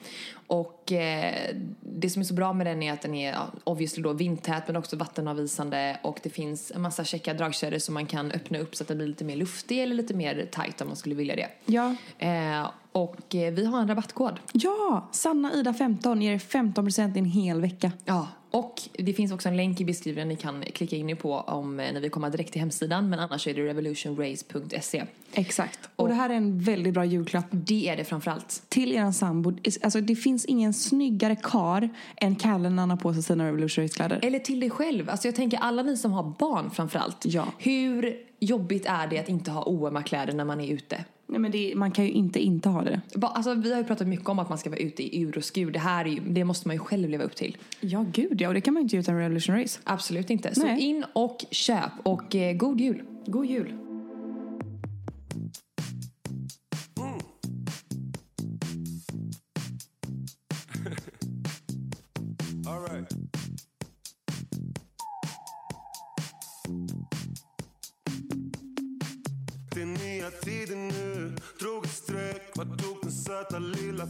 Och 0.48 0.92
eh, 0.92 1.56
det 1.80 2.10
som 2.10 2.20
är 2.20 2.24
så 2.24 2.34
bra 2.34 2.52
med 2.52 2.66
den 2.66 2.82
är 2.82 2.92
att 2.92 3.02
den 3.02 3.14
är 3.14 3.32
ja, 3.32 3.46
obviously 3.64 4.02
då 4.02 4.12
vindtät 4.12 4.62
men 4.66 4.76
också 4.76 4.96
vattenavvisande 4.96 5.98
och 6.02 6.20
det 6.22 6.30
finns 6.30 6.72
en 6.74 6.82
massa 6.82 7.04
checka 7.04 7.34
dragkedjor 7.34 7.78
som 7.78 7.94
man 7.94 8.06
kan 8.06 8.32
öppna 8.32 8.58
upp 8.58 8.76
så 8.76 8.84
att 8.84 8.88
den 8.88 8.96
blir 8.96 9.06
lite 9.06 9.24
mer 9.24 9.36
luftig 9.36 9.82
eller 9.82 9.94
lite 9.94 10.14
mer 10.14 10.48
tight 10.52 10.80
om 10.80 10.86
man 10.86 10.96
skulle 10.96 11.14
vilja 11.14 11.36
det. 11.36 11.48
Ja. 11.66 11.94
Eh, 12.18 12.70
och 12.92 13.34
eh, 13.34 13.52
vi 13.52 13.64
har 13.64 13.80
en 13.80 13.88
rabattkod. 13.88 14.40
Ja, 14.52 15.08
Sanna 15.12 15.54
Ida 15.54 15.74
15 15.74 16.22
ger 16.22 16.32
er 16.32 16.38
15% 16.38 17.16
i 17.16 17.18
en 17.18 17.24
hel 17.24 17.60
vecka. 17.60 17.92
Ja, 18.04 18.26
och 18.50 18.82
det 18.92 19.12
finns 19.12 19.32
också 19.32 19.48
en 19.48 19.56
länk 19.56 19.80
i 19.80 19.84
beskrivningen 19.84 20.28
ni 20.28 20.36
kan 20.36 20.62
klicka 20.62 20.96
in 20.96 21.10
er 21.10 21.14
på 21.14 21.34
om 21.34 21.80
eh, 21.80 21.92
när 21.92 22.00
vi 22.00 22.08
kommer 22.10 22.30
direkt 22.30 22.52
till 22.52 22.60
hemsidan 22.60 23.08
men 23.08 23.18
annars 23.18 23.46
är 23.46 23.54
det 23.54 23.66
revolutionrace.se. 23.66 25.04
Exakt. 25.32 25.88
Och, 25.96 26.08
det 26.08 26.14
här 26.14 26.30
är 26.30 26.34
en 26.34 26.58
väldigt 26.58 26.94
bra 26.94 27.04
julklapp 27.04 27.46
Det 27.50 27.88
är 27.88 27.96
det 27.96 28.04
framförallt. 28.04 28.62
till 28.68 28.92
er 28.92 29.12
sambo. 29.12 29.52
Alltså 29.82 30.00
det 30.00 30.16
finns 30.16 30.44
ingen 30.44 30.74
snyggare 30.74 31.36
kar 31.36 31.88
än 32.16 32.36
Kalle 32.36 32.70
när 32.70 32.82
han 32.82 32.90
har 32.90 32.96
på 32.96 33.14
sig 33.14 33.22
sina 33.22 33.46
Revolution 33.46 33.88
kläder 33.88 34.20
Eller 34.22 34.38
till 34.38 34.60
dig 34.60 34.70
själv. 34.70 35.10
Alltså 35.10 35.28
jag 35.28 35.34
tänker 35.34 35.58
alla 35.58 35.82
ni 35.82 35.96
som 35.96 36.12
har 36.12 36.34
barn 36.38 36.70
framförallt. 36.70 37.24
Ja. 37.24 37.46
Hur 37.58 38.27
jobbigt 38.38 38.86
är 38.86 39.06
det 39.06 39.18
att 39.18 39.28
inte 39.28 39.50
ha 39.50 39.64
oömma 39.64 40.02
kläder 40.02 40.32
när 40.32 40.44
man 40.44 40.60
är 40.60 40.72
ute? 40.74 41.04
Nej 41.26 41.40
men 41.40 41.50
det, 41.50 41.72
man 41.76 41.90
kan 41.90 42.04
ju 42.04 42.10
inte 42.10 42.40
inte 42.40 42.68
ha 42.68 42.82
det. 42.82 43.00
Ba- 43.14 43.26
Alltså, 43.26 43.54
vi 43.54 43.72
har 43.72 43.78
ju 43.78 43.84
pratat 43.84 44.08
mycket 44.08 44.28
om 44.28 44.38
att 44.38 44.48
man 44.48 44.58
ska 44.58 44.70
vara 44.70 44.80
ute 44.80 45.02
i 45.16 45.20
ur 45.22 45.36
och 45.38 45.44
skur. 45.44 45.70
Det 45.70 45.78
här 45.78 46.04
är 46.04 46.08
ju, 46.08 46.20
det 46.20 46.44
måste 46.44 46.68
man 46.68 46.76
ju 46.76 46.80
själv 46.80 47.08
leva 47.08 47.24
upp 47.24 47.36
till. 47.36 47.56
Ja 47.80 48.06
gud 48.12 48.40
ja, 48.40 48.48
och 48.48 48.54
det 48.54 48.60
kan 48.60 48.74
man 48.74 48.80
ju 48.80 48.82
inte 48.84 48.96
göra 48.96 49.00
utan 49.02 49.16
Revolution 49.18 49.56
Race. 49.60 49.80
Absolut 49.84 50.30
inte. 50.30 50.54
Så 50.54 50.62
Nej. 50.62 50.80
in 50.80 51.04
och 51.12 51.44
köp 51.50 51.90
och 52.02 52.36
eh, 52.36 52.56
god 52.56 52.80
jul. 52.80 53.02
God 53.26 53.46
jul. 53.46 53.72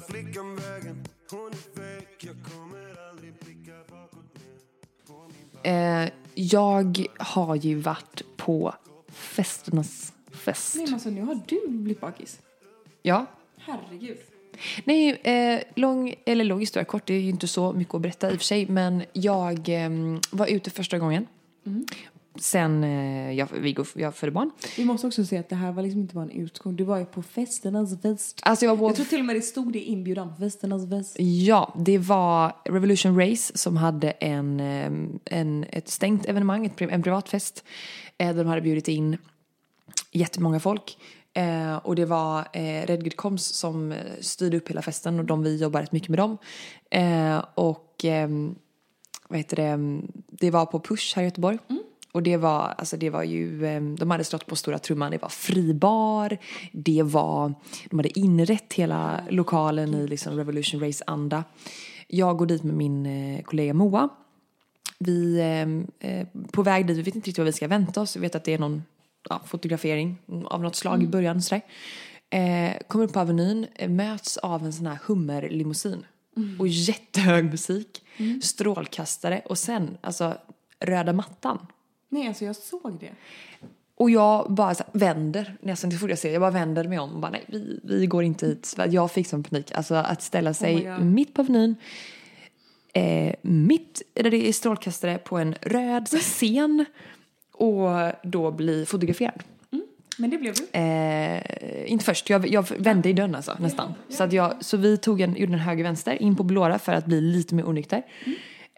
Flickan 0.08 0.56
vägen? 0.56 1.04
Hon 1.30 1.50
är 1.50 1.80
väck, 1.80 2.24
jag 2.24 2.36
kommer 2.52 3.10
aldrig 3.10 3.32
blicka 3.44 3.72
bakåt 3.90 4.24
mer 5.62 5.70
Eh, 5.72 6.10
jag 6.34 7.06
har 7.18 7.56
ju 7.56 7.74
varit 7.74 8.22
på 8.36 8.74
festernas 9.08 10.12
fest. 10.30 10.74
Nej 10.74 10.84
men 10.84 10.94
alltså 10.94 11.10
nu 11.10 11.22
har 11.22 11.40
du 11.46 11.68
blivit 11.68 12.00
bakis. 12.00 12.38
Ja. 13.02 13.26
Herregud. 13.56 14.18
Nej, 14.84 15.10
eh, 15.10 15.62
lång, 15.76 16.14
eller 16.26 16.44
lång 16.44 16.60
historia 16.60 16.84
kort, 16.84 17.06
det 17.06 17.14
är 17.14 17.20
ju 17.20 17.28
inte 17.28 17.48
så 17.48 17.72
mycket 17.72 17.94
att 17.94 18.00
berätta 18.00 18.30
i 18.30 18.34
och 18.34 18.38
för 18.38 18.44
sig. 18.44 18.66
Men 18.68 19.04
jag 19.12 19.68
eh, 19.68 19.90
var 20.30 20.46
ute 20.46 20.70
första 20.70 20.98
gången. 20.98 21.26
Sen 22.40 22.84
eh, 22.84 23.32
jag, 23.32 23.48
Viggo, 23.52 23.84
jag 23.94 24.14
födde 24.14 24.32
barn. 24.32 24.50
Vi 24.76 24.84
måste 24.84 25.06
också 25.06 25.24
säga 25.24 25.40
att 25.40 25.48
det 25.48 25.56
här 25.56 25.72
var 25.72 25.82
liksom 25.82 26.00
inte 26.00 26.14
bara 26.14 26.24
en 26.24 26.30
utgång. 26.30 26.76
Du 26.76 26.84
var 26.84 26.98
ju 26.98 27.04
på 27.04 27.22
festernas 27.22 28.02
fest. 28.02 28.40
Alltså 28.42 28.64
jag 28.64 28.70
var 28.70 28.76
på 28.76 28.84
Jag 28.84 28.96
tror 28.96 29.06
till 29.06 29.18
och 29.18 29.24
med 29.24 29.36
det 29.36 29.42
stod 29.42 29.72
det 29.72 29.78
i 29.78 29.84
inbjudan. 29.84 30.36
Festernas 30.36 30.90
fest. 30.90 31.16
Ja, 31.20 31.74
det 31.78 31.98
var 31.98 32.56
Revolution 32.64 33.20
Race 33.20 33.58
som 33.58 33.76
hade 33.76 34.10
en, 34.10 34.60
eh, 34.60 35.38
en, 35.38 35.64
ett 35.68 35.88
stängt 35.88 36.26
evenemang, 36.26 36.66
ett, 36.66 36.80
en 36.80 37.02
privatfest. 37.02 37.64
Eh, 38.18 38.26
där 38.26 38.44
de 38.44 38.46
hade 38.46 38.62
bjudit 38.62 38.88
in 38.88 39.16
jättemånga 40.12 40.60
folk. 40.60 40.98
Eh, 41.32 41.76
och 41.76 41.96
det 41.96 42.04
var 42.04 42.38
eh, 42.52 42.86
Redgert 42.86 43.16
Koms 43.16 43.44
som 43.44 43.92
eh, 43.92 43.98
styrde 44.20 44.56
upp 44.56 44.68
hela 44.68 44.82
festen 44.82 45.18
och 45.18 45.24
de 45.24 45.42
vi 45.42 45.56
jobbar 45.56 45.80
rätt 45.80 45.92
mycket 45.92 46.08
med 46.08 46.18
dem. 46.18 46.38
Eh, 46.90 47.44
och 47.54 48.04
ehm, 48.04 48.54
vad 49.28 49.38
heter 49.38 49.56
det, 49.56 50.02
det 50.26 50.50
var 50.50 50.66
på 50.66 50.80
Push 50.80 51.16
här 51.16 51.22
i 51.22 51.26
Göteborg. 51.26 51.58
Och 52.12 52.22
det 52.22 52.36
var, 52.36 52.74
alltså 52.78 52.96
det 52.96 53.10
var 53.10 53.22
ju, 53.22 53.66
eh, 53.66 53.82
de 53.82 54.10
hade 54.10 54.24
stått 54.24 54.46
på 54.46 54.56
stora 54.56 54.78
trumman, 54.78 55.10
det 55.10 55.22
var 55.22 55.28
fribar, 55.28 56.38
det 56.72 57.02
var, 57.02 57.54
de 57.90 57.98
hade 57.98 58.18
inrett 58.18 58.72
hela 58.72 59.20
lokalen 59.30 59.94
i 59.94 60.06
liksom 60.06 60.36
Revolution 60.36 60.80
Race-anda. 60.80 61.44
Jag 62.06 62.36
går 62.36 62.46
dit 62.46 62.62
med 62.62 62.74
min 62.74 63.06
eh, 63.06 63.42
kollega 63.42 63.74
Moa. 63.74 64.08
Vi 64.98 65.38
eh, 65.38 66.10
eh, 66.10 66.26
på 66.52 66.62
väg 66.62 66.86
dit, 66.86 66.96
vi 66.96 67.02
vet 67.02 67.14
inte 67.14 67.28
riktigt 67.28 67.38
vad 67.38 67.46
vi 67.46 67.52
ska 67.52 67.68
vänta 67.68 68.00
oss, 68.00 68.16
vi 68.16 68.20
vet 68.20 68.34
att 68.34 68.44
det 68.44 68.54
är 68.54 68.58
någon 68.58 68.82
ja, 69.28 69.42
fotografering 69.46 70.16
av 70.44 70.62
något 70.62 70.76
slag 70.76 71.02
i 71.02 71.06
början 71.06 71.42
sådär. 71.42 71.62
Eh, 72.30 72.72
kommer 72.88 73.04
upp 73.04 73.12
på 73.12 73.20
Avenyn, 73.20 73.66
möts 73.88 74.36
av 74.36 74.64
en 74.64 74.72
sån 74.72 74.86
här 74.86 74.98
hummerlimousin. 75.06 76.04
Och 76.58 76.68
jättehög 76.68 77.44
musik, 77.44 78.04
strålkastare 78.42 79.42
och 79.44 79.58
sen 79.58 79.98
alltså 80.00 80.36
röda 80.80 81.12
mattan. 81.12 81.66
Nej 82.08 82.28
alltså 82.28 82.44
jag 82.44 82.56
såg 82.56 82.98
det. 83.00 83.10
Och 83.94 84.10
jag 84.10 84.52
bara 84.52 84.74
så 84.74 84.84
här, 84.84 84.98
vänder, 84.98 85.56
nästan 85.60 85.90
till 85.90 86.08
jag 86.08 86.18
ser, 86.18 86.32
jag 86.32 86.40
bara 86.40 86.50
vänder 86.50 86.84
mig 86.84 86.98
om 86.98 87.14
och 87.14 87.20
bara 87.20 87.30
nej, 87.30 87.44
vi, 87.48 87.80
vi 87.84 88.06
går 88.06 88.24
inte 88.24 88.46
hit. 88.46 88.76
Jag 88.88 89.10
fick 89.10 89.26
sån 89.26 89.42
panik. 89.42 89.72
Alltså 89.74 89.94
att 89.94 90.22
ställa 90.22 90.54
sig 90.54 90.84
God. 90.84 91.06
mitt 91.06 91.34
på 91.34 91.40
Avenyn, 91.40 91.76
eh, 92.92 93.34
mitt 93.42 94.02
där 94.14 94.30
det 94.30 94.48
är 94.48 94.52
strålkastare 94.52 95.18
på 95.18 95.38
en 95.38 95.54
röd 95.54 96.08
scen 96.20 96.84
och 97.52 98.12
då 98.22 98.50
bli 98.50 98.86
fotograferad. 98.86 99.42
Men 100.18 100.30
det 100.30 100.38
blev 100.38 100.54
du. 100.54 100.78
Eh, 100.78 101.92
inte 101.92 102.04
först, 102.04 102.30
jag, 102.30 102.48
jag 102.48 102.70
vände 102.78 103.08
i 103.08 103.12
dörren 103.12 103.34
alltså, 103.34 103.56
nästan. 103.60 103.94
Så, 104.08 104.24
att 104.24 104.32
jag, 104.32 104.64
så 104.64 104.76
vi 104.76 104.96
tog 104.96 105.20
en, 105.20 105.36
gjorde 105.36 105.52
en 105.52 105.58
höger 105.58 105.84
vänster 105.84 106.22
in 106.22 106.36
på 106.36 106.42
Blåra 106.42 106.78
för 106.78 106.92
att 106.92 107.06
bli 107.06 107.20
lite 107.20 107.54
mer 107.54 107.68
onykter. 107.68 108.02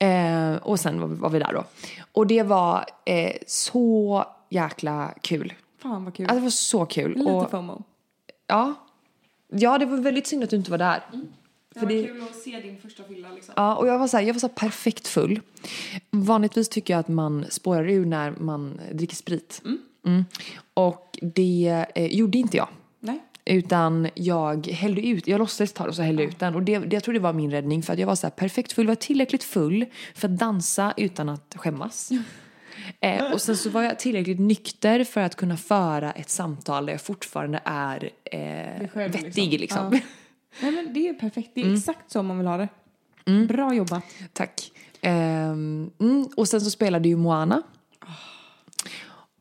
Eh, 0.02 0.56
och 0.56 0.80
sen 0.80 1.00
var, 1.00 1.08
vi- 1.08 1.14
var 1.16 1.30
vi 1.30 1.38
där 1.38 1.52
då. 1.52 1.64
Och 2.12 2.26
det 2.26 2.42
var 2.42 2.84
eh, 3.04 3.32
så 3.46 4.24
jäkla 4.48 5.14
kul. 5.22 5.52
Fan 5.82 6.04
vad 6.04 6.14
kul. 6.14 6.26
Alltså 6.26 6.36
det 6.38 6.42
var 6.42 6.50
så 6.50 6.86
kul. 6.86 7.14
Lite 7.18 7.30
och, 7.30 7.50
FOMO. 7.50 7.82
ja, 8.46 8.74
ja, 9.48 9.78
det 9.78 9.86
var 9.86 9.96
väldigt 9.96 10.26
synd 10.26 10.44
att 10.44 10.50
du 10.50 10.56
inte 10.56 10.70
var 10.70 10.78
där. 10.78 11.02
Det 11.12 11.80
För 11.80 11.86
var 11.86 11.92
det- 11.92 12.04
kul 12.04 12.22
att 12.22 12.36
se 12.36 12.60
din 12.60 12.78
första 12.78 13.02
fylla 13.04 13.28
liksom. 13.30 13.54
Ja, 13.56 13.76
och 13.76 13.88
jag 13.88 13.98
var 13.98 14.06
så 14.08 14.16
här, 14.16 14.24
jag 14.24 14.34
var 14.34 14.40
så 14.40 14.46
här 14.46 14.54
perfekt 14.54 15.06
full. 15.08 15.40
Vanligtvis 16.10 16.68
tycker 16.68 16.94
jag 16.94 17.00
att 17.00 17.08
man 17.08 17.44
spårar 17.50 17.88
ur 17.88 18.06
när 18.06 18.30
man 18.30 18.80
dricker 18.92 19.16
sprit. 19.16 19.62
Mm. 20.04 20.24
Och 20.74 21.18
det 21.22 21.86
eh, 21.94 22.06
gjorde 22.06 22.38
inte 22.38 22.56
jag. 22.56 22.68
Utan 23.44 24.09
jag 24.14 24.66
hällde 24.66 25.07
ut, 25.07 25.26
jag 25.26 25.38
låtsades 25.38 25.72
ta 25.72 25.85
det 25.85 25.88
och 25.88 25.96
så 25.96 26.03
hällde 26.03 26.22
ut 26.22 26.38
den. 26.38 26.55
Och 26.55 26.62
det, 26.62 26.79
det, 26.79 26.96
jag 26.96 27.05
tror 27.05 27.14
det 27.14 27.20
var 27.20 27.33
min 27.33 27.50
räddning 27.50 27.83
för 27.83 27.92
att 27.92 27.98
jag 27.98 28.07
var 28.07 28.14
så 28.14 28.26
här 28.26 28.31
perfekt 28.31 28.72
full, 28.72 28.87
var 28.87 28.94
tillräckligt 28.94 29.44
full 29.44 29.87
för 30.14 30.29
att 30.29 30.38
dansa 30.38 30.94
utan 30.96 31.29
att 31.29 31.55
skämmas. 31.57 32.11
Eh, 33.00 33.33
och 33.33 33.40
sen 33.40 33.57
så 33.57 33.70
var 33.70 33.83
jag 33.83 33.98
tillräckligt 33.98 34.40
nykter 34.40 35.05
för 35.05 35.20
att 35.20 35.37
kunna 35.37 35.57
föra 35.57 36.12
ett 36.12 36.31
samtal 36.31 36.87
där 36.87 36.92
jag 36.92 37.00
fortfarande 37.00 37.61
är 37.64 38.11
eh, 38.24 38.88
själv, 38.88 39.12
vettig 39.12 39.61
liksom. 39.61 39.90
liksom. 39.90 39.90
Ja. 39.92 40.00
Nej 40.60 40.73
men 40.73 40.94
det 40.94 41.08
är 41.08 41.14
perfekt. 41.14 41.50
Det 41.54 41.60
är 41.60 41.75
exakt 41.75 42.10
så 42.10 42.23
man 42.23 42.38
vill 42.38 42.46
ha 42.46 42.56
det. 42.56 42.69
Bra 43.48 43.75
jobbat. 43.75 44.04
Tack. 44.33 44.73
Ehm, 45.00 45.90
mm, 45.98 46.29
och 46.37 46.48
sen 46.48 46.60
så 46.60 46.71
spelade 46.71 47.08
ju 47.08 47.17
Moana. 47.17 47.62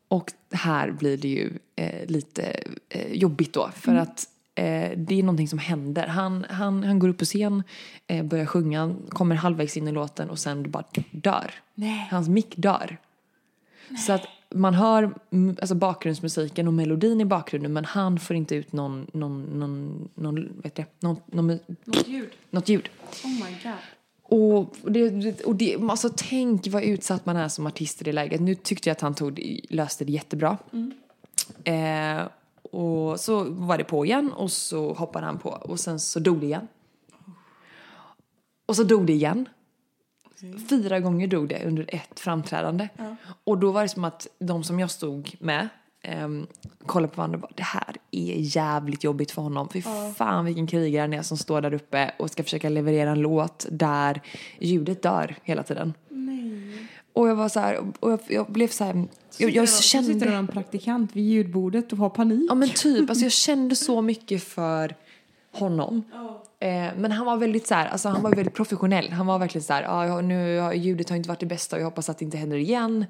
Och 0.08 0.32
här 0.52 0.90
blir 0.90 1.16
det 1.16 1.28
ju 1.28 1.58
eh, 1.80 2.06
lite 2.06 2.62
eh, 2.88 3.12
jobbigt 3.12 3.52
då. 3.52 3.70
För 3.74 3.94
att 3.94 4.28
eh, 4.54 4.90
det 4.96 5.18
är 5.18 5.22
någonting 5.22 5.48
som 5.48 5.58
händer. 5.58 6.06
Han, 6.06 6.46
han, 6.50 6.84
han 6.84 6.98
går 6.98 7.08
upp 7.08 7.18
på 7.18 7.24
scen, 7.24 7.62
eh, 8.06 8.24
börjar 8.24 8.46
sjunga, 8.46 8.94
kommer 9.08 9.34
halvvägs 9.34 9.76
in 9.76 9.88
i 9.88 9.92
låten 9.92 10.30
och 10.30 10.38
sen 10.38 10.70
bara 10.70 10.84
dör. 11.10 11.50
Nej. 11.74 12.08
Hans 12.10 12.28
mick 12.28 12.56
dör. 12.56 12.98
Så 14.06 14.12
att 14.12 14.26
man 14.54 14.74
hör 14.74 15.14
mm, 15.32 15.56
alltså 15.60 15.74
bakgrundsmusiken 15.74 16.66
och 16.66 16.74
melodin 16.74 17.20
i 17.20 17.24
bakgrunden 17.24 17.72
men 17.72 17.84
han 17.84 18.18
får 18.18 18.36
inte 18.36 18.54
ut 18.54 18.72
någon, 18.72 19.06
någon, 19.12 19.42
någon, 19.42 20.08
någon, 20.14 20.60
vet 20.62 20.78
jag, 20.78 20.86
någon, 21.00 21.16
någon, 21.26 21.58
Något 21.84 22.08
ljud. 22.08 22.30
något 22.50 22.68
ljud. 22.68 22.88
Oh 23.24 23.30
my 23.30 23.56
god. 23.62 23.72
Och 24.22 24.76
det, 24.90 25.44
och 25.44 25.56
det, 25.56 25.76
alltså 25.76 26.10
tänk 26.16 26.66
vad 26.66 26.82
utsatt 26.82 27.26
man 27.26 27.36
är 27.36 27.48
som 27.48 27.66
artist 27.66 28.00
i 28.00 28.04
det 28.04 28.12
läget. 28.12 28.40
Nu 28.40 28.54
tyckte 28.54 28.88
jag 28.88 28.94
att 28.94 29.00
han 29.00 29.14
tog, 29.14 29.60
löste 29.68 30.04
det 30.04 30.12
jättebra. 30.12 30.58
Eh, 31.64 32.22
och 32.62 33.20
så 33.20 33.44
var 33.44 33.78
det 33.78 33.84
på 33.84 34.04
igen 34.04 34.32
och 34.32 34.52
så 34.52 34.92
hoppade 34.92 35.26
han 35.26 35.38
på 35.38 35.50
och 35.50 35.80
sen 35.80 36.00
så 36.00 36.20
dog 36.20 36.40
det 36.40 36.46
igen. 36.46 36.68
Och 38.66 38.76
så 38.76 38.82
dog 38.82 39.06
det 39.06 39.12
igen. 39.12 39.48
Fyra 40.68 41.00
gånger 41.00 41.26
dog 41.26 41.48
det 41.48 41.64
under 41.66 41.94
ett 41.94 42.20
framträdande. 42.20 42.88
Och 43.44 43.58
då 43.58 43.72
var 43.72 43.82
det 43.82 43.88
som 43.88 44.04
att 44.04 44.26
de 44.38 44.64
som 44.64 44.80
jag 44.80 44.90
stod 44.90 45.36
med 45.40 45.68
um, 46.22 46.46
kollade 46.86 47.14
på 47.14 47.16
varandra 47.16 47.36
och 47.36 47.40
bara 47.40 47.52
det 47.56 47.62
här 47.62 47.96
är 48.10 48.34
jävligt 48.36 49.04
jobbigt 49.04 49.30
för 49.30 49.42
honom. 49.42 49.68
Fy 49.68 49.82
fan 50.16 50.44
vilken 50.44 50.66
krigare 50.66 51.00
han 51.00 51.12
är 51.12 51.22
som 51.22 51.36
står 51.36 51.60
där 51.60 51.74
uppe 51.74 52.14
och 52.18 52.30
ska 52.30 52.42
försöka 52.42 52.68
leverera 52.68 53.10
en 53.10 53.20
låt 53.20 53.66
där 53.70 54.20
ljudet 54.58 55.02
dör 55.02 55.36
hela 55.42 55.62
tiden. 55.62 55.94
Och 57.12 57.28
jag 57.28 57.34
var 57.34 57.48
så 57.48 57.60
här, 57.60 57.80
och 58.00 58.12
jag, 58.12 58.20
jag 58.28 58.46
blev 58.46 58.68
så 58.68 58.84
här, 58.84 59.08
jag, 59.38 59.50
jag 59.50 59.68
Så 59.68 59.82
sitter 59.82 60.04
kände... 60.04 60.34
en 60.34 60.46
praktikant 60.46 61.16
vid 61.16 61.24
ljudbordet 61.24 61.92
och 61.92 61.98
har 61.98 62.10
panik. 62.10 62.46
Ja 62.48 62.54
men 62.54 62.68
typ, 62.68 63.10
alltså 63.10 63.24
jag 63.24 63.32
kände 63.46 63.76
så 63.76 64.02
mycket 64.02 64.42
för 64.42 64.94
honom. 65.52 66.02
Eh, 66.62 66.88
men 66.96 67.12
han 67.12 67.26
var 67.26 67.36
väldigt 67.36 67.66
så 67.66 67.74
här, 67.74 67.88
alltså 67.88 68.08
han 68.08 68.22
var 68.22 68.30
väldigt 68.30 68.54
professionell. 68.54 69.10
Han 69.12 69.26
var 69.26 69.38
verkligen 69.38 69.62
så 69.62 69.72
här, 69.72 69.84
ah, 69.88 70.20
nu 70.20 70.70
ljudet 70.74 71.08
har 71.08 71.16
inte 71.16 71.28
varit 71.28 71.40
det 71.40 71.46
bästa 71.46 71.76
och 71.76 71.82
jag 71.82 71.86
hoppas 71.86 72.08
att 72.08 72.18
det 72.18 72.24
inte 72.24 72.36
händer 72.36 72.56
igen. 72.56 73.06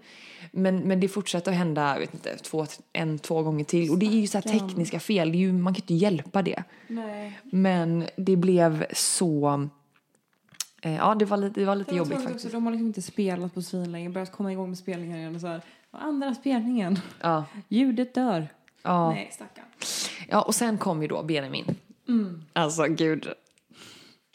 Men, 0.52 0.76
men 0.76 1.00
det 1.00 1.08
fortsätter 1.08 1.50
att 1.50 1.56
hända, 1.56 1.92
jag 1.92 2.00
vet 2.00 2.14
inte, 2.14 2.36
två, 2.36 2.66
en, 2.92 3.18
två 3.18 3.42
gånger 3.42 3.64
till. 3.64 3.90
Och 3.90 3.98
det 3.98 4.06
är 4.06 4.20
ju 4.20 4.26
så 4.26 4.38
här 4.38 4.42
tekniska 4.58 5.00
fel, 5.00 5.32
det 5.32 5.38
är 5.38 5.40
ju, 5.40 5.52
man 5.52 5.74
kan 5.74 5.78
ju 5.78 5.94
inte 5.94 6.04
hjälpa 6.04 6.42
det. 6.42 6.62
Nej. 6.86 7.40
Men 7.44 8.04
det 8.16 8.36
blev 8.36 8.84
så, 8.94 9.68
eh, 10.80 10.94
ja 10.96 11.14
det 11.14 11.24
var 11.24 11.36
lite, 11.36 11.60
det 11.60 11.66
var 11.66 11.76
lite 11.76 11.90
Det 11.90 11.98
var 11.98 11.98
jobbigt 11.98 12.22
faktiskt. 12.22 12.44
Också, 12.44 12.56
de 12.56 12.64
har 12.64 12.72
liksom 12.72 12.86
inte 12.86 13.02
spelat 13.02 13.54
på 13.54 13.62
svin 13.62 13.92
länge, 13.92 14.10
börjat 14.10 14.32
komma 14.32 14.52
igång 14.52 14.68
med 14.68 14.78
spelningar 14.78 15.18
igen 15.18 15.34
och 15.34 15.40
så 15.40 15.46
här. 15.46 15.62
Och 15.90 16.02
andra 16.02 16.34
spelningen, 16.34 16.98
Ja, 17.20 17.44
ljudet 17.68 18.14
dör. 18.14 18.48
ja. 18.82 19.10
Nej, 19.10 19.30
stackarn. 19.32 19.64
ja, 20.28 20.42
och 20.42 20.54
sen 20.54 20.78
kom 20.78 21.02
ju 21.02 21.08
då 21.08 21.22
Benjamin. 21.22 21.74
Alltså 22.52 22.82
gud, 22.84 23.28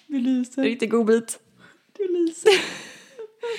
Du 0.08 0.20
lyser. 0.20 0.64
riktigt 0.64 0.90
god 0.92 1.06
bit. 1.06 1.40
Du 1.98 2.08
lyser. 2.08 2.52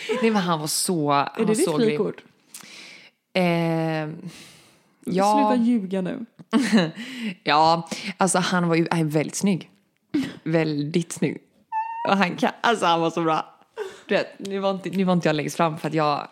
Nej 0.22 0.30
men 0.30 0.42
han 0.42 0.60
var 0.60 0.66
så, 0.66 1.10
han 1.12 1.26
Är 1.34 1.38
var 1.38 1.46
det 1.46 1.54
ditt 1.54 1.74
frikort? 1.76 2.24
Eh, 3.32 4.08
Sluta 5.02 5.18
ja, 5.18 5.56
ljuga 5.56 6.00
nu. 6.02 6.26
ja, 7.44 7.88
alltså 8.16 8.38
han 8.38 8.68
var 8.68 8.74
ju 8.76 8.86
är 8.90 9.04
väldigt 9.04 9.34
snygg. 9.34 9.70
väldigt 10.42 11.12
snygg. 11.12 11.38
Och 12.06 12.16
han 12.16 12.36
kan, 12.36 12.50
alltså 12.60 12.86
han 12.86 13.00
var 13.00 13.10
så 13.10 13.22
bra. 13.22 13.54
Du 14.06 14.14
vet, 14.14 14.38
nu 14.38 14.58
var 14.58 14.70
inte, 14.70 14.90
nu 14.90 15.04
var 15.04 15.12
inte 15.12 15.28
jag 15.28 15.36
längst 15.36 15.56
fram 15.56 15.78
för 15.78 15.88
att 15.88 15.94
jag 15.94 16.28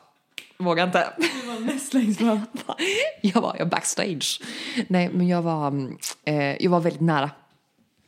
vågar 0.58 0.86
inte. 0.86 1.08
Du 1.16 1.46
var 1.46 1.60
näst 1.60 1.94
längst 1.94 2.18
fram. 2.18 2.40
jag 3.22 3.40
var 3.40 3.56
jag 3.58 3.68
backstage. 3.68 4.40
Nej 4.88 5.10
men 5.12 5.28
jag 5.28 5.42
var, 5.42 5.68
mm, 5.68 5.96
eh, 6.24 6.62
jag 6.62 6.70
var 6.70 6.80
väldigt 6.80 7.02
nära. 7.02 7.30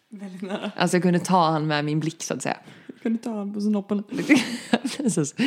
Väldigt 0.08 0.42
nära. 0.42 0.70
Alltså 0.76 0.96
jag 0.96 1.02
kunde 1.02 1.18
ta 1.18 1.50
han 1.50 1.66
med 1.66 1.84
min 1.84 2.00
blick 2.00 2.22
så 2.22 2.34
att 2.34 2.42
säga. 2.42 2.56
Jag 2.86 3.02
kunde 3.02 3.22
ta 3.22 3.30
honom 3.30 3.54
på 3.54 3.60
snoppen. 3.60 4.02
Precis. 4.96 5.32
på 5.32 5.42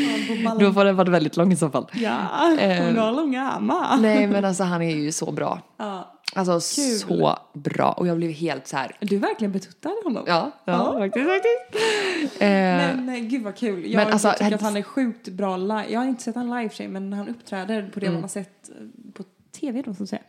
ballen. 0.46 0.60
Då 0.60 0.74
får 0.74 0.94
varit 0.94 1.10
väldigt 1.10 1.38
lång 1.38 1.52
i 1.52 1.56
så 1.56 1.70
fall. 1.70 1.86
Ja, 1.94 2.58
Eh, 2.60 2.86
hon 2.86 2.98
har 2.98 3.12
långa 3.12 3.52
armar. 3.52 3.98
Nej 3.98 4.28
men 4.28 4.46
alltså 4.46 4.64
han 4.64 4.82
är 4.82 4.96
ju 4.96 5.12
så 5.12 5.32
bra. 5.32 5.62
Ja. 5.78 6.19
Alltså 6.36 6.82
Kul. 6.82 7.00
så 7.00 7.38
bra. 7.54 7.92
Och 7.92 8.08
jag 8.08 8.18
blev 8.18 8.32
helt 8.32 8.68
så 8.68 8.78
här. 8.78 8.98
Du 9.00 9.18
verkligen 9.18 9.52
betuttade 9.52 9.96
honom. 10.04 10.24
Ja, 10.28 10.52
ja, 10.66 10.74
Ja. 10.74 11.00
faktiskt. 11.00 11.28
faktiskt. 11.28 12.42
Eh, 12.42 12.48
Men 12.50 13.06
nej, 13.06 13.22
gud 13.22 13.44
vad 13.44 13.56
kul. 13.56 13.92
Jag 13.92 14.04
Men 14.04 14.14
alltså, 14.14 14.32
tycker 14.38 14.56
att 14.56 14.62
han 14.62 14.78
är 14.78 14.82
sjukt 14.82 15.28
bra 15.28 15.58
live. 15.58 15.86
Jag 15.90 16.00
har 16.00 16.08
inte 16.08 16.24
sett 16.24 16.36
han 16.36 16.50
live 16.50 16.70
sig, 16.70 16.88
men 16.88 17.14
han 17.14 17.30
uppträder 17.30 17.90
på 17.94 18.00
det 18.00 18.06
Mm. 18.06 18.14
man 18.14 18.24
har 18.24 18.30
sett 18.30 18.70
eh, 18.70 18.76
på 19.14 19.24
tv 19.60 19.82
då 19.82 19.94
så 19.94 20.04
att 20.04 20.10
säga. 20.10 20.22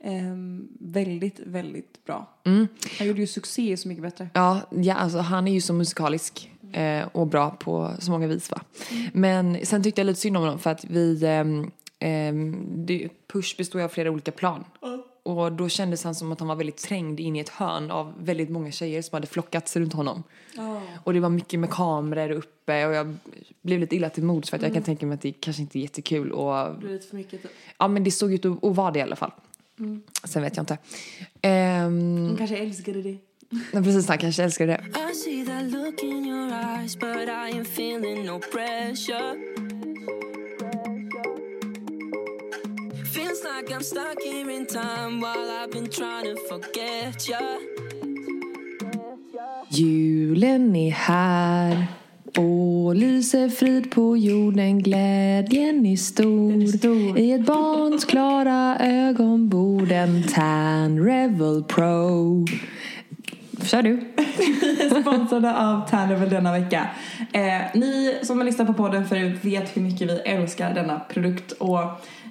Ehm, 0.00 0.68
väldigt, 0.80 1.40
väldigt 1.40 2.04
bra. 2.06 2.28
Mm. 2.46 2.68
Han 2.98 3.06
gjorde 3.06 3.20
ju 3.20 3.26
succé 3.26 3.76
Så 3.76 3.88
Mycket 3.88 4.02
Bättre. 4.02 4.28
ja, 4.34 4.60
ja, 4.70 4.94
alltså 4.94 5.18
han 5.18 5.48
är 5.48 5.52
ju 5.52 5.60
så 5.60 5.72
musikalisk 5.72 6.50
eh, 6.72 7.06
och 7.12 7.26
bra 7.26 7.50
på 7.50 7.92
så 7.98 8.10
många 8.10 8.26
vis 8.26 8.50
va. 8.50 8.60
Men 9.12 9.58
sen 9.66 9.82
tyckte 9.82 10.00
jag 10.00 10.06
lite 10.06 10.20
synd 10.20 10.36
om 10.36 10.42
honom 10.42 10.58
för 10.58 10.70
att 10.70 10.84
vi, 10.84 11.24
ehm, 12.00 12.56
det, 12.86 13.08
Push 13.32 13.56
består 13.58 13.80
ju 13.80 13.84
av 13.84 13.88
flera 13.88 14.10
olika 14.10 14.32
plan. 14.32 14.64
Och 15.28 15.52
då 15.52 15.68
kändes 15.68 16.04
han 16.04 16.14
som 16.14 16.32
att 16.32 16.38
han 16.38 16.48
var 16.48 16.56
väldigt 16.56 16.76
trängd 16.76 17.20
in 17.20 17.36
i 17.36 17.38
ett 17.38 17.48
hörn 17.48 17.90
av 17.90 18.14
väldigt 18.18 18.50
många 18.50 18.70
tjejer 18.70 19.02
som 19.02 19.16
hade 19.16 19.26
flockats 19.26 19.76
runt 19.76 19.92
honom. 19.92 20.22
Och 21.04 21.12
det 21.12 21.20
var 21.20 21.28
mycket 21.28 21.60
med 21.60 21.70
kameror 21.70 22.30
uppe 22.30 22.86
och 22.86 22.94
jag 22.94 23.16
blev 23.62 23.80
lite 23.80 23.96
illa 23.96 24.10
till 24.10 24.22
mods 24.24 24.50
för 24.50 24.56
att 24.56 24.62
jag 24.62 24.74
kan 24.74 24.82
tänka 24.82 25.06
mig 25.06 25.14
att 25.14 25.20
det 25.20 25.32
kanske 25.32 25.62
inte 25.62 25.78
är 25.78 25.80
jättekul 25.80 26.32
och 26.32 26.54
Det 26.54 26.78
blir 26.78 26.90
lite 26.90 27.06
för 27.06 27.16
mycket 27.16 27.42
typ. 27.42 27.50
Ja 27.78 27.88
men 27.88 28.04
det 28.04 28.10
såg 28.10 28.32
ut 28.32 28.44
att, 28.44 28.58
vara 28.62 28.90
det 28.90 28.98
i 28.98 29.02
alla 29.02 29.16
fall. 29.16 29.32
Sen 30.24 30.42
vet 30.42 30.56
jag 30.56 30.62
inte. 30.62 30.78
Ehm, 31.42 32.26
Hon 32.28 32.36
kanske 32.36 32.56
älskade 32.56 33.02
det. 33.02 33.16
men 33.72 33.84
precis, 33.84 34.08
han 34.08 34.18
kanske 34.18 34.44
älskar 34.44 34.66
det. 34.66 34.80
Feels 43.38 43.56
like 43.56 43.74
I'm 43.74 43.82
stuck 43.82 44.22
here 44.22 44.50
in 44.50 44.66
time 44.66 45.20
while 45.20 45.50
I've 45.50 45.70
been 45.70 45.88
trying 45.88 46.24
to 46.24 46.36
forget 46.48 47.28
you. 47.28 47.58
Julen 49.68 50.76
är 50.76 50.90
här 50.90 51.86
och 52.36 52.94
lyser 52.94 53.48
frid 53.48 53.90
på 53.90 54.16
jorden. 54.16 54.82
Glädjen 54.82 55.86
är 55.86 55.96
stor. 55.96 57.18
I 57.18 57.32
ett 57.32 57.46
barns 57.46 58.04
klara 58.04 58.76
ögon 58.80 59.48
bor 59.48 59.92
en 59.92 60.22
Tan 60.22 61.04
Revel 61.04 61.64
Pro. 61.64 62.46
Kör 63.62 63.82
du. 63.82 64.00
Sponsrade 65.00 65.56
av 65.56 65.88
Tannevel 65.88 66.30
denna 66.30 66.52
vecka. 66.52 66.88
Eh, 67.32 67.60
ni 67.74 68.18
som 68.22 68.38
har 68.38 68.44
lyssnat 68.44 68.66
på 68.66 68.74
podden 68.74 69.06
förut 69.06 69.44
vet 69.44 69.76
hur 69.76 69.82
mycket 69.82 70.10
vi 70.10 70.18
älskar 70.18 70.74
denna 70.74 71.00
produkt. 71.00 71.52
Och 71.52 71.80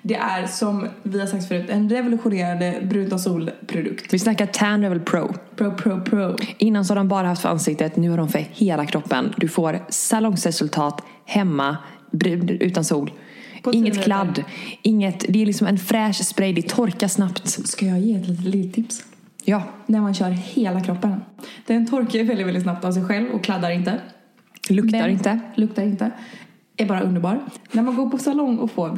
det 0.07 0.15
är 0.15 0.47
som 0.47 0.87
vi 1.03 1.19
har 1.19 1.27
sagt 1.27 1.47
förut 1.47 1.69
en 1.69 1.89
revolutionerande 1.89 2.79
brun 2.83 3.19
sol-produkt. 3.19 4.13
Vi 4.13 4.19
snackar 4.19 4.45
Tan 4.45 4.81
Revel 4.81 4.99
Pro. 4.99 5.33
Pro, 5.55 5.71
pro, 5.71 6.01
pro. 6.01 6.35
Innan 6.57 6.85
så 6.85 6.91
har 6.91 6.95
de 6.95 7.07
bara 7.07 7.27
haft 7.27 7.41
för 7.41 7.49
ansiktet, 7.49 7.95
nu 7.95 8.09
har 8.09 8.17
de 8.17 8.29
för 8.29 8.45
hela 8.51 8.85
kroppen. 8.85 9.33
Du 9.37 9.47
får 9.47 9.79
salongsresultat 9.89 11.01
hemma, 11.25 11.77
brun, 12.11 12.49
utan 12.49 12.83
sol. 12.83 13.11
På 13.63 13.73
Inget 13.73 14.03
kladd, 14.03 14.43
inget, 14.81 15.25
det 15.29 15.41
är 15.41 15.45
liksom 15.45 15.67
en 15.67 15.77
fräsch 15.77 16.25
spray, 16.25 16.53
det 16.53 16.61
torkar 16.61 17.07
snabbt. 17.07 17.47
Ska 17.47 17.85
jag 17.85 17.99
ge 17.99 18.15
ett 18.15 18.27
litet 18.27 18.45
litet-tips? 18.45 19.03
Ja, 19.45 19.63
När 19.85 20.01
man 20.01 20.13
kör 20.13 20.29
hela 20.29 20.81
kroppen. 20.81 21.21
Den 21.65 21.87
torkar 21.87 22.23
väldigt, 22.23 22.47
väldigt 22.47 22.63
snabbt 22.63 22.85
av 22.85 22.91
sig 22.91 23.05
själv 23.05 23.29
och 23.31 23.43
kladdar 23.43 23.71
inte. 23.71 23.99
luktar 24.69 24.99
Men- 24.99 25.09
inte. 25.09 25.39
Luktar 25.55 25.83
inte. 25.83 26.11
Är 26.77 26.85
bara 26.85 27.01
underbar. 27.01 27.39
När 27.71 27.83
man 27.83 27.95
går 27.95 28.09
på 28.09 28.17
salong 28.17 28.57
och 28.57 28.71
får 28.71 28.89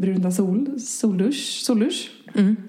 bruna 0.00 0.32
sol, 0.32 0.80
soldusch, 0.80 1.60
soldusch 1.64 2.10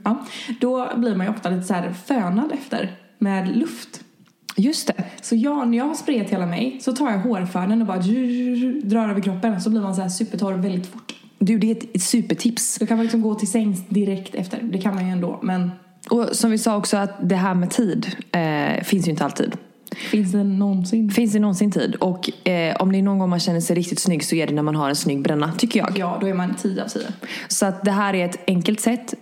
ja, 0.03 0.25
då 0.59 0.89
blir 0.95 1.15
man 1.15 1.25
ju 1.25 1.34
ofta 1.34 1.49
lite 1.49 1.63
så 1.63 1.73
här 1.73 1.93
fönad 1.93 2.51
efter 2.51 2.95
med 3.17 3.57
luft. 3.57 4.03
Just 4.55 4.88
det. 4.88 5.03
Så 5.21 5.36
jag, 5.36 5.67
när 5.67 5.78
jag 5.78 5.86
har 5.86 5.95
sprayat 5.95 6.30
hela 6.30 6.45
mig 6.45 6.80
så 6.82 6.93
tar 6.93 7.11
jag 7.11 7.19
hårfönen 7.19 7.82
och 7.82 7.88
bara 7.88 8.01
drar 8.84 9.09
över 9.09 9.21
kroppen 9.21 9.61
så 9.61 9.69
blir 9.69 9.82
man 9.82 9.95
så 9.95 10.01
här 10.01 10.09
supertorr 10.09 10.53
väldigt 10.53 10.88
fort. 10.88 11.13
Du, 11.39 11.57
det 11.57 11.71
är 11.71 11.75
ett 11.93 12.01
supertips. 12.01 12.78
Då 12.80 12.86
kan 12.86 12.97
man 12.97 13.05
liksom 13.05 13.21
gå 13.21 13.36
till 13.36 13.47
sängs 13.47 13.88
direkt 13.88 14.36
efter. 14.36 14.61
Det 14.61 14.78
kan 14.78 14.95
man 14.95 15.05
ju 15.05 15.11
ändå, 15.11 15.39
men 15.43 15.71
Och 16.09 16.30
som 16.32 16.51
vi 16.51 16.57
sa 16.57 16.78
också 16.78 16.97
att 16.97 17.30
det 17.30 17.36
här 17.36 17.53
med 17.53 17.69
tid 17.69 18.07
eh, 18.32 18.84
finns 18.84 19.07
ju 19.07 19.11
inte 19.11 19.25
alltid. 19.25 19.57
Finns 19.95 20.31
det 20.31 20.43
någonsin? 20.43 21.11
Finns 21.11 21.33
det 21.33 21.39
någonsin 21.39 21.71
tid? 21.71 21.95
Och 21.95 22.47
eh, 22.47 22.75
om 22.75 22.91
det 22.91 22.97
är 22.97 23.01
någon 23.01 23.19
gång 23.19 23.29
man 23.29 23.39
känner 23.39 23.59
sig 23.59 23.75
riktigt 23.75 23.99
snygg 23.99 24.23
så 24.23 24.35
är 24.35 24.47
det 24.47 24.53
när 24.53 24.61
man 24.61 24.75
har 24.75 24.89
en 24.89 24.95
snygg 24.95 25.21
bränna, 25.21 25.51
tycker 25.57 25.79
jag. 25.79 25.97
Ja, 25.97 26.17
då 26.21 26.27
är 26.27 26.33
man 26.33 26.55
10 26.55 26.83
av 26.83 26.88
10. 26.88 27.01
Så 27.47 27.65
att 27.65 27.85
det 27.85 27.91
här 27.91 28.13
är 28.13 28.25
ett 28.25 28.39
enkelt 28.47 28.79
sätt 28.79 29.13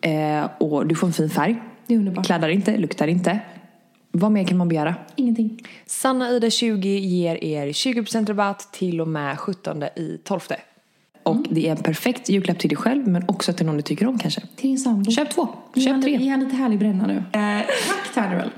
eh, 0.00 0.48
och 0.58 0.86
du 0.86 0.94
får 0.94 1.06
en 1.06 1.12
fin 1.12 1.30
färg. 1.30 1.62
Det 1.86 1.94
är 1.94 1.98
underbart. 1.98 2.26
Kladdar 2.26 2.48
inte, 2.48 2.76
luktar 2.76 3.06
inte. 3.06 3.40
Vad 4.10 4.32
mer 4.32 4.44
kan 4.44 4.56
man 4.56 4.68
begära? 4.68 4.94
Ingenting. 5.16 5.58
Sanna 5.86 6.30
Ida 6.30 6.50
20 6.50 6.88
ger 6.88 7.44
er 7.44 7.66
20% 7.66 8.26
rabatt 8.26 8.72
till 8.72 9.00
och 9.00 9.08
med 9.08 9.38
17 9.38 9.82
i 9.82 10.20
12. 10.24 10.40
Och 11.22 11.46
det 11.50 11.66
är 11.66 11.70
en 11.70 11.76
perfekt 11.76 12.28
julklapp 12.28 12.58
till 12.58 12.70
dig 12.70 12.76
själv 12.76 13.08
men 13.08 13.24
också 13.28 13.52
till 13.52 13.66
någon 13.66 13.76
du 13.76 13.82
tycker 13.82 14.06
om 14.06 14.18
kanske. 14.18 14.40
Till 14.40 14.68
din 14.68 14.78
sambo. 14.78 15.10
Köp 15.10 15.30
två, 15.30 15.48
köp 15.74 16.02
tre. 16.02 16.16
Ge 16.16 16.30
han 16.30 16.40
lite 16.40 16.56
härlig 16.56 16.78
bränna 16.78 17.06
nu. 17.06 17.16
Eh, 17.16 17.66
tack 17.88 18.14
Tannerell. 18.14 18.50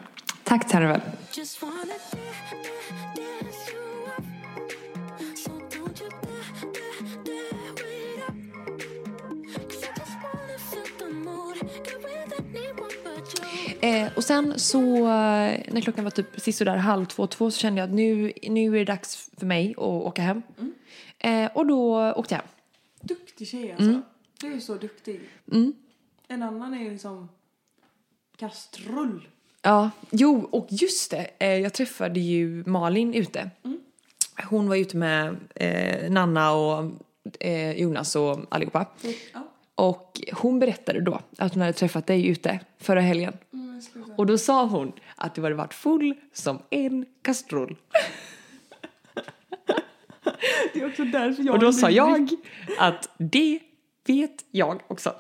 Tack 0.44 0.74
you. 0.74 0.94
Eh, 13.84 14.12
och 14.16 14.24
sen 14.24 14.58
så 14.58 14.96
eh, 14.96 15.62
när 15.72 15.80
klockan 15.80 16.04
var 16.04 16.10
typ 16.10 16.40
sisådär 16.40 16.76
halv 16.76 17.04
två, 17.06 17.26
två 17.26 17.50
så 17.50 17.58
kände 17.58 17.80
jag 17.80 17.88
att 17.88 17.94
nu, 17.94 18.32
nu 18.42 18.74
är 18.74 18.78
det 18.78 18.84
dags 18.84 19.30
för 19.38 19.46
mig 19.46 19.70
att 19.70 19.78
åka 19.78 20.22
hem. 20.22 20.42
Eh, 21.18 21.50
och 21.54 21.66
då 21.66 22.12
åkte 22.12 22.34
jag 22.34 22.40
hem. 22.40 22.48
Duktig 23.00 23.48
tjej 23.48 23.72
alltså. 23.72 24.02
Du 24.40 24.52
är 24.52 24.60
så 24.60 24.74
duktig. 24.74 25.20
En 26.28 26.42
annan 26.42 26.74
är 26.74 26.82
ju 26.82 26.90
liksom... 26.90 27.28
kastrull. 28.36 29.28
Ja, 29.66 29.90
jo, 30.10 30.48
och 30.52 30.66
just 30.70 31.10
det. 31.10 31.30
Eh, 31.38 31.58
jag 31.58 31.72
träffade 31.72 32.20
ju 32.20 32.64
Malin 32.66 33.14
ute. 33.14 33.50
Hon 34.50 34.68
var 34.68 34.76
ute 34.76 34.96
med 34.96 35.36
eh, 35.54 36.10
Nanna 36.10 36.52
och 36.52 36.90
eh, 37.40 37.72
Jonas 37.72 38.16
och 38.16 38.40
allihopa. 38.48 38.86
Ja. 39.32 39.40
Och 39.74 40.20
hon 40.32 40.58
berättade 40.58 41.00
då 41.00 41.20
att 41.38 41.54
hon 41.54 41.60
hade 41.60 41.72
träffat 41.72 42.06
dig 42.06 42.26
ute 42.26 42.60
förra 42.78 43.00
helgen. 43.00 43.32
Och 44.16 44.26
då 44.26 44.38
sa 44.38 44.66
hon 44.66 44.92
att 45.16 45.34
du 45.34 45.42
hade 45.42 45.54
varit 45.54 45.74
full 45.74 46.14
som 46.32 46.58
en 46.70 47.06
kastrull. 47.22 47.76
Det 50.74 50.80
är 50.80 50.86
också 50.86 51.04
därför 51.04 51.42
jag 51.42 51.54
Och 51.54 51.60
då 51.60 51.72
sa 51.72 51.90
jag 51.90 52.28
att 52.78 53.08
det 53.18 53.60
vet 54.04 54.44
jag 54.50 54.80
också. 54.88 55.14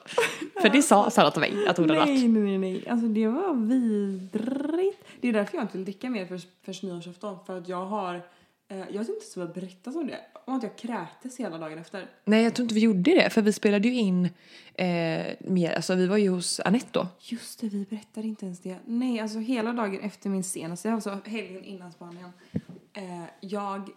För 0.62 0.68
det 0.68 0.82
sa 0.82 1.10
Sara 1.10 1.30
till 1.30 1.40
mig 1.40 1.66
att 1.68 1.76
hon 1.76 1.90
hade 1.90 2.00
varit. 2.00 2.08
nej, 2.08 2.28
nej, 2.28 2.58
nej. 2.58 2.88
Alltså 2.88 3.06
det 3.06 3.28
var 3.28 3.54
vidrigt. 3.54 5.04
Det 5.20 5.28
är 5.28 5.32
därför 5.32 5.56
jag 5.56 5.64
inte 5.64 5.76
vill 5.76 5.84
dricka 5.84 6.10
mer 6.10 6.26
för, 6.26 6.40
för 6.62 6.86
nyårsafton. 6.86 7.38
För 7.46 7.58
att 7.58 7.68
jag 7.68 7.86
har, 7.86 8.14
eh, 8.68 8.78
jag 8.78 8.98
vet 8.98 9.08
inte 9.08 9.20
vad 9.36 9.48
jag 9.48 9.54
berättat 9.54 9.96
om 9.96 10.06
det. 10.06 10.20
Om 10.44 10.54
att 10.54 10.62
jag 10.62 10.76
kräktes 10.76 11.40
hela 11.40 11.58
dagen 11.58 11.78
efter. 11.78 12.06
Nej, 12.24 12.44
jag 12.44 12.54
tror 12.54 12.64
inte 12.64 12.74
vi 12.74 12.80
gjorde 12.80 13.14
det. 13.14 13.30
För 13.30 13.42
vi 13.42 13.52
spelade 13.52 13.88
ju 13.88 13.94
in 13.94 14.24
eh, 14.74 15.26
mer. 15.40 15.72
Alltså 15.72 15.94
vi 15.94 16.06
var 16.06 16.16
ju 16.16 16.28
hos 16.28 16.60
Anette 16.60 16.88
då. 16.90 17.06
Just 17.20 17.60
det, 17.60 17.68
vi 17.68 17.86
berättade 17.90 18.26
inte 18.26 18.44
ens 18.46 18.60
det. 18.60 18.76
Nej, 18.84 19.20
alltså 19.20 19.38
hela 19.38 19.72
dagen 19.72 20.00
efter 20.00 20.30
min 20.30 20.44
senaste, 20.44 20.92
alltså 20.92 21.18
helgen 21.24 21.64
innan 21.64 21.92
Spanien. 21.92 22.32
Eh, 22.92 23.24
jag, 23.40 23.90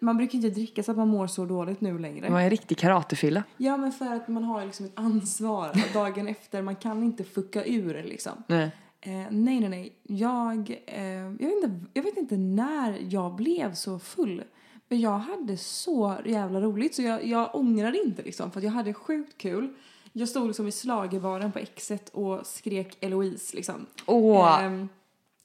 man 0.00 0.16
brukar 0.16 0.34
inte 0.34 0.50
dricka 0.50 0.82
så 0.82 0.90
att 0.90 0.96
man 0.96 1.08
mår 1.08 1.26
så 1.26 1.44
dåligt 1.44 1.80
nu 1.80 1.98
längre. 1.98 2.30
Var 2.30 2.40
en 2.40 2.50
riktig 2.50 2.78
karatefylla. 2.78 3.42
Ja, 3.56 3.76
men 3.76 3.92
för 3.92 4.06
att 4.06 4.28
man 4.28 4.44
har 4.44 4.64
liksom 4.64 4.86
ett 4.86 4.92
ansvar 4.94 5.70
dagen 5.92 6.28
efter. 6.28 6.62
Man 6.62 6.76
kan 6.76 7.02
inte 7.02 7.24
fucka 7.24 7.64
ur 7.64 8.02
liksom. 8.02 8.32
Nej. 8.46 8.70
Eh, 9.00 9.12
nej, 9.30 9.60
nej, 9.60 9.68
nej. 9.68 9.92
Jag, 10.02 10.80
eh, 10.86 11.02
jag, 11.04 11.48
vet 11.48 11.64
inte, 11.64 11.80
jag 11.92 12.02
vet 12.02 12.16
inte 12.16 12.36
när 12.36 12.98
jag 13.08 13.34
blev 13.34 13.74
så 13.74 13.98
full. 13.98 14.42
Men 14.88 15.00
jag 15.00 15.18
hade 15.18 15.56
så 15.56 16.14
jävla 16.24 16.60
roligt 16.60 16.94
så 16.94 17.02
jag, 17.02 17.26
jag 17.26 17.54
ångrar 17.54 18.04
inte 18.06 18.22
liksom. 18.22 18.50
För 18.50 18.60
jag 18.60 18.70
hade 18.70 18.94
sjukt 18.94 19.38
kul. 19.38 19.74
Jag 20.12 20.28
stod 20.28 20.46
liksom 20.46 20.68
i 20.68 20.72
slagerbaren 20.72 21.52
på 21.52 21.58
Exet 21.58 22.08
och 22.08 22.46
skrek 22.46 22.96
Eloise 23.00 23.56
liksom. 23.56 23.86
Åh. 24.06 24.64
Ehm, 24.64 24.88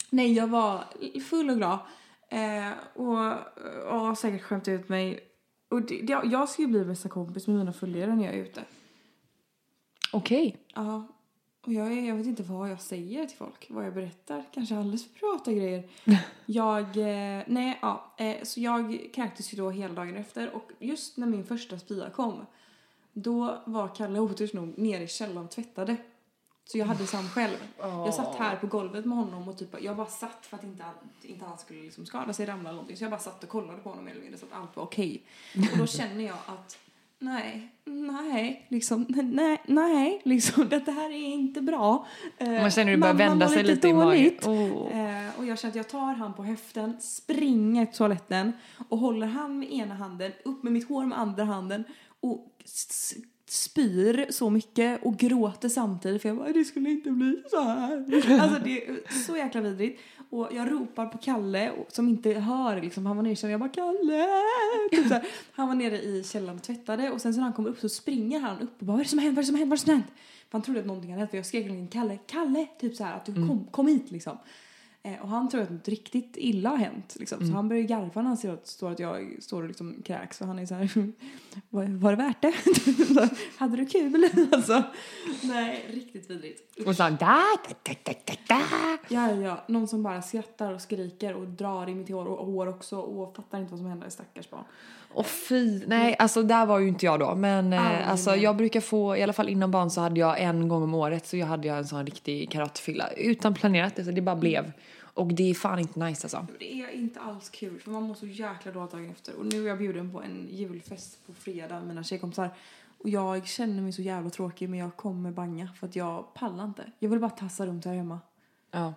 nej, 0.10 0.34
jag 0.34 0.48
var 0.48 0.84
full 1.30 1.50
och 1.50 1.58
glad. 1.58 1.80
Eh, 2.30 2.71
och 2.93 3.34
och 3.89 3.99
har 3.99 4.15
säkert 4.15 4.41
skämt 4.41 4.67
ut 4.67 4.89
mig. 4.89 5.19
Och 5.69 5.82
det, 5.82 6.01
det, 6.01 6.21
jag 6.23 6.49
ska 6.49 6.61
ju 6.61 6.67
bli 6.67 6.86
bästa 6.86 7.09
kompis 7.09 7.47
med 7.47 7.55
mina 7.57 7.73
följare 7.73 8.15
när 8.15 8.25
jag 8.25 8.34
är 8.34 8.39
ute. 8.39 8.63
Okej. 10.13 10.57
Ja. 10.75 11.07
Och 11.65 11.73
jag, 11.73 11.91
är, 11.91 12.07
jag 12.07 12.15
vet 12.15 12.25
inte 12.25 12.43
vad 12.43 12.69
jag 12.69 12.82
säger 12.82 13.25
till 13.25 13.38
folk, 13.38 13.67
vad 13.69 13.86
jag 13.86 13.93
berättar. 13.93 14.43
Kanske 14.53 14.77
alldeles 14.77 15.07
för 15.07 15.19
prata 15.19 15.53
grejer. 15.53 15.89
jag, 16.45 16.97
eh, 16.97 17.43
nej, 17.47 17.80
ja. 17.82 18.13
Eh, 18.17 18.43
så 18.43 18.59
jag 18.59 19.09
kräktes 19.13 19.53
ju 19.53 19.57
då 19.57 19.69
hela 19.69 19.93
dagen 19.93 20.17
efter 20.17 20.55
och 20.55 20.71
just 20.80 21.17
när 21.17 21.27
min 21.27 21.45
första 21.45 21.80
spya 21.80 22.09
kom 22.09 22.45
då 23.13 23.61
var 23.65 23.95
Kalle 23.95 24.19
otur 24.19 24.49
nog 24.53 24.77
nere 24.77 25.03
i 25.03 25.07
källaren 25.07 25.45
och 25.45 25.51
tvättade. 25.51 25.97
Så 26.72 26.78
jag 26.78 26.86
hade 26.86 27.07
Sam 27.07 27.28
själv. 27.30 27.57
Jag 27.80 28.13
satt 28.13 28.36
här 28.36 28.55
på 28.55 28.67
golvet 28.67 29.05
med 29.05 29.17
honom 29.17 29.47
och 29.47 29.57
typ, 29.57 29.76
jag 29.82 29.95
bara 29.97 30.07
satt 30.07 30.45
för 30.45 30.57
att 30.57 30.63
inte, 30.63 30.84
han- 30.84 30.93
inte 31.22 31.45
han 31.45 31.57
skulle 31.57 31.82
liksom 31.82 32.05
skada 32.05 32.34
sig, 32.34 32.45
ramla 32.45 32.70
eller 32.70 32.76
någonting. 32.76 32.97
Så 32.97 33.03
jag 33.03 33.11
bara 33.11 33.20
satt 33.20 33.43
och 33.43 33.49
kollade 33.49 33.78
på 33.78 33.89
honom 33.89 34.05
mer 34.05 34.11
eller 34.11 34.22
mindre 34.22 34.39
så 34.39 34.45
att 34.45 34.61
allt 34.61 34.76
var 34.76 34.84
okej. 34.84 35.24
Och 35.72 35.78
då 35.78 35.88
känner 35.88 36.24
jag 36.24 36.38
att 36.45 36.78
nej, 37.20 37.70
nej, 37.86 38.65
liksom, 38.70 39.05
nej, 39.09 39.61
nej, 39.67 40.22
liksom, 40.26 40.70
det 40.86 40.91
här 40.91 41.09
är 41.09 41.28
inte 41.28 41.61
bra. 41.61 42.07
Eh, 42.38 42.49
Man 42.51 42.72
känner 42.72 42.86
hur 42.91 42.97
det 42.97 43.01
börjar 43.01 43.13
vända 43.13 43.47
sig 43.47 43.63
lite 43.63 43.88
i 43.88 43.93
magen. 43.93 44.07
dåligt. 44.07 44.47
Åh. 44.47 44.99
Eh, 44.99 45.39
och 45.39 45.45
jag 45.45 45.59
känner 45.59 45.72
att 45.72 45.76
jag 45.76 45.89
tar 45.89 46.13
han 46.13 46.34
på 46.34 46.43
höften, 46.43 47.01
springer 47.01 47.86
till 47.86 47.95
toaletten 47.97 48.53
och 48.89 48.97
håller 48.97 49.28
han 49.28 49.59
med 49.59 49.72
ena 49.74 49.95
handen, 49.95 50.32
upp 50.45 50.63
med 50.63 50.74
mitt 50.74 50.88
hår 50.89 51.05
med 51.05 51.20
andra 51.20 51.43
handen 51.43 51.84
och 52.20 52.47
spyr 53.52 54.26
så 54.30 54.50
mycket 54.50 55.04
och 55.04 55.18
gråter 55.18 55.70
samtidigt 55.70 56.22
för 56.22 56.30
jag 56.30 56.38
bara 56.38 56.52
det 56.52 56.66
skulle 56.66 56.89
inte 56.89 57.12
bli 57.12 57.43
så 57.50 57.62
här. 57.62 58.06
Alltså 58.41 58.60
det 58.64 58.88
är 58.88 59.24
så 59.26 59.38
jäkla 59.38 59.62
vidrigt. 59.62 60.02
Och 60.30 60.50
jag 60.52 60.72
ropar 60.72 61.06
på 61.06 61.18
Kalle 61.18 61.72
som 61.88 62.10
inte 62.10 62.34
hör 62.34 62.82
liksom, 62.82 63.06
han 63.06 63.16
var 63.16 63.24
nere 63.24 63.52
jag 63.52 63.60
bara 63.60 63.70
Kalle! 63.70 64.28
Typ 64.91 65.08
så 65.08 65.14
här. 65.14 65.28
Han 65.52 65.68
var 65.68 65.76
nere 65.76 66.02
i 66.02 66.24
källaren 66.24 66.58
och 66.58 66.64
tvättade 66.64 67.12
och 67.12 67.22
sen 67.22 67.34
så 67.34 67.39
när 67.39 67.43
han 67.43 67.54
kommer 67.54 67.70
upp 67.70 67.80
så 67.80 67.89
springer 67.89 68.39
han 68.39 68.60
upp 68.60 68.80
och 68.80 68.86
bara 68.86 68.91
vad 68.91 69.00
är 69.00 69.04
det 69.04 69.10
som 69.10 69.20
hänt, 69.20 69.36
vad 69.36 69.38
är 69.38 69.43
det 69.43 69.47
som 69.47 69.56
hänt, 69.56 69.70
vad 69.70 69.80
är 69.80 69.82
det 69.82 69.86
som 69.86 69.93
hänt? 69.93 70.08
För 70.50 70.52
han 70.58 70.62
trodde 70.62 70.80
att 70.80 70.86
någonting 70.86 71.12
hade 71.12 71.20
hänt 71.20 71.30
för 71.30 71.38
jag 71.38 71.45
skrek 71.45 71.66
hela 71.66 71.88
Kalle, 71.88 72.18
Kalle! 72.28 72.68
Typ 72.80 72.95
så 72.95 73.04
här 73.04 73.16
att 73.16 73.26
du 73.26 73.34
kom, 73.34 73.68
kom 73.72 73.88
hit 73.88 74.12
liksom. 74.12 74.38
Eh, 75.04 75.22
och 75.22 75.28
han 75.30 75.50
tror 75.50 75.62
att 75.62 75.70
något 75.70 75.88
riktigt 75.88 76.38
illa 76.38 76.70
har 76.70 76.78
hänt. 76.78 77.16
Liksom. 77.20 77.47
Så 77.47 77.54
han 77.54 77.70
börjar 77.70 77.84
garva 77.84 78.22
när 78.22 78.28
han 78.28 78.38
ser 78.38 78.54
att, 78.54 78.68
står 78.68 78.91
att 78.91 79.00
jag 79.00 79.38
står 79.39 79.62
och 79.62 79.68
liksom 79.68 80.02
kräks. 80.06 80.41
Och 80.41 80.47
han 80.47 80.60
är 80.60 80.66
så 80.66 80.76
här, 80.76 80.89
var, 81.70 81.86
var 81.86 82.12
det 82.12 82.18
värt 82.18 82.41
det? 82.41 82.54
Hade 83.58 83.78
du 83.78 83.86
kul? 83.86 84.30
alltså, 84.52 84.84
nej, 85.43 85.86
riktigt 85.89 86.30
vidrigt. 86.30 86.88
Och 86.88 86.95
så 86.95 87.04
da, 87.04 87.10
da, 87.10 87.41
da, 87.84 87.95
da, 88.04 88.14
da, 88.26 88.34
da. 88.47 88.62
Ja, 89.10 89.32
ja, 89.32 89.64
någon 89.68 89.88
som 89.88 90.04
bara 90.04 90.22
skrattar 90.22 90.74
och 90.74 90.82
skriker 90.82 91.34
och 91.34 91.47
drar 91.47 91.89
i 91.89 91.95
mitt 91.95 92.10
hår 92.10 92.26
och 92.26 92.45
hår 92.45 92.68
också 92.68 93.00
och 93.00 93.36
fattar 93.36 93.60
inte 93.60 93.72
vad 93.72 93.80
som 93.80 93.88
händer, 93.88 94.10
stackars 94.10 94.50
barn. 94.50 94.64
Åh 95.14 95.24
fy, 95.24 95.86
nej 95.88 96.16
alltså 96.20 96.43
där 96.43 96.66
var 96.66 96.80
ju 96.80 96.88
inte 96.88 97.05
jag 97.05 97.20
då 97.20 97.36
men 97.36 97.74
eh, 97.74 98.10
alltså 98.10 98.36
jag 98.36 98.55
brukar 98.55 98.82
få, 98.82 99.18
i 99.18 99.24
alla 99.24 99.34
fall 99.34 99.49
inom 99.49 99.72
barn 99.72 99.89
så 99.89 100.01
hade 100.01 100.20
jag 100.20 100.41
en 100.41 100.68
gång 100.68 100.84
om 100.84 100.93
året 100.93 101.28
så 101.28 101.38
jag 101.38 101.47
hade 101.47 101.68
jag 101.68 101.78
en 101.78 101.88
sån 101.88 102.05
riktig 102.05 102.51
karatefylla 102.51 103.10
utan 103.12 103.53
planerat, 103.53 103.99
alltså 103.99 104.12
det 104.12 104.22
bara 104.22 104.36
blev. 104.36 104.72
Och 105.14 105.34
det 105.34 105.49
är 105.49 105.53
fan 105.53 105.80
inte 105.80 105.99
nice 105.99 106.26
alltså. 106.26 106.47
Det 106.60 106.82
är 106.82 106.91
inte 106.91 107.20
alls 107.20 107.49
kul 107.49 107.80
för 107.80 107.91
man 107.91 108.03
mår 108.03 108.16
så 108.16 108.26
jäkla 108.26 108.72
dåligt 108.72 108.91
dagen 108.91 109.10
efter. 109.12 109.36
Och 109.36 109.45
nu 109.45 109.64
är 109.64 109.68
jag 109.68 109.78
bjuden 109.78 110.12
på 110.12 110.22
en 110.22 110.47
julfest 110.51 111.28
på 111.28 111.34
fredag 111.34 111.76
med 111.80 111.88
mina 111.88 112.03
tjejkompisar. 112.03 112.49
Och 112.97 113.10
jag 113.10 113.47
känner 113.47 113.82
mig 113.82 113.91
så 113.91 114.01
jävla 114.01 114.30
tråkig 114.30 114.70
men 114.70 114.80
jag 114.80 114.95
kommer 114.95 115.32
banga 115.32 115.70
för 115.80 115.88
att 115.88 115.95
jag 115.95 116.34
pallar 116.34 116.66
inte. 116.66 116.91
Jag 116.99 117.10
vill 117.10 117.20
bara 117.20 117.30
tassa 117.30 117.66
runt 117.66 117.86
här 117.86 117.93
hemma. 117.93 118.20
Ja. 118.72 118.93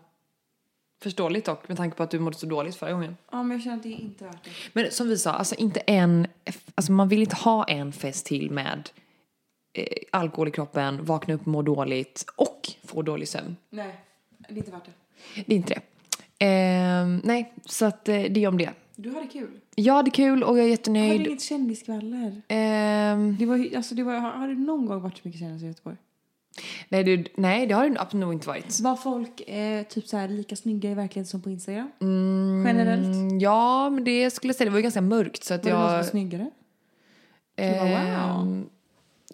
Förståeligt 1.03 1.45
dock 1.47 1.69
med 1.69 1.77
tanke 1.77 1.97
på 1.97 2.03
att 2.03 2.11
du 2.11 2.19
mådde 2.19 2.37
så 2.37 2.47
dåligt 2.47 2.77
förra 2.77 2.93
gången. 2.93 3.17
Ja 3.33 3.43
men 3.43 3.51
jag 3.57 3.63
känner 3.63 3.77
att 3.77 3.83
det 3.83 3.89
är 3.89 4.01
inte 4.01 4.25
värt 4.25 4.45
det. 4.45 4.51
Men 4.73 4.91
som 4.91 5.09
vi 5.09 5.19
sa, 5.19 5.31
alltså 5.33 5.55
inte 5.55 5.81
en, 5.81 6.27
alltså 6.75 6.93
man 6.93 7.09
vill 7.09 7.21
inte 7.23 7.37
ha 7.37 7.65
en 7.65 7.93
fest 7.93 8.27
till 8.27 8.51
med 8.51 8.91
eh, 9.79 9.87
alkohol 10.13 10.49
i 10.49 10.51
kroppen, 10.51 11.05
vakna 11.05 11.35
upp 11.35 11.47
må 11.47 11.63
dåligt 11.63 12.25
och 12.37 12.71
få 12.85 13.03
dålig 13.03 13.29
sömn. 13.29 13.57
Nej, 13.71 13.95
det 14.39 14.55
är 14.55 14.59
inte 14.59 14.71
värt 14.71 14.85
det. 14.85 15.43
Det 15.47 15.53
är 15.55 15.57
inte 15.57 15.75
det. 15.75 15.81
Ehm, 16.47 17.21
nej, 17.25 17.53
så 17.65 17.85
att 17.85 18.09
eh, 18.09 18.23
det 18.23 18.45
är 18.45 18.49
om 18.49 18.59
det. 18.59 18.71
Du 18.97 19.15
hade 19.15 19.27
kul. 19.27 19.51
Jag 19.75 19.95
hade 19.95 20.11
kul 20.11 20.43
och 20.43 20.49
jag 20.49 20.57
är 20.59 20.59
Jag 20.59 20.63
hade 20.63 20.71
jättenöjd. 20.71 21.27
inget 21.27 21.43
kändisskvaller. 21.43 22.43
Ehm, 22.49 23.37
Det 23.39 23.47
var, 23.47 23.77
alltså, 23.77 23.95
det 23.95 24.03
var, 24.03 24.15
har 24.19 24.49
det 24.49 24.55
någon 24.55 24.87
gång 24.87 25.01
varit 25.03 25.17
så 25.17 25.21
mycket 25.29 25.41
kändisar 25.41 25.65
i 25.67 25.69
Göteborg? 25.69 25.97
Nej, 26.89 27.05
det, 27.05 27.27
nej, 27.37 27.67
det 27.67 27.75
har 27.75 27.89
det 27.89 28.01
absolut 28.01 28.21
nog 28.21 28.33
inte 28.33 28.49
varit. 28.49 28.81
Var 28.81 28.97
folk 28.97 29.41
eh, 29.49 29.83
typ 29.83 30.09
så 30.09 30.17
här 30.17 30.29
lika 30.29 30.57
snygga 30.57 30.91
i 30.91 30.95
verkligheten 30.95 31.27
som 31.31 31.43
på 31.43 31.51
Instagram? 31.51 31.91
Generellt? 32.67 33.05
Mm, 33.05 33.39
ja, 33.41 33.91
men 33.91 34.05
det 34.05 34.31
skulle 34.31 34.49
jag 34.49 34.57
säga, 34.57 34.65
det 34.65 34.71
var 34.71 34.79
ju 34.79 34.83
ganska 34.83 35.01
mörkt 35.01 35.45
så 35.45 35.55
att 35.55 35.65
Var 35.65 35.71
det 35.71 35.77
någon 35.79 35.83
som 35.87 35.91
var 35.93 35.97
jag... 35.99 36.07
snyggare? 36.07 36.51
Du 37.55 37.63
bara, 37.73 37.85
wow. 37.85 38.41
ehm, 38.43 38.67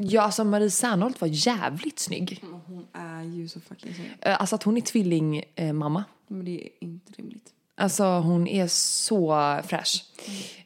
Ja, 0.00 0.22
alltså 0.22 0.44
Marie 0.44 0.70
Serneholt 0.70 1.20
var 1.20 1.28
jävligt 1.28 1.98
snygg. 1.98 2.44
Hon 2.66 2.86
är 2.92 3.22
ju 3.22 3.48
så 3.48 3.60
fucking 3.60 3.94
snygg. 3.94 4.10
Eh, 4.20 4.40
Alltså 4.40 4.54
att 4.56 4.62
hon 4.62 4.76
är 4.76 4.80
tvillingmamma. 4.80 5.44
Eh, 5.54 5.72
mamma. 5.72 6.04
Men 6.26 6.44
det 6.44 6.50
är 6.64 6.68
inte 6.80 7.12
rimligt. 7.12 7.52
Alltså 7.76 8.04
hon 8.04 8.46
är 8.46 8.66
så 8.66 9.28
fräsch. 9.66 10.04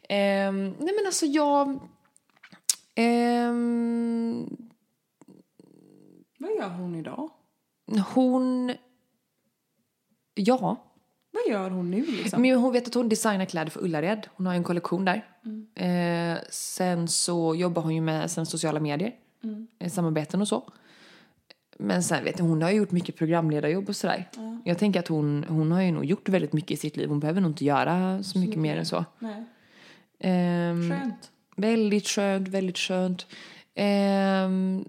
Ehm, 0.09 0.65
nej 0.79 0.95
men 0.99 1.07
alltså 1.07 1.27
jag... 1.27 1.79
ehm, 2.95 4.47
Vad 6.43 6.51
gör 6.51 6.69
hon 6.69 6.95
idag? 6.95 7.31
hon... 8.15 8.75
Ja. 10.35 10.85
Vad 11.31 11.53
gör 11.53 11.71
hon 11.71 11.91
nu 11.91 12.07
liksom? 12.07 12.43
Men 12.43 12.59
hon 12.59 12.73
vet 12.73 12.87
att 12.87 12.95
hon 12.95 13.09
designar 13.09 13.45
kläder 13.45 13.71
för 13.71 13.85
Ullared. 13.85 14.27
Hon 14.35 14.47
har 14.47 14.53
ju 14.53 14.57
en 14.57 14.65
kollektion 14.65 15.05
där. 15.05 15.27
Eh, 15.75 16.39
sen 16.51 17.09
så 17.09 17.55
jobbar 17.55 17.83
hon 17.83 17.95
ju 17.95 18.01
med 18.01 18.31
sina 18.31 18.45
sociala 18.45 18.81
medier. 18.81 19.15
Eh, 19.79 19.91
samarbeten 19.91 20.41
och 20.41 20.49
så. 20.49 20.73
Men 21.79 22.03
sen 22.03 22.25
vet 22.25 22.39
jag, 22.39 22.47
hon 22.47 22.63
har 22.63 22.71
ju 22.71 22.77
gjort 22.77 22.91
mycket 22.91 23.17
programledarjobb 23.17 23.89
och 23.89 23.97
sådär. 23.97 24.29
Jag 24.65 24.79
tänker 24.79 25.01
att 25.01 25.09
hon, 25.09 25.45
hon 25.49 25.73
har 25.73 25.83
ju 25.83 25.93
nog 25.93 26.05
gjort 26.05 26.29
väldigt 26.29 26.53
mycket 26.53 26.71
i 26.71 26.77
sitt 26.77 26.97
liv. 26.97 27.09
Hon 27.09 27.21
behöver 27.21 27.41
nog 27.41 27.51
inte 27.51 27.65
göra 27.65 28.23
så 28.23 28.39
mycket 28.39 28.59
mer 28.59 28.77
än 28.77 28.87
så. 28.87 29.05
Nej. 29.19 29.45
Ehm, 30.19 30.91
Skönt. 30.91 31.31
Väldigt 31.57 32.07
skönt, 32.07 32.49
väldigt 32.49 32.79
skönt. 32.79 33.27
Ehm, 33.75 34.85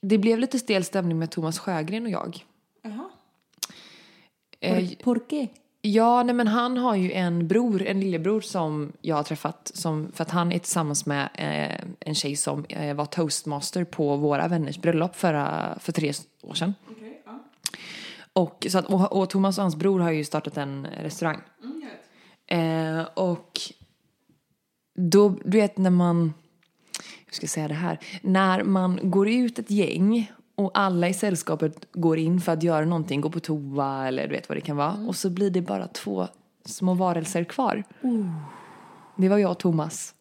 det 0.00 0.18
blev 0.18 0.38
lite 0.38 0.58
stel 0.58 0.84
stämning 0.84 1.18
med 1.18 1.30
Thomas 1.30 1.58
Sjögren 1.58 2.04
och 2.04 2.10
jag. 2.10 2.44
Jaha. 2.82 3.10
Eh, 4.60 4.88
Por 5.02 5.28
qué? 5.28 5.48
ja, 5.82 6.22
nej 6.22 6.34
men 6.34 6.48
han 6.48 6.76
har 6.76 6.96
ju 6.96 7.12
en 7.12 7.48
bror, 7.48 7.82
en 7.82 8.00
lillebror 8.00 8.40
som 8.40 8.92
jag 9.00 9.16
har 9.16 9.22
träffat. 9.22 9.70
Som, 9.74 10.12
för 10.12 10.22
att 10.22 10.30
han 10.30 10.52
är 10.52 10.58
tillsammans 10.58 11.06
med 11.06 11.28
eh, 11.34 11.86
en 12.00 12.14
tjej 12.14 12.36
som 12.36 12.64
eh, 12.64 12.94
var 12.96 13.06
toastmaster 13.06 13.84
på 13.84 14.16
våra 14.16 14.48
vänners 14.48 14.78
bröllop 14.78 15.16
förra, 15.16 15.78
för 15.80 15.92
tre 15.92 16.12
år 16.42 16.54
sedan. 16.54 16.74
Okej, 16.90 17.22
ja. 17.26 17.38
Och, 18.32 18.66
så 18.70 18.78
att, 18.78 18.86
och, 18.86 19.12
och 19.12 19.30
Thomas 19.30 19.58
och 19.58 19.62
hans 19.62 19.76
bror 19.76 20.00
har 20.00 20.10
ju 20.10 20.24
startat 20.24 20.56
en 20.56 20.86
restaurang. 20.86 21.40
Eh, 22.46 23.02
och 23.14 23.60
då, 24.94 25.28
du 25.44 25.58
vet 25.58 25.78
när 25.78 25.90
man, 25.90 26.34
hur 27.30 27.34
ska 27.34 27.44
jag 27.44 27.50
säga 27.50 27.68
det 27.68 27.74
här? 27.74 27.98
När 28.22 28.64
man 28.64 29.00
går 29.02 29.28
ut 29.28 29.58
ett 29.58 29.70
gäng 29.70 30.32
och 30.54 30.70
alla 30.74 31.08
i 31.08 31.14
sällskapet 31.14 31.86
går 31.92 32.18
in 32.18 32.40
för 32.40 32.52
att 32.52 32.62
göra 32.62 32.84
någonting, 32.84 33.20
gå 33.20 33.30
på 33.30 33.40
toa 33.40 34.08
eller 34.08 34.28
du 34.28 34.34
vet 34.34 34.48
vad 34.48 34.56
det 34.56 34.62
kan 34.62 34.76
vara. 34.76 34.92
Och 35.08 35.16
så 35.16 35.30
blir 35.30 35.50
det 35.50 35.62
bara 35.62 35.86
två 35.86 36.28
små 36.64 36.94
varelser 36.94 37.44
kvar. 37.44 37.84
Det 39.16 39.28
var 39.28 39.38
jag 39.38 39.50
och 39.50 39.58
Thomas. 39.58 40.14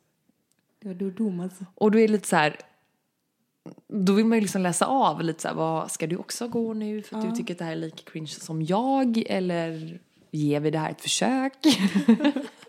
Det 0.82 0.88
var 0.88 0.96
du 0.96 1.12
Thomas. 1.12 1.52
Och 1.76 1.92
då 1.92 1.98
är 1.98 2.08
det 2.08 2.14
lite 2.14 2.28
så 2.28 2.36
här, 2.36 2.58
då 3.88 4.14
vill 4.14 4.26
man 4.26 4.38
ju 4.38 4.42
liksom 4.42 4.62
läsa 4.62 4.86
av 4.86 5.22
lite 5.22 5.42
så 5.42 5.48
här, 5.48 5.56
vad, 5.56 5.92
ska 5.92 6.08
du 6.08 6.18
också 6.18 6.48
gå 6.48 6.74
nu 6.74 7.02
för 7.02 7.18
att 7.18 7.30
du 7.30 7.36
tycker 7.36 7.54
att 7.54 7.58
det 7.58 7.66
här 7.66 7.72
är 7.72 7.76
lika 7.76 8.12
cringe 8.12 8.28
som 8.28 8.62
jag? 8.62 9.24
Eller 9.30 10.00
ger 10.32 10.60
vi 10.60 10.72
det 10.72 10.80
här 10.80 10.92
ett 10.92 11.02
försök? 11.02 11.54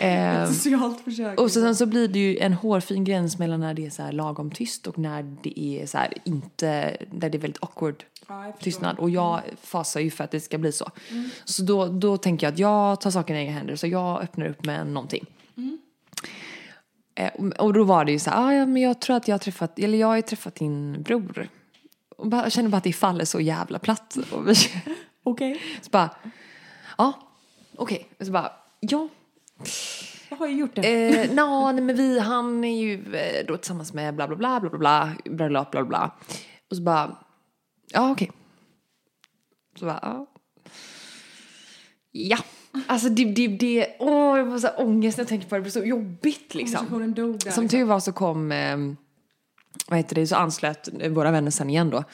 Ehm, 0.00 0.46
Socialt 0.52 1.00
försök. 1.00 1.40
och 1.40 1.50
sen 1.52 1.76
så 1.76 1.86
blir 1.86 2.08
det 2.08 2.18
ju 2.18 2.38
en 2.38 2.52
hårfin 2.52 3.04
gräns 3.04 3.38
mellan 3.38 3.60
när 3.60 3.74
det 3.74 3.86
är 3.86 3.90
så 3.90 4.02
här 4.02 4.12
lagom 4.12 4.50
tyst 4.50 4.86
och 4.86 4.98
när 4.98 5.36
det 5.42 5.60
är 5.60 5.86
så 5.86 5.98
här 5.98 6.12
inte, 6.24 6.96
där 7.12 7.30
det 7.30 7.38
är 7.38 7.40
väldigt 7.40 7.62
awkward 7.62 8.04
Ja, 8.28 8.52
tystnad. 8.60 8.98
Och 8.98 9.10
jag 9.10 9.40
fasar 9.62 10.00
ju 10.00 10.10
för 10.10 10.24
att 10.24 10.30
det 10.30 10.40
ska 10.40 10.58
bli 10.58 10.72
så. 10.72 10.90
Så 11.44 11.62
då, 11.62 11.86
då 11.86 12.16
tänker 12.16 12.46
jag 12.46 12.52
att 12.52 12.58
jag 12.58 13.00
tar 13.00 13.10
saken 13.10 13.36
i 13.36 13.38
egna 13.38 13.52
händer 13.52 13.76
så 13.76 13.86
jag 13.86 14.22
öppnar 14.22 14.46
upp 14.46 14.64
med 14.64 14.86
någonting. 14.86 15.26
Eh, 17.14 17.30
och- 17.58 17.72
då 17.72 17.84
var 17.84 18.04
det 18.04 18.12
ju 18.12 18.18
så 18.18 18.30
här, 18.30 18.44
ah, 18.46 18.54
ja 18.54 18.66
men 18.66 18.82
jag 18.82 19.00
tror 19.00 19.16
att 19.16 19.28
jag 19.28 19.34
har 19.34 19.38
träffat, 19.38 19.78
eller 19.78 19.98
jag 19.98 20.06
har 20.06 20.16
ju 20.16 20.22
träffat 20.22 20.54
din 20.54 21.02
bror. 21.02 21.48
Och 22.16 22.28
bara, 22.28 22.42
jag 22.42 22.52
känner 22.52 22.68
bara 22.68 22.76
att 22.76 22.84
det 22.84 22.92
faller 22.92 23.24
så 23.24 23.40
jävla 23.40 23.78
platt. 23.78 24.16
Okej. 25.22 25.60
så 25.82 25.90
bara, 25.90 26.10
ja, 26.98 27.12
okej. 27.76 28.08
Och 28.20 28.26
Så 28.26 28.32
bara, 28.32 28.52
ja, 28.90 29.08
Jag 30.28 30.36
har 30.36 30.46
ju 30.46 30.56
gjort 30.56 30.74
det. 30.74 31.08
Eh, 31.08 31.30
nå, 31.34 31.72
nej, 31.72 31.82
men 31.82 31.96
vi, 31.96 32.18
han 32.18 32.64
är 32.64 32.80
ju 32.80 33.14
eh, 33.14 33.46
då 33.46 33.56
tillsammans 33.56 33.92
med 33.92 34.14
bla 34.14 34.28
bla 34.28 34.36
bla 34.36 34.60
bla 34.60 34.70
bla 34.70 34.78
bla 34.78 35.14
bla 35.24 35.48
bla 35.48 35.64
bla 35.70 35.84
bla. 35.84 36.14
Och 36.70 36.76
så 36.76 36.82
bara, 36.82 37.16
ja 37.92 38.10
okej. 38.10 38.30
Så 39.78 39.84
bara, 39.84 39.98
ja. 40.02 40.26
Ja, 42.12 42.38
alltså 42.86 43.08
det, 43.08 43.24
det, 43.24 43.48
det, 43.48 43.96
åh 43.98 44.38
jag 44.38 44.50
får 44.50 44.58
så 44.58 44.66
här 44.66 44.80
ångest 44.80 45.18
när 45.18 45.22
jag 45.22 45.28
tänker 45.28 45.48
på 45.48 45.54
det, 45.54 45.58
det 45.58 45.62
blir 45.62 45.72
så 45.72 45.84
jobbigt 45.84 46.54
liksom. 46.54 46.86
Som 46.86 47.34
liksom. 47.44 47.68
tur 47.68 47.84
var 47.84 48.00
så 48.00 48.12
kom, 48.12 48.52
eh, 48.52 48.76
vad 49.88 49.96
heter 49.98 50.14
det, 50.14 50.26
så 50.26 50.36
anslöt 50.36 50.88
våra 51.10 51.30
vänner 51.30 51.50
sen 51.50 51.70
igen 51.70 51.90
då. 51.90 52.04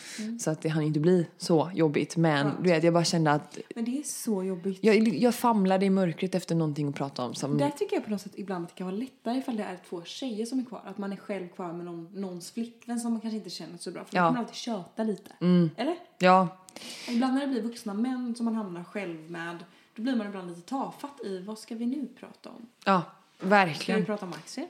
Så 0.40 0.50
att 0.50 0.62
det 0.62 0.68
hann 0.68 0.82
inte 0.82 1.00
bli 1.00 1.26
så 1.38 1.70
jobbigt. 1.74 2.16
Men 2.16 2.50
du 2.62 2.68
vet, 2.70 2.84
jag 2.84 2.94
bara 2.94 3.04
kände 3.04 3.30
att 3.32 3.58
Men 3.74 3.84
det 3.84 3.98
är 3.98 4.02
så 4.02 4.44
jobbigt. 4.44 4.78
jag, 4.84 5.08
jag 5.08 5.34
famlade 5.34 5.86
i 5.86 5.90
mörkret 5.90 6.34
efter 6.34 6.54
någonting 6.54 6.88
att 6.88 6.94
prata 6.94 7.24
om. 7.24 7.34
Som, 7.34 7.58
Där 7.58 7.70
tycker 7.70 7.96
jag 7.96 8.04
på 8.04 8.10
något 8.10 8.20
sätt 8.20 8.32
ibland 8.36 8.64
att 8.64 8.70
det 8.70 8.74
kan 8.76 8.86
vara 8.86 8.96
lättare 8.96 9.38
ifall 9.38 9.56
det 9.56 9.62
är 9.62 9.78
två 9.88 10.02
tjejer 10.04 10.46
som 10.46 10.58
är 10.58 10.64
kvar. 10.64 10.82
Att 10.84 10.98
man 10.98 11.12
är 11.12 11.16
själv 11.16 11.48
kvar 11.48 11.72
med 11.72 11.86
någon, 11.86 12.08
någons 12.14 12.50
flickvän 12.50 13.00
som 13.00 13.12
man 13.12 13.20
kanske 13.20 13.36
inte 13.36 13.50
känner 13.50 13.78
så 13.78 13.90
bra. 13.90 14.04
För 14.04 14.16
Ja. 14.16 14.22
man 14.30 14.36
alltid 14.36 14.54
köta 14.54 15.02
lite. 15.02 15.30
Eller? 15.76 15.96
ja, 16.18 16.48
Och 17.06 17.12
ibland 17.12 17.34
när 17.34 17.40
det 17.40 17.46
blir 17.46 17.62
vuxna 17.62 17.94
män 17.94 18.34
som 18.36 18.44
man 18.44 18.54
hamnar 18.54 18.84
själv 18.84 19.30
med. 19.30 19.58
Då 19.96 20.02
blir 20.02 20.16
man 20.16 20.26
ibland 20.26 20.48
lite 20.48 20.60
tafatt 20.68 21.20
i 21.24 21.38
vad 21.38 21.58
ska 21.58 21.74
vi 21.74 21.86
nu 21.86 22.08
prata 22.20 22.50
om? 22.50 22.66
ja, 22.84 23.02
Ska 23.36 23.44
vi 23.46 23.50
verkligen. 23.50 24.04
prata 24.04 24.26
om 24.26 24.32
aktier? 24.32 24.66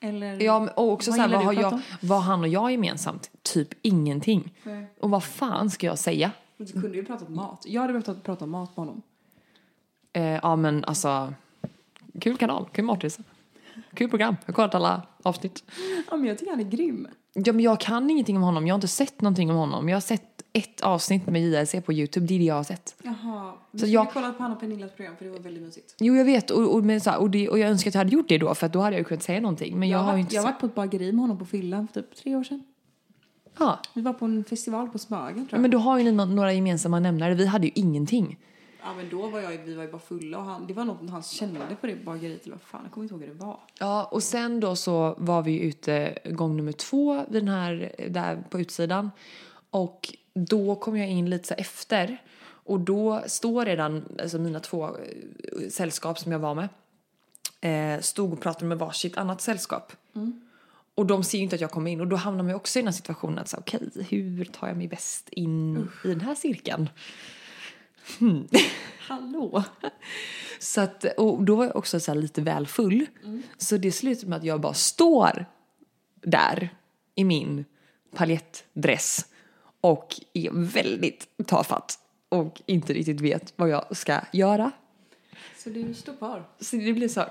Eller 0.00 0.42
Ja, 0.42 0.68
och 0.76 0.92
också 0.92 1.10
vad 1.10 1.16
så 1.16 1.22
här, 1.22 1.28
vad, 1.28 1.44
har 1.44 1.52
jag, 1.52 1.80
vad 2.00 2.22
han 2.22 2.40
och 2.40 2.48
jag 2.48 2.70
gemensamt? 2.70 3.30
Typ 3.42 3.68
ingenting. 3.82 4.54
Nej. 4.62 4.86
Och 5.00 5.10
vad 5.10 5.24
fan 5.24 5.70
ska 5.70 5.86
jag 5.86 5.98
säga? 5.98 6.30
Du 6.56 6.72
kunde 6.72 6.96
ju 6.96 7.04
prata 7.04 7.24
om 7.24 7.34
mat. 7.34 7.64
Jag 7.66 7.80
hade 7.80 7.92
behövt 7.92 8.22
prata 8.22 8.44
om 8.44 8.50
mat 8.50 8.76
med 8.76 8.86
honom. 8.86 9.02
Eh, 10.12 10.22
ja 10.22 10.56
men 10.56 10.84
alltså, 10.84 11.34
kul 12.20 12.36
kanal, 12.36 12.68
kul 12.72 12.84
matresa. 12.84 13.22
Kul 13.94 14.10
program, 14.10 14.36
jag 14.40 14.52
har 14.52 14.54
kollat 14.54 14.74
alla 14.74 15.02
avsnitt. 15.22 15.64
Ja, 16.10 16.16
men 16.16 16.24
jag 16.24 16.38
tycker 16.38 16.50
han 16.50 16.60
är 16.60 16.64
grym. 16.64 17.08
Ja, 17.32 17.52
men 17.52 17.60
jag 17.60 17.80
kan 17.80 18.10
ingenting 18.10 18.36
om 18.36 18.42
honom, 18.42 18.66
jag 18.66 18.74
har 18.74 18.76
inte 18.76 18.88
sett 18.88 19.20
någonting 19.20 19.50
om 19.50 19.56
honom. 19.56 19.88
Jag 19.88 19.96
har 19.96 20.00
sett 20.00 20.35
ett 20.56 20.80
avsnitt 20.80 21.26
med 21.26 21.42
JLC 21.42 21.74
på 21.86 21.92
YouTube, 21.92 22.26
det 22.26 22.34
är 22.34 22.38
det 22.38 22.44
jag 22.44 22.54
har 22.54 22.64
sett. 22.64 22.96
Jaha. 23.02 23.52
Vi 23.70 23.78
Så 23.78 23.86
jag- 23.86 24.10
kolla 24.12 24.32
på 24.32 24.42
Hanna 24.42 24.54
och 24.54 24.60
Pernillas 24.60 24.92
program 24.92 25.16
för 25.16 25.24
det 25.24 25.30
var 25.30 25.38
väldigt 25.38 25.62
mysigt. 25.62 25.94
Jo 25.98 26.14
jag 26.14 26.24
vet 26.24 26.50
och, 26.50 26.74
och, 26.74 26.84
men, 26.84 27.00
så 27.00 27.10
här, 27.10 27.18
och, 27.20 27.30
det, 27.30 27.48
och 27.48 27.58
jag 27.58 27.70
önskar 27.70 27.90
att 27.90 27.94
jag 27.94 28.00
hade 28.00 28.12
gjort 28.12 28.28
det 28.28 28.38
då 28.38 28.54
för 28.54 28.68
då 28.68 28.80
hade 28.80 28.96
jag 28.96 29.00
ju 29.00 29.04
kunnat 29.04 29.22
säga 29.22 29.40
någonting. 29.40 29.78
Men 29.78 29.88
jag, 29.88 29.98
Jag, 29.98 30.04
har 30.04 30.10
har 30.12 30.18
inte 30.18 30.34
jag 30.34 30.42
har 30.42 30.48
varit 30.52 30.60
på 30.60 30.66
ett 30.66 30.74
bageri 30.74 31.12
med 31.12 31.20
honom 31.20 31.38
på 31.38 31.44
fyllan 31.44 31.88
för 31.88 32.00
typ 32.02 32.14
tre 32.16 32.36
år 32.36 32.44
sedan. 32.44 32.64
Ja, 33.58 33.78
Vi 33.94 34.00
var 34.02 34.12
på 34.12 34.24
en 34.24 34.44
festival 34.44 34.88
på 34.88 34.98
Smögen 34.98 35.34
tror 35.34 35.48
jag. 35.50 35.60
men 35.60 35.70
då 35.70 35.78
har 35.78 35.98
ju 35.98 36.04
ni 36.04 36.12
nå- 36.12 36.24
några 36.24 36.52
gemensamma 36.52 37.00
nämnare, 37.00 37.34
vi 37.34 37.46
hade 37.46 37.66
ju 37.66 37.72
ingenting. 37.74 38.38
Ja 38.82 38.94
men 38.96 39.08
då 39.10 39.28
var 39.28 39.40
jag, 39.40 39.50
vi 39.64 39.74
var 39.74 39.82
ju 39.84 39.90
bara 39.92 39.98
fulla 39.98 40.38
och 40.38 40.44
han, 40.44 40.66
det 40.66 40.74
var 40.74 40.84
något 40.84 41.10
han 41.10 41.22
kände 41.22 41.60
på 41.80 41.86
det 41.86 42.04
bageriet 42.04 42.44
eller 42.44 42.54
vad 42.54 42.62
fan, 42.62 42.80
jag 42.84 42.92
kommer 42.92 43.04
inte 43.04 43.14
ihåg 43.14 43.22
hur 43.22 43.28
det 43.28 43.44
var. 43.44 43.60
Ja, 43.80 44.04
och 44.04 44.22
sen 44.22 44.60
då 44.60 44.76
så 44.76 45.14
var 45.18 45.42
vi 45.42 45.60
ute 45.60 46.18
gång 46.30 46.56
nummer 46.56 46.72
två 46.72 47.24
vid 47.30 47.42
den 47.44 47.48
här, 47.54 47.92
där 48.08 48.44
på 48.50 48.60
utsidan. 48.60 49.10
Och 49.76 50.14
då 50.34 50.76
kom 50.76 50.96
jag 50.96 51.08
in 51.08 51.30
lite 51.30 51.48
så 51.48 51.54
efter. 51.54 52.22
Och 52.48 52.80
då 52.80 53.22
står 53.26 53.64
redan, 53.64 54.04
alltså 54.22 54.38
mina 54.38 54.60
två 54.60 54.86
eh, 54.86 55.68
sällskap 55.70 56.18
som 56.18 56.32
jag 56.32 56.38
var 56.38 56.54
med, 56.54 56.68
eh, 57.60 58.00
stod 58.00 58.32
och 58.32 58.40
pratade 58.40 58.66
med 58.66 58.78
varsitt 58.78 59.16
annat 59.16 59.40
sällskap. 59.40 59.92
Och 60.94 61.06
de 61.06 61.24
ser 61.24 61.38
ju 61.38 61.44
inte 61.44 61.54
att 61.54 61.60
jag 61.60 61.70
kommer 61.70 61.90
in 61.90 62.00
och 62.00 62.06
då 62.06 62.16
hamnar 62.16 62.42
man 62.42 62.48
ju 62.48 62.54
också 62.54 62.78
i 62.78 62.82
den 62.82 62.86
här 62.86 62.92
situationen 62.92 63.38
att 63.38 63.48
så, 63.48 63.56
okej, 63.56 63.80
hur 64.08 64.44
tar 64.44 64.68
jag 64.68 64.76
mig 64.76 64.88
bäst 64.88 65.28
in 65.28 65.88
i 66.04 66.08
den 66.08 66.20
här 66.20 66.34
cirkeln? 66.34 66.88
Hallå! 68.98 69.64
Så 70.58 70.80
att, 70.80 71.04
och 71.16 71.44
då 71.44 71.56
var 71.56 71.64
jag 71.64 71.76
också 71.76 72.00
så 72.00 72.14
lite 72.14 72.40
väl 72.40 72.66
full. 72.66 73.06
Så 73.58 73.76
det 73.76 73.92
slutar 73.92 74.28
med 74.28 74.38
att 74.38 74.44
jag 74.44 74.60
bara 74.60 74.74
står 74.74 75.46
där 76.22 76.68
i 77.14 77.24
min 77.24 77.64
paljettdress 78.14 79.26
och 79.86 80.20
är 80.32 80.50
väldigt 80.52 81.28
tafatt 81.46 81.98
och 82.28 82.62
inte 82.66 82.92
riktigt 82.92 83.20
vet 83.20 83.52
vad 83.56 83.68
jag 83.68 83.96
ska 83.96 84.20
göra. 84.32 84.70
Så 85.56 85.70
du 85.70 85.94
står 85.94 86.16
kvar? 86.16 86.44
Så 86.60 86.76
det 86.76 86.92
blir 86.92 87.08
så 87.08 87.20
här, 87.20 87.28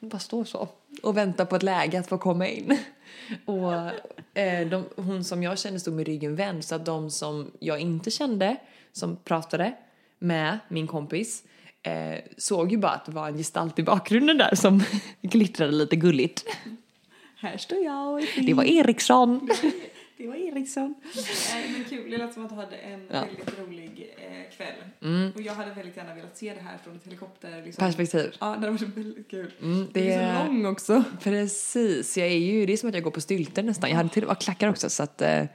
bara 0.00 0.18
står 0.18 0.44
så 0.44 0.68
och 1.02 1.16
väntar 1.16 1.44
på 1.44 1.56
ett 1.56 1.62
läge 1.62 2.00
att 2.00 2.08
få 2.08 2.18
komma 2.18 2.48
in. 2.48 2.78
Och 3.44 3.72
eh, 4.38 4.68
de, 4.68 4.84
hon 4.96 5.24
som 5.24 5.42
jag 5.42 5.58
kände 5.58 5.80
stod 5.80 5.94
med 5.94 6.06
ryggen 6.06 6.36
vänd 6.36 6.64
så 6.64 6.74
att 6.74 6.86
de 6.86 7.10
som 7.10 7.50
jag 7.58 7.80
inte 7.80 8.10
kände 8.10 8.56
som 8.92 9.16
pratade 9.16 9.74
med 10.18 10.58
min 10.68 10.86
kompis 10.86 11.44
eh, 11.82 12.18
såg 12.36 12.72
ju 12.72 12.78
bara 12.78 12.92
att 12.92 13.04
det 13.04 13.12
var 13.12 13.28
en 13.28 13.36
gestalt 13.36 13.78
i 13.78 13.82
bakgrunden 13.82 14.38
där 14.38 14.54
som 14.54 14.82
glittrade 15.22 15.72
lite 15.72 15.96
gulligt. 15.96 16.44
Här 17.36 17.56
står 17.56 17.78
jag. 17.78 18.26
Det 18.46 18.54
var 18.54 18.64
Eriksson. 18.64 19.48
Det 20.18 20.26
var 20.28 20.34
Eriksson. 20.34 20.94
Nej 21.54 21.70
men 21.72 21.84
kul, 21.84 22.10
det 22.10 22.18
lät 22.18 22.34
som 22.34 22.44
att 22.44 22.50
du 22.50 22.56
hade 22.56 22.76
en 22.76 23.00
Ja. 23.12 23.20
väldigt 23.20 23.58
rolig 23.58 24.14
eh, 24.18 24.56
kväll. 24.56 25.32
Och 25.34 25.40
jag 25.42 25.54
hade 25.54 25.74
väldigt 25.74 25.96
gärna 25.96 26.14
velat 26.14 26.36
se 26.36 26.54
det 26.54 26.60
här 26.60 26.78
från 26.84 26.96
ett 26.96 27.04
helikopter. 27.04 27.62
Liksom. 27.64 27.84
Perspektiv. 27.86 28.36
Ja, 28.40 28.56
det 28.60 28.70
varit 28.70 28.82
väldigt 28.82 29.28
kul. 29.30 29.52
Mm, 29.62 29.86
Det 29.92 30.00
det 30.00 30.12
är 30.12 30.46
så 30.46 30.52
lång 30.52 30.66
också. 30.66 31.04
Precis, 31.22 32.16
jag 32.18 32.26
är 32.26 32.38
ju, 32.38 32.66
det 32.66 32.72
är 32.72 32.76
som 32.76 32.88
att 32.88 32.94
jag 32.94 33.04
går 33.04 33.10
på 33.10 33.20
stylter 33.20 33.62
nästan. 33.62 33.90
Jag 33.90 33.96
hade 33.96 34.08
till 34.08 34.22
och 34.24 34.28
med 34.28 34.38
klackar 34.38 34.68
också 34.68 34.90
så 34.90 35.02
att 35.02 35.22
eh, 35.22 35.46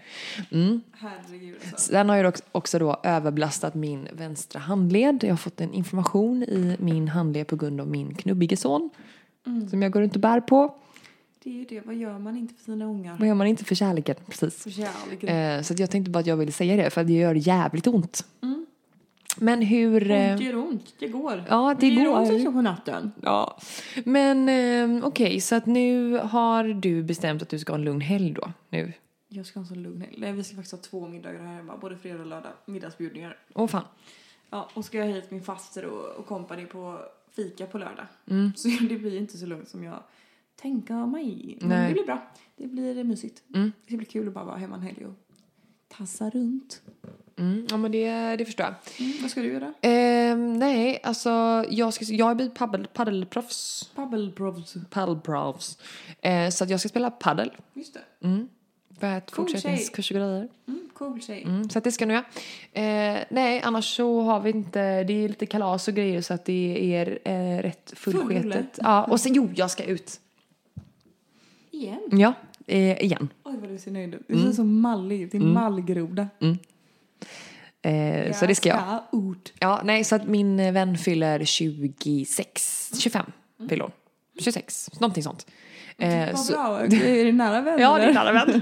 mm. 0.51 0.82
Herregud 0.91 1.55
alltså. 1.72 1.91
Sen 1.91 2.09
har 2.09 2.18
jag 2.18 2.34
också 2.51 2.80
då 2.80 3.01
överbelastat 3.03 3.76
min 3.76 4.07
vänstra 4.14 4.59
handled. 4.59 5.24
Jag 5.24 5.30
har 5.30 5.38
fått 5.38 5.61
en 5.61 5.74
inflammation 5.74 6.43
i 6.43 6.78
min 6.80 7.07
handled 7.07 7.47
på 7.47 7.55
grund 7.55 7.82
av 7.82 7.88
min 7.88 8.16
knubbige 8.16 8.57
son. 8.57 8.89
Som 9.70 9.82
jag 9.82 9.91
går 9.91 10.01
runt 10.01 10.16
och 10.16 10.22
bär 10.22 10.41
på. 10.41 10.76
Det 11.44 11.50
är 11.50 11.54
ju 11.54 11.66
det, 11.66 11.82
vad 11.86 11.96
gör 11.96 12.20
man 12.20 12.38
inte 12.38 12.54
för 12.54 12.64
sina 12.64 12.86
ungar? 12.86 13.18
Vad 13.20 13.28
gör 13.28 13.36
man 13.36 13.48
inte 13.48 13.66
för 13.66 13.76
kärleken? 13.76 14.16
Precis. 14.30 14.64
För 14.64 14.70
kärleken. 14.70 15.30
Eh, 15.30 15.62
så 15.62 15.74
jag 15.78 15.91
tänkte 15.91 16.12
bara 16.12 16.20
att 16.20 16.28
jag 16.28 16.38
ville 16.38 16.52
säga 16.52 16.76
det 16.84 16.89
för 16.89 17.04
det 17.04 17.14
gör 17.14 17.36
jävligt 17.36 17.88
ont. 17.88 18.26
Men 19.38 19.62
hur... 19.62 20.12
eh, 20.12 20.32
Ont 20.32 20.41
gör 20.41 20.56
ont, 20.56 20.94
det 21.00 21.08
går. 21.08 21.44
Ja, 21.50 21.76
det 21.80 21.88
gör 21.88 22.06
går. 22.06 22.20
ont 22.22 22.32
också 22.34 22.52
på 22.52 22.62
natten. 22.62 23.12
Ja. 23.22 23.58
Men 24.06 24.50
eh, 25.00 25.06
okej, 25.08 25.41
så 25.41 25.56
att 25.56 25.66
nu 25.66 26.18
har 26.18 26.64
du 26.64 27.04
bestämt 27.04 27.41
att 27.41 27.50
du 27.50 27.60
ska 27.60 27.72
ha 27.74 27.78
en 27.78 27.84
lugn 27.86 28.02
helg 28.02 28.34
då? 28.34 28.52
Nu? 28.70 28.94
Jag 29.30 29.46
ska 29.46 29.60
ha 29.60 29.62
en 29.64 29.68
sån 29.68 29.84
lugn 29.84 30.02
helg. 30.02 30.16
Nej, 30.18 30.32
Vi 30.34 30.44
ska 30.44 30.56
faktiskt 30.56 30.72
ha 30.72 30.80
två 30.82 31.08
middagar 31.08 31.39
här 31.44 31.56
hemma, 31.56 31.78
både 31.78 31.98
fredag 31.98 32.20
och 32.20 32.26
lördag. 32.26 32.52
Middagsbjudningar. 32.66 33.38
Åh 33.54 33.68
fan. 33.68 33.84
Ja, 34.50 34.70
och 34.74 34.86
ska 34.86 34.98
jag 34.98 35.06
hit 35.08 35.32
min 35.32 35.44
faster 35.44 35.86
och, 35.86 36.06
och 36.20 36.26
kompani 36.28 36.66
på 36.66 37.00
fika 37.36 37.66
på 37.66 37.78
lördag. 37.78 38.06
Mm. 38.30 38.52
Så 38.56 38.68
det 38.89 38.96
blir 38.98 39.18
inte 39.18 39.38
så 39.38 39.46
lugnt 39.46 39.70
som 39.70 39.84
jag 39.84 40.04
tänker 40.64 41.05
mig. 41.05 41.57
Men 41.59 41.70
Nej. 41.70 41.88
det 41.88 41.93
blir 41.93 42.05
bra. 42.05 42.32
Det 42.55 42.68
blir 42.68 43.03
mysigt. 43.03 43.43
Mm. 43.55 43.72
Det 43.82 43.88
ska 43.88 43.97
bli 43.97 44.05
kul 44.05 44.28
att 44.28 44.34
bara 44.34 44.45
vara 44.45 44.57
hemma 44.57 44.76
en 44.76 44.82
helg 44.82 45.05
och 45.05 45.14
tassa 45.97 46.30
runt. 46.30 46.82
Mm, 47.39 47.68
ja 47.70 47.78
men 47.78 47.91
det, 47.91 48.36
det 48.36 48.45
förstår 48.45 48.66
jag. 48.66 48.76
Mm, 48.99 49.18
vad 49.22 49.32
ska 49.32 49.41
du 49.41 49.53
göra? 49.53 49.74
Ehm, 49.82 50.59
nej, 50.59 50.99
alltså 51.03 51.66
jag, 51.70 51.93
ska, 51.93 52.05
jag 52.05 52.32
är 52.32 52.36
blivit 52.36 52.55
paddel, 52.55 52.88
paddelproffs. 52.93 53.91
Paddleproffs. 53.95 54.76
Paddelproffs. 54.89 55.78
Eh, 56.22 56.49
så 56.49 56.64
att 56.64 56.70
jag 56.70 56.80
ska 56.80 56.89
spela 56.89 57.11
paddel. 57.11 57.51
Just 57.74 57.93
det. 57.93 58.28
Mm. 58.28 58.49
För 58.99 59.07
att 59.07 59.32
Cool 59.32 59.45
fortsättningskurs 59.45 60.11
och 60.11 60.18
grejer. 60.18 60.49
Mm, 60.68 60.89
Cool 60.93 61.22
tjej. 61.22 61.43
Mm, 61.43 61.70
så 61.70 61.78
att 61.78 61.84
det 61.84 61.91
ska 61.91 62.05
jag 62.05 62.07
nog 62.07 62.24
göra. 62.74 63.16
Eh, 63.18 63.24
nej, 63.30 63.61
annars 63.61 63.95
så 63.95 64.22
har 64.22 64.39
vi 64.39 64.49
inte, 64.49 65.03
det 65.03 65.14
är 65.14 65.28
lite 65.28 65.45
kalas 65.45 65.88
och 65.88 65.93
grejer 65.93 66.22
så 66.22 66.34
att 66.34 66.45
det 66.45 66.95
är 66.95 67.20
eh, 67.24 67.61
rätt 67.61 67.93
Full 67.95 68.14
fullsketet. 68.14 68.80
Ja, 68.82 69.03
och 69.03 69.20
sen 69.20 69.34
jo, 69.34 69.49
jag 69.55 69.72
ska 69.72 69.84
ut. 69.84 70.20
Igen? 71.84 72.02
Ja, 72.12 72.34
eh, 72.68 73.04
igen. 73.04 73.30
Oj 73.44 73.54
vad 73.62 73.70
du 73.70 73.78
ser 73.78 73.92
nöjd 73.92 74.14
ut. 74.14 74.22
Du 74.28 74.34
Mm. 74.34 74.46
ser 74.48 74.54
så 74.54 74.64
mallig 74.64 75.22
ut. 75.22 75.32
Din 75.32 75.54
mallgroda. 75.54 76.28
Eh, 77.82 78.34
så 78.34 78.46
det 78.46 78.56
ska 78.56 78.70
jag. 78.70 79.04
ut. 79.12 79.54
Ja, 79.60 79.82
nej, 79.84 80.04
så 80.04 80.16
att 80.16 80.28
min 80.28 80.60
eh, 80.60 80.72
vän 80.74 80.98
fyller 80.98 81.46
26, 81.46 82.92
25 83.00 83.26
fyller 83.70 83.84
hon. 83.84 83.92
26, 84.40 84.90
någonting 85.00 85.24
sånt. 85.24 85.48
Eh, 85.98 86.26
Vad 86.32 86.40
så- 86.40 86.54
bra. 86.54 86.80
Är 86.82 87.26
det 87.26 87.32
nära 87.32 87.62
vän? 87.62 87.80
Ja, 87.82 87.98
det 87.98 88.04
är 88.04 88.14
nära 88.14 88.32
vän. 88.32 88.62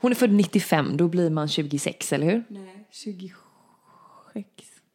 Hon 0.00 0.10
är 0.10 0.14
född 0.16 0.32
95, 0.32 0.96
då 0.96 1.08
blir 1.08 1.30
man 1.30 1.48
26, 1.48 2.12
eller 2.12 2.26
hur? 2.26 2.44
Nej, 2.48 2.86
26. 2.90 3.38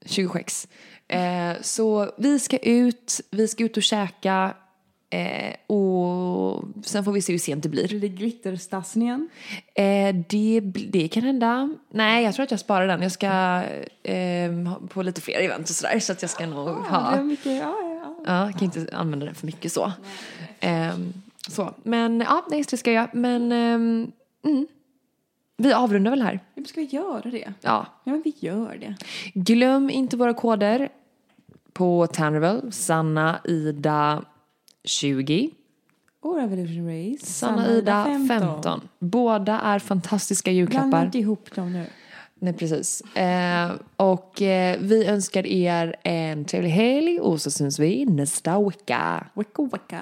26. 0.06 0.68
Eh, 1.08 1.54
så 1.62 2.12
vi 2.18 2.40
ska 2.40 2.58
ut, 2.58 3.22
vi 3.32 3.48
ska 3.48 3.64
ut 3.64 3.78
och 3.78 3.84
käka 3.84 4.56
eh, 5.10 5.76
och 5.76 6.64
sen 6.86 7.04
får 7.04 7.12
vi 7.12 7.22
se 7.22 7.34
hur 7.34 7.40
sent 7.40 7.64
det 7.64 7.70
blir. 7.70 7.88
Blir 7.88 8.00
det 8.00 8.08
glitterstassningen? 8.08 9.30
Eh, 9.76 10.16
det, 10.30 10.60
det 10.90 11.08
kan 11.08 11.24
hända. 11.24 11.70
Nej, 11.90 12.24
jag 12.24 12.36
tror 12.36 12.44
att 12.44 12.52
jag 12.52 12.60
sparar 12.60 12.88
den. 12.88 13.02
Jag 13.02 13.12
ska 13.12 13.64
eh, 14.04 14.52
på 14.90 15.02
lite 15.02 15.22
fler 15.22 15.40
event 15.40 15.70
och 15.70 15.76
sådär 15.76 16.00
så 16.00 16.12
att 16.12 16.22
jag 16.22 16.32
ska 16.32 16.46
nog 16.46 16.68
det 16.68 16.74
ha. 16.74 17.24
mycket, 17.24 17.46
ja, 17.46 17.76
ja, 17.82 18.02
ja. 18.04 18.16
Ja, 18.26 18.46
jag 18.46 18.54
kan 18.54 18.64
inte 18.64 18.88
använda 18.94 19.26
den 19.26 19.36
för 19.36 19.46
mycket 19.46 19.72
så. 19.72 19.92
Ehm, 20.60 21.14
så. 21.48 21.74
Men 21.84 22.20
ja, 22.20 22.46
nej, 22.50 22.66
det 22.70 22.78
ska 22.78 22.92
jag. 22.92 23.16
Men 23.16 23.52
ehm, 23.52 24.12
mm. 24.44 24.68
vi 25.58 25.74
avrundar 25.74 26.12
väl 26.12 26.22
här. 26.22 26.40
Ja, 26.54 26.64
Ska 26.66 26.82
vi 26.82 26.88
göra 26.88 27.30
det? 27.30 27.54
Ja. 27.62 27.86
Ja, 28.04 28.12
men 28.12 28.22
vi 28.22 28.36
gör 28.40 28.78
det. 28.80 28.96
Glöm 29.34 29.90
inte 29.90 30.18
våra 30.18 30.34
koder 30.34 30.90
på 31.74 32.08
Tannerville. 32.08 32.72
Sanna 32.72 33.40
Ida 33.44 34.24
20. 34.84 35.50
Och 36.22 36.36
Revolution 36.36 36.88
Race. 36.88 37.26
Sanna 37.26 37.72
Ida 37.72 38.04
15. 38.28 38.82
Båda 39.00 39.60
är 39.60 39.80
fantastiska 39.80 40.52
Blanda 40.52 40.60
julklappar. 40.60 41.06
inte 41.06 41.18
ihop 41.20 41.56
dem 41.56 41.74
nu. 41.74 41.86
Nej, 42.42 42.54
precis. 42.54 43.02
Eh, 43.02 43.72
och 43.96 44.42
eh, 44.42 44.80
vi 44.80 45.06
önskar 45.06 45.48
er 45.48 45.96
en 46.04 46.46
trevlig 46.46 46.70
helg 46.70 47.20
och 47.20 47.42
så 47.42 47.52
syns 47.52 47.80
vi 47.80 48.06
nästa 48.06 48.62
vecka. 48.62 49.28
Wicka 49.34 49.64
wicka. 49.64 50.02